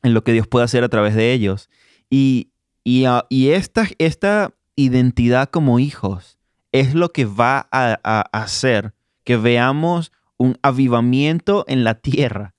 en 0.02 0.14
lo 0.14 0.22
que 0.22 0.32
Dios 0.32 0.46
puede 0.46 0.64
hacer 0.64 0.84
a 0.84 0.88
través 0.88 1.14
de 1.14 1.32
ellos. 1.32 1.68
Y, 2.08 2.50
y, 2.84 3.04
ah, 3.04 3.26
esta, 3.30 3.88
esta 3.98 4.54
identidad 4.76 5.50
como 5.50 5.78
hijos 5.80 6.35
es 6.72 6.94
lo 6.94 7.12
que 7.12 7.24
va 7.24 7.68
a, 7.70 8.20
hacer 8.32 8.94
que 9.24 9.36
veamos 9.36 10.12
un 10.36 10.58
avivamiento 10.62 11.64
en 11.68 11.84
la 11.84 11.94
tierra, 11.94 12.54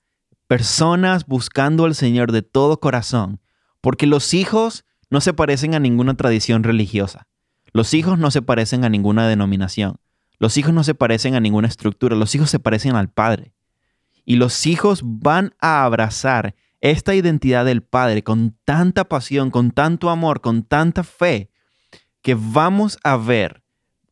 personas 0.46 1.26
buscando 1.26 1.84
al 1.84 1.94
Señor 1.94 2.32
de 2.32 2.42
todo 2.42 2.80
corazón, 2.80 3.40
porque 3.80 4.06
los 4.06 4.34
hijos 4.34 4.84
no 5.10 5.20
se 5.20 5.32
parecen 5.32 5.74
a 5.74 5.80
ninguna 5.80 6.16
tradición 6.16 6.64
religiosa, 6.64 7.28
los 7.72 7.94
hijos 7.94 8.18
no 8.18 8.30
se 8.30 8.42
parecen 8.42 8.84
a 8.84 8.88
ninguna 8.88 9.28
denominación, 9.28 9.96
los 10.38 10.56
hijos 10.56 10.72
no 10.72 10.84
se 10.84 10.94
parecen 10.94 11.34
a 11.34 11.40
ninguna 11.40 11.68
estructura, 11.68 12.16
los 12.16 12.34
hijos 12.34 12.50
se 12.50 12.58
parecen 12.58 12.94
al 12.94 13.10
Padre. 13.10 13.54
Y 14.24 14.36
los 14.36 14.66
hijos 14.66 15.00
van 15.02 15.54
a 15.58 15.84
abrazar 15.84 16.54
esta 16.80 17.14
identidad 17.14 17.64
del 17.64 17.82
Padre 17.82 18.22
con 18.22 18.56
tanta 18.64 19.08
pasión, 19.08 19.50
con 19.50 19.70
tanto 19.70 20.10
amor, 20.10 20.40
con 20.40 20.62
tanta 20.62 21.02
fe, 21.02 21.50
que 22.22 22.36
vamos 22.38 22.98
a 23.02 23.16
ver 23.16 23.62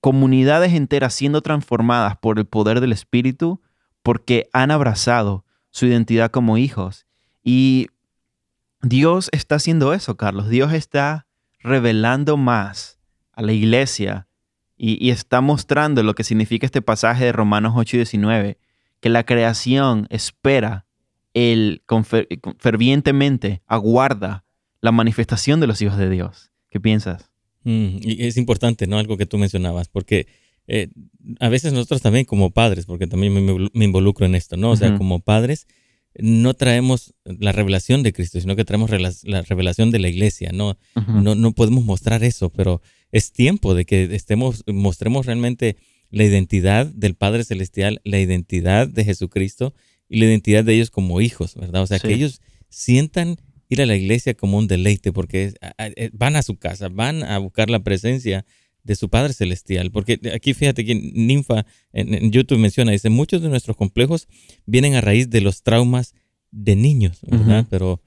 comunidades 0.06 0.72
enteras 0.72 1.14
siendo 1.14 1.42
transformadas 1.42 2.16
por 2.16 2.38
el 2.38 2.46
poder 2.46 2.80
del 2.80 2.92
Espíritu 2.92 3.60
porque 4.04 4.48
han 4.52 4.70
abrazado 4.70 5.44
su 5.70 5.84
identidad 5.86 6.30
como 6.30 6.58
hijos. 6.58 7.06
Y 7.42 7.88
Dios 8.82 9.28
está 9.32 9.56
haciendo 9.56 9.92
eso, 9.92 10.16
Carlos. 10.16 10.48
Dios 10.48 10.72
está 10.72 11.26
revelando 11.58 12.36
más 12.36 13.00
a 13.32 13.42
la 13.42 13.50
iglesia 13.50 14.28
y, 14.76 15.10
está 15.10 15.40
mostrando 15.40 16.04
lo 16.04 16.14
que 16.14 16.22
significa 16.22 16.66
este 16.66 16.82
pasaje 16.82 17.24
de 17.24 17.32
Romanos 17.32 17.72
8 17.74 17.96
y 17.96 17.98
19, 17.98 18.58
que 19.00 19.08
la 19.08 19.24
creación 19.24 20.06
espera 20.08 20.86
él 21.34 21.82
fervientemente 22.60 23.60
aguarda 23.66 24.44
la 24.80 24.92
manifestación 24.92 25.58
de 25.58 25.66
los 25.66 25.82
hijos 25.82 25.98
de 25.98 26.08
Dios. 26.08 26.52
¿Qué 26.70 26.78
piensas? 26.78 27.32
Mm, 27.66 27.98
y 28.00 28.24
es 28.24 28.36
importante, 28.36 28.86
¿no? 28.86 28.96
Algo 28.96 29.16
que 29.16 29.26
tú 29.26 29.38
mencionabas, 29.38 29.88
porque 29.88 30.28
eh, 30.68 30.86
a 31.40 31.48
veces 31.48 31.72
nosotros 31.72 32.00
también 32.00 32.24
como 32.24 32.50
padres, 32.50 32.86
porque 32.86 33.08
también 33.08 33.34
me, 33.72 33.84
involucro 33.84 34.24
en 34.24 34.36
esto, 34.36 34.56
¿no? 34.56 34.70
O 34.70 34.76
sea, 34.76 34.96
como 34.96 35.18
padres 35.18 35.66
no 36.16 36.54
traemos 36.54 37.12
la 37.24 37.50
revelación 37.50 38.04
de 38.04 38.12
Cristo, 38.12 38.40
sino 38.40 38.54
que 38.54 38.64
traemos 38.64 38.90
la 39.24 39.42
revelación 39.42 39.90
de 39.90 39.98
la 39.98 40.08
iglesia, 40.08 40.52
¿no? 40.52 40.78
no, 40.94 41.34
no 41.34 41.52
podemos 41.52 41.84
mostrar 41.84 42.24
eso, 42.24 42.48
pero 42.50 42.80
es 43.12 43.32
tiempo 43.32 43.74
de 43.74 43.84
que 43.84 44.14
estemos, 44.14 44.64
mostremos 44.66 45.26
realmente 45.26 45.76
la 46.10 46.24
identidad 46.24 46.86
del 46.86 47.16
Padre 47.16 47.44
Celestial, 47.44 48.00
la 48.04 48.18
identidad 48.20 48.88
de 48.88 49.04
Jesucristo 49.04 49.74
y 50.08 50.20
la 50.20 50.26
identidad 50.26 50.64
de 50.64 50.74
ellos 50.74 50.90
como 50.90 51.20
hijos, 51.20 51.54
¿verdad? 51.56 51.82
O 51.82 51.86
sea, 51.86 51.98
que 51.98 52.14
ellos 52.14 52.40
sientan 52.70 53.36
ir 53.68 53.82
a 53.82 53.86
la 53.86 53.96
iglesia 53.96 54.34
como 54.34 54.58
un 54.58 54.66
deleite, 54.66 55.12
porque 55.12 55.54
eh, 55.78 56.10
van 56.12 56.36
a 56.36 56.42
su 56.42 56.56
casa, 56.56 56.88
van 56.88 57.22
a 57.22 57.38
buscar 57.38 57.70
la 57.70 57.80
presencia 57.80 58.44
de 58.84 58.94
su 58.94 59.08
Padre 59.08 59.32
Celestial. 59.32 59.90
Porque 59.90 60.20
aquí 60.34 60.54
fíjate 60.54 60.84
que 60.84 60.94
Ninfa 60.94 61.66
en, 61.92 62.30
YouTube 62.30 62.58
menciona, 62.58 62.92
dice, 62.92 63.10
muchos 63.10 63.42
de 63.42 63.48
nuestros 63.48 63.76
complejos 63.76 64.28
vienen 64.64 64.94
a 64.94 65.00
raíz 65.00 65.28
de 65.30 65.40
los 65.40 65.62
traumas 65.62 66.14
de 66.50 66.76
niños, 66.76 67.18
¿verdad? 67.22 67.66
Pero 67.68 68.00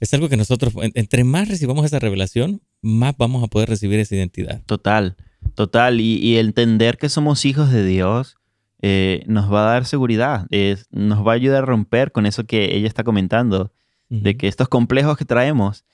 es 0.00 0.12
algo 0.12 0.28
que 0.28 0.36
nosotros, 0.36 0.74
entre 0.94 1.24
más 1.24 1.48
recibamos 1.48 1.86
esa 1.86 1.98
revelación, 1.98 2.60
más 2.82 3.16
vamos 3.16 3.42
a 3.44 3.46
poder 3.46 3.68
recibir 3.68 4.00
esa 4.00 4.16
identidad. 4.16 4.62
Total, 4.66 5.16
total. 5.54 6.00
Y, 6.00 6.18
y 6.18 6.38
entender 6.38 6.98
que 6.98 7.08
somos 7.08 7.44
hijos 7.44 7.70
de 7.70 7.84
Dios 7.84 8.36
eh, 8.82 9.24
nos 9.26 9.52
va 9.52 9.62
a 9.66 9.72
dar 9.72 9.86
seguridad, 9.86 10.46
nos 10.90 11.26
va 11.26 11.32
a 11.32 11.34
ayudar 11.34 11.62
a 11.62 11.66
romper 11.66 12.12
con 12.12 12.26
eso 12.26 12.44
que 12.44 12.76
ella 12.76 12.86
está 12.86 13.04
comentando, 13.04 13.72
de 14.08 14.36
que 14.36 14.48
estos 14.48 14.68
complejos 14.68 15.16
que 15.16 15.24
traemos, 15.24 15.84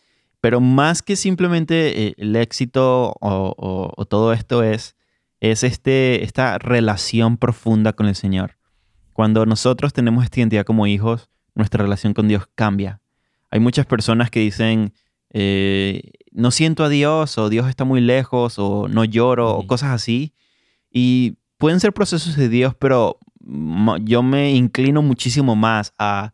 pero 0.40 0.60
más 0.60 1.02
que 1.02 1.16
simplemente 1.16 2.08
eh, 2.08 2.14
el 2.18 2.34
éxito 2.36 3.14
o, 3.20 4.06
todo 4.08 4.32
esto 4.32 4.62
es, 4.62 4.96
es 5.40 5.62
este, 5.62 6.24
esta 6.24 6.58
relación 6.58 7.36
profunda 7.36 7.92
con 7.92 8.06
el 8.06 8.16
Señor. 8.16 8.56
Cuando 9.12 9.46
nosotros 9.46 9.92
tenemos 9.92 10.24
esta 10.24 10.40
identidad 10.40 10.64
como 10.64 10.86
hijos, 10.86 11.30
nuestra 11.54 11.82
relación 11.82 12.14
con 12.14 12.28
Dios 12.28 12.48
cambia. 12.54 13.00
Hay 13.50 13.60
muchas 13.60 13.86
personas 13.86 14.30
que 14.30 14.40
dicen, 14.40 14.94
eh, 15.30 16.10
no 16.32 16.50
siento 16.50 16.84
a 16.84 16.88
Dios, 16.88 17.38
o 17.38 17.48
Dios 17.48 17.68
está 17.68 17.84
muy 17.84 18.00
lejos, 18.00 18.58
o 18.58 18.88
no 18.88 19.04
lloro, 19.04 19.56
o 19.56 19.66
cosas 19.66 19.90
así. 19.90 20.34
Y 20.90 21.36
pueden 21.58 21.78
ser 21.78 21.92
procesos 21.92 22.36
de 22.36 22.48
Dios, 22.48 22.74
pero 22.74 23.18
yo 24.00 24.22
me 24.22 24.52
inclino 24.52 25.02
muchísimo 25.02 25.54
más 25.54 25.92
a, 25.98 26.32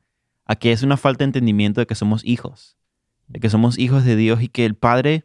que 0.57 0.73
es 0.73 0.83
una 0.83 0.97
falta 0.97 1.19
de 1.19 1.27
entendimiento 1.27 1.81
de 1.81 1.87
que 1.87 1.95
somos 1.95 2.25
hijos, 2.25 2.77
de 3.27 3.41
que 3.41 3.51
somos 3.51 3.79
hijos 3.79 4.05
de 4.05 4.17
Dios 4.17 4.43
y 4.43 4.49
que 4.49 4.65
el 4.65 4.75
Padre... 4.75 5.25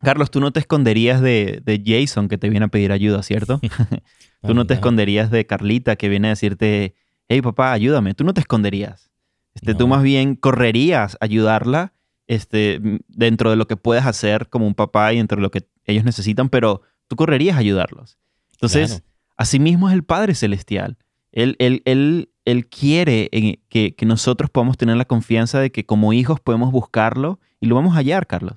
Carlos, 0.00 0.30
tú 0.30 0.38
no 0.38 0.52
te 0.52 0.60
esconderías 0.60 1.20
de, 1.20 1.82
Jason 1.84 2.28
que 2.28 2.38
te 2.38 2.48
viene 2.48 2.66
a 2.66 2.68
pedir 2.68 2.92
ayuda, 2.92 3.22
¿cierto? 3.22 3.60
tú 4.42 4.54
no 4.54 4.66
te 4.66 4.74
esconderías 4.74 5.30
de 5.30 5.44
Carlita 5.44 5.96
que 5.96 6.08
viene 6.08 6.28
a 6.28 6.30
decirte, 6.30 6.94
hey 7.28 7.42
papá, 7.42 7.72
ayúdame. 7.72 8.14
Tú 8.14 8.24
no 8.24 8.32
te 8.32 8.40
esconderías. 8.40 9.10
Este, 9.54 9.74
Tú 9.74 9.88
más 9.88 10.02
bien 10.02 10.36
correrías 10.36 11.16
a 11.20 11.24
ayudarla 11.24 11.92
este, 12.26 12.80
dentro 13.08 13.50
de 13.50 13.56
lo 13.56 13.66
que 13.66 13.76
puedes 13.76 14.06
hacer 14.06 14.48
como 14.48 14.66
un 14.66 14.74
papá 14.74 15.12
y 15.12 15.16
dentro 15.16 15.36
de 15.36 15.42
lo 15.42 15.50
que 15.50 15.66
ellos 15.84 16.04
necesitan, 16.04 16.48
pero 16.48 16.82
tú 17.08 17.16
correrías 17.16 17.56
a 17.56 17.60
ayudarlos. 17.60 18.18
Entonces, 18.52 19.02
asimismo 19.36 19.88
es 19.88 19.94
el 19.94 20.04
Padre 20.04 20.34
Celestial. 20.34 20.98
Él, 21.32 21.56
él, 21.58 21.82
él, 21.84 22.30
él 22.48 22.66
quiere 22.66 23.28
que, 23.68 23.94
que, 23.94 24.06
nosotros 24.06 24.48
podamos 24.48 24.78
tener 24.78 24.96
la 24.96 25.04
confianza 25.04 25.60
de 25.60 25.70
que 25.70 25.84
como 25.84 26.14
hijos 26.14 26.40
podemos 26.40 26.72
buscarlo 26.72 27.40
y 27.60 27.66
lo 27.66 27.74
vamos 27.74 27.92
a 27.94 27.98
hallar, 27.98 28.26
Carlos. 28.26 28.56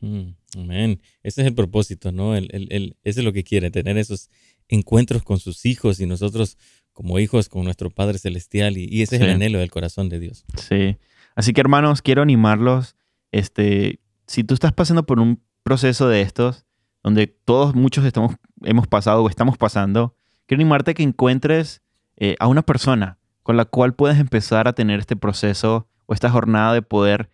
Mm, 0.00 0.34
amén. 0.58 1.00
Ese 1.22 1.40
es 1.40 1.46
el 1.46 1.54
propósito, 1.54 2.12
¿no? 2.12 2.36
Él, 2.36 2.96
ese 3.02 3.20
es 3.20 3.24
lo 3.24 3.32
que 3.32 3.42
quiere, 3.42 3.70
tener 3.70 3.96
esos 3.96 4.28
encuentros 4.68 5.22
con 5.22 5.38
sus 5.38 5.64
hijos 5.64 5.98
y 6.00 6.06
nosotros 6.06 6.58
como 6.92 7.18
hijos 7.18 7.48
con 7.48 7.64
nuestro 7.64 7.88
Padre 7.88 8.18
Celestial 8.18 8.76
y, 8.76 9.00
ese 9.00 9.16
es 9.16 9.22
el 9.22 9.30
anhelo 9.30 9.60
del 9.60 9.70
corazón 9.70 10.10
de 10.10 10.20
Dios. 10.20 10.44
Sí. 10.56 10.98
Así 11.34 11.54
que 11.54 11.62
hermanos, 11.62 12.02
quiero 12.02 12.20
animarlos. 12.20 12.96
Este, 13.30 14.00
si 14.26 14.44
tú 14.44 14.52
estás 14.52 14.74
pasando 14.74 15.06
por 15.06 15.20
un 15.20 15.42
proceso 15.62 16.06
de 16.06 16.20
estos, 16.20 16.66
donde 17.02 17.28
todos, 17.28 17.74
muchos 17.74 18.04
estamos, 18.04 18.36
hemos 18.62 18.88
pasado 18.88 19.22
o 19.22 19.28
estamos 19.30 19.56
pasando, 19.56 20.14
quiero 20.44 20.60
animarte 20.60 20.90
a 20.90 20.94
que 20.94 21.02
encuentres 21.02 21.80
eh, 22.18 22.36
a 22.38 22.46
una 22.46 22.60
persona 22.60 23.18
con 23.42 23.56
la 23.56 23.64
cual 23.64 23.94
puedes 23.94 24.18
empezar 24.18 24.68
a 24.68 24.72
tener 24.72 25.00
este 25.00 25.16
proceso 25.16 25.88
o 26.06 26.14
esta 26.14 26.30
jornada 26.30 26.74
de 26.74 26.82
poder 26.82 27.30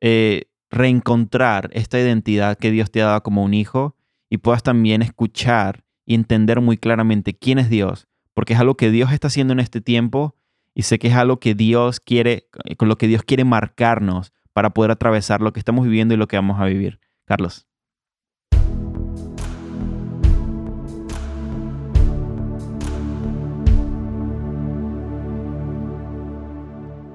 eh, 0.00 0.44
reencontrar 0.70 1.70
esta 1.72 1.98
identidad 1.98 2.58
que 2.58 2.70
Dios 2.70 2.90
te 2.90 3.02
ha 3.02 3.06
dado 3.06 3.22
como 3.22 3.42
un 3.42 3.54
hijo 3.54 3.96
y 4.28 4.38
puedas 4.38 4.62
también 4.62 5.02
escuchar 5.02 5.84
y 6.04 6.14
entender 6.14 6.60
muy 6.60 6.76
claramente 6.76 7.34
quién 7.34 7.58
es 7.58 7.70
Dios, 7.70 8.08
porque 8.34 8.54
es 8.54 8.60
algo 8.60 8.76
que 8.76 8.90
Dios 8.90 9.12
está 9.12 9.28
haciendo 9.28 9.52
en 9.52 9.60
este 9.60 9.80
tiempo 9.80 10.34
y 10.74 10.82
sé 10.82 10.98
que 10.98 11.08
es 11.08 11.14
algo 11.14 11.40
que 11.40 11.54
Dios 11.54 12.00
quiere, 12.00 12.48
con 12.76 12.88
lo 12.88 12.96
que 12.96 13.08
Dios 13.08 13.22
quiere 13.22 13.44
marcarnos 13.44 14.32
para 14.52 14.70
poder 14.70 14.90
atravesar 14.90 15.40
lo 15.40 15.52
que 15.52 15.60
estamos 15.60 15.84
viviendo 15.84 16.14
y 16.14 16.16
lo 16.16 16.28
que 16.28 16.36
vamos 16.36 16.60
a 16.60 16.64
vivir. 16.64 17.00
Carlos. 17.24 17.67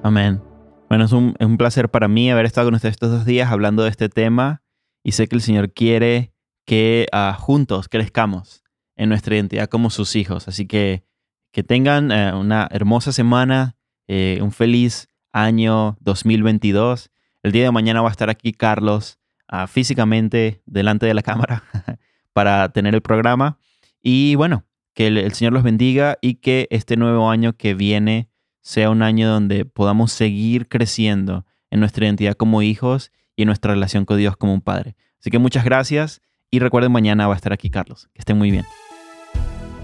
Amén. 0.05 0.41
Bueno, 0.89 1.05
es 1.05 1.13
un, 1.13 1.33
placer 1.57 1.89
para 1.89 2.09
mí 2.09 2.29
haber 2.29 2.45
estado 2.45 2.67
con 2.67 2.75
ustedes 2.75 2.95
estos 2.95 3.09
dos 3.09 3.25
días 3.25 3.49
hablando 3.49 3.83
de 3.83 3.89
este 3.89 4.09
tema 4.09 4.61
y 5.01 5.13
sé 5.13 5.29
que 5.29 5.35
el 5.37 5.41
Señor 5.41 5.71
quiere 5.71 6.33
que 6.65 7.07
ah, 7.13 7.37
juntos 7.39 7.87
crezcamos 7.87 8.65
en 8.97 9.07
nuestra 9.07 9.35
identidad 9.35 9.69
como 9.69 9.89
sus 9.89 10.17
hijos. 10.17 10.49
Así 10.49 10.67
que 10.67 11.05
que 11.53 11.63
tengan 11.63 12.11
eh, 12.11 12.33
una 12.33 12.67
hermosa 12.69 13.13
semana, 13.13 13.77
eh, 14.09 14.39
un 14.41 14.51
feliz 14.51 15.07
año 15.31 15.95
2022. 16.01 17.09
El 17.41 17.53
día 17.53 17.63
de 17.63 17.71
mañana 17.71 18.01
va 18.01 18.09
a 18.09 18.11
estar 18.11 18.29
aquí 18.29 18.51
Carlos 18.51 19.19
ah, 19.47 19.67
físicamente 19.67 20.61
delante 20.65 21.05
de 21.05 21.13
la 21.13 21.21
cámara 21.21 21.63
para 22.33 22.67
tener 22.73 22.93
el 22.93 23.01
programa. 23.01 23.57
Y 24.01 24.35
bueno, 24.35 24.65
que 24.93 25.07
el 25.07 25.31
Señor 25.31 25.53
los 25.53 25.63
bendiga 25.63 26.17
y 26.19 26.35
que 26.35 26.67
este 26.71 26.97
nuevo 26.97 27.29
año 27.29 27.53
que 27.53 27.73
viene 27.73 28.32
sea 28.63 28.89
un 28.89 29.03
año 29.03 29.29
donde 29.29 29.65
podamos 29.65 30.11
seguir 30.11 30.67
creciendo 30.67 31.45
en 31.69 31.79
nuestra 31.79 32.05
identidad 32.05 32.33
como 32.33 32.61
hijos 32.63 33.11
y 33.35 33.43
en 33.43 33.47
nuestra 33.47 33.73
relación 33.73 34.05
con 34.05 34.17
Dios 34.17 34.35
como 34.37 34.53
un 34.53 34.61
padre. 34.61 34.95
Así 35.19 35.29
que 35.29 35.39
muchas 35.39 35.63
gracias 35.63 36.21
y 36.49 36.59
recuerden 36.59 36.91
mañana 36.91 37.27
va 37.27 37.33
a 37.33 37.37
estar 37.37 37.53
aquí 37.53 37.69
Carlos. 37.69 38.09
Que 38.13 38.19
estén 38.19 38.37
muy 38.37 38.49
bien. 38.49 38.65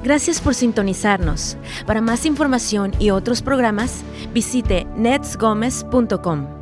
Gracias 0.03 0.39
por 0.39 0.55
sintonizarnos. 0.55 1.57
Para 1.85 2.01
más 2.01 2.25
información 2.25 2.93
y 2.99 3.09
otros 3.09 3.41
programas, 3.41 4.03
visite 4.33 4.85
netsgomez.com. 4.95 6.58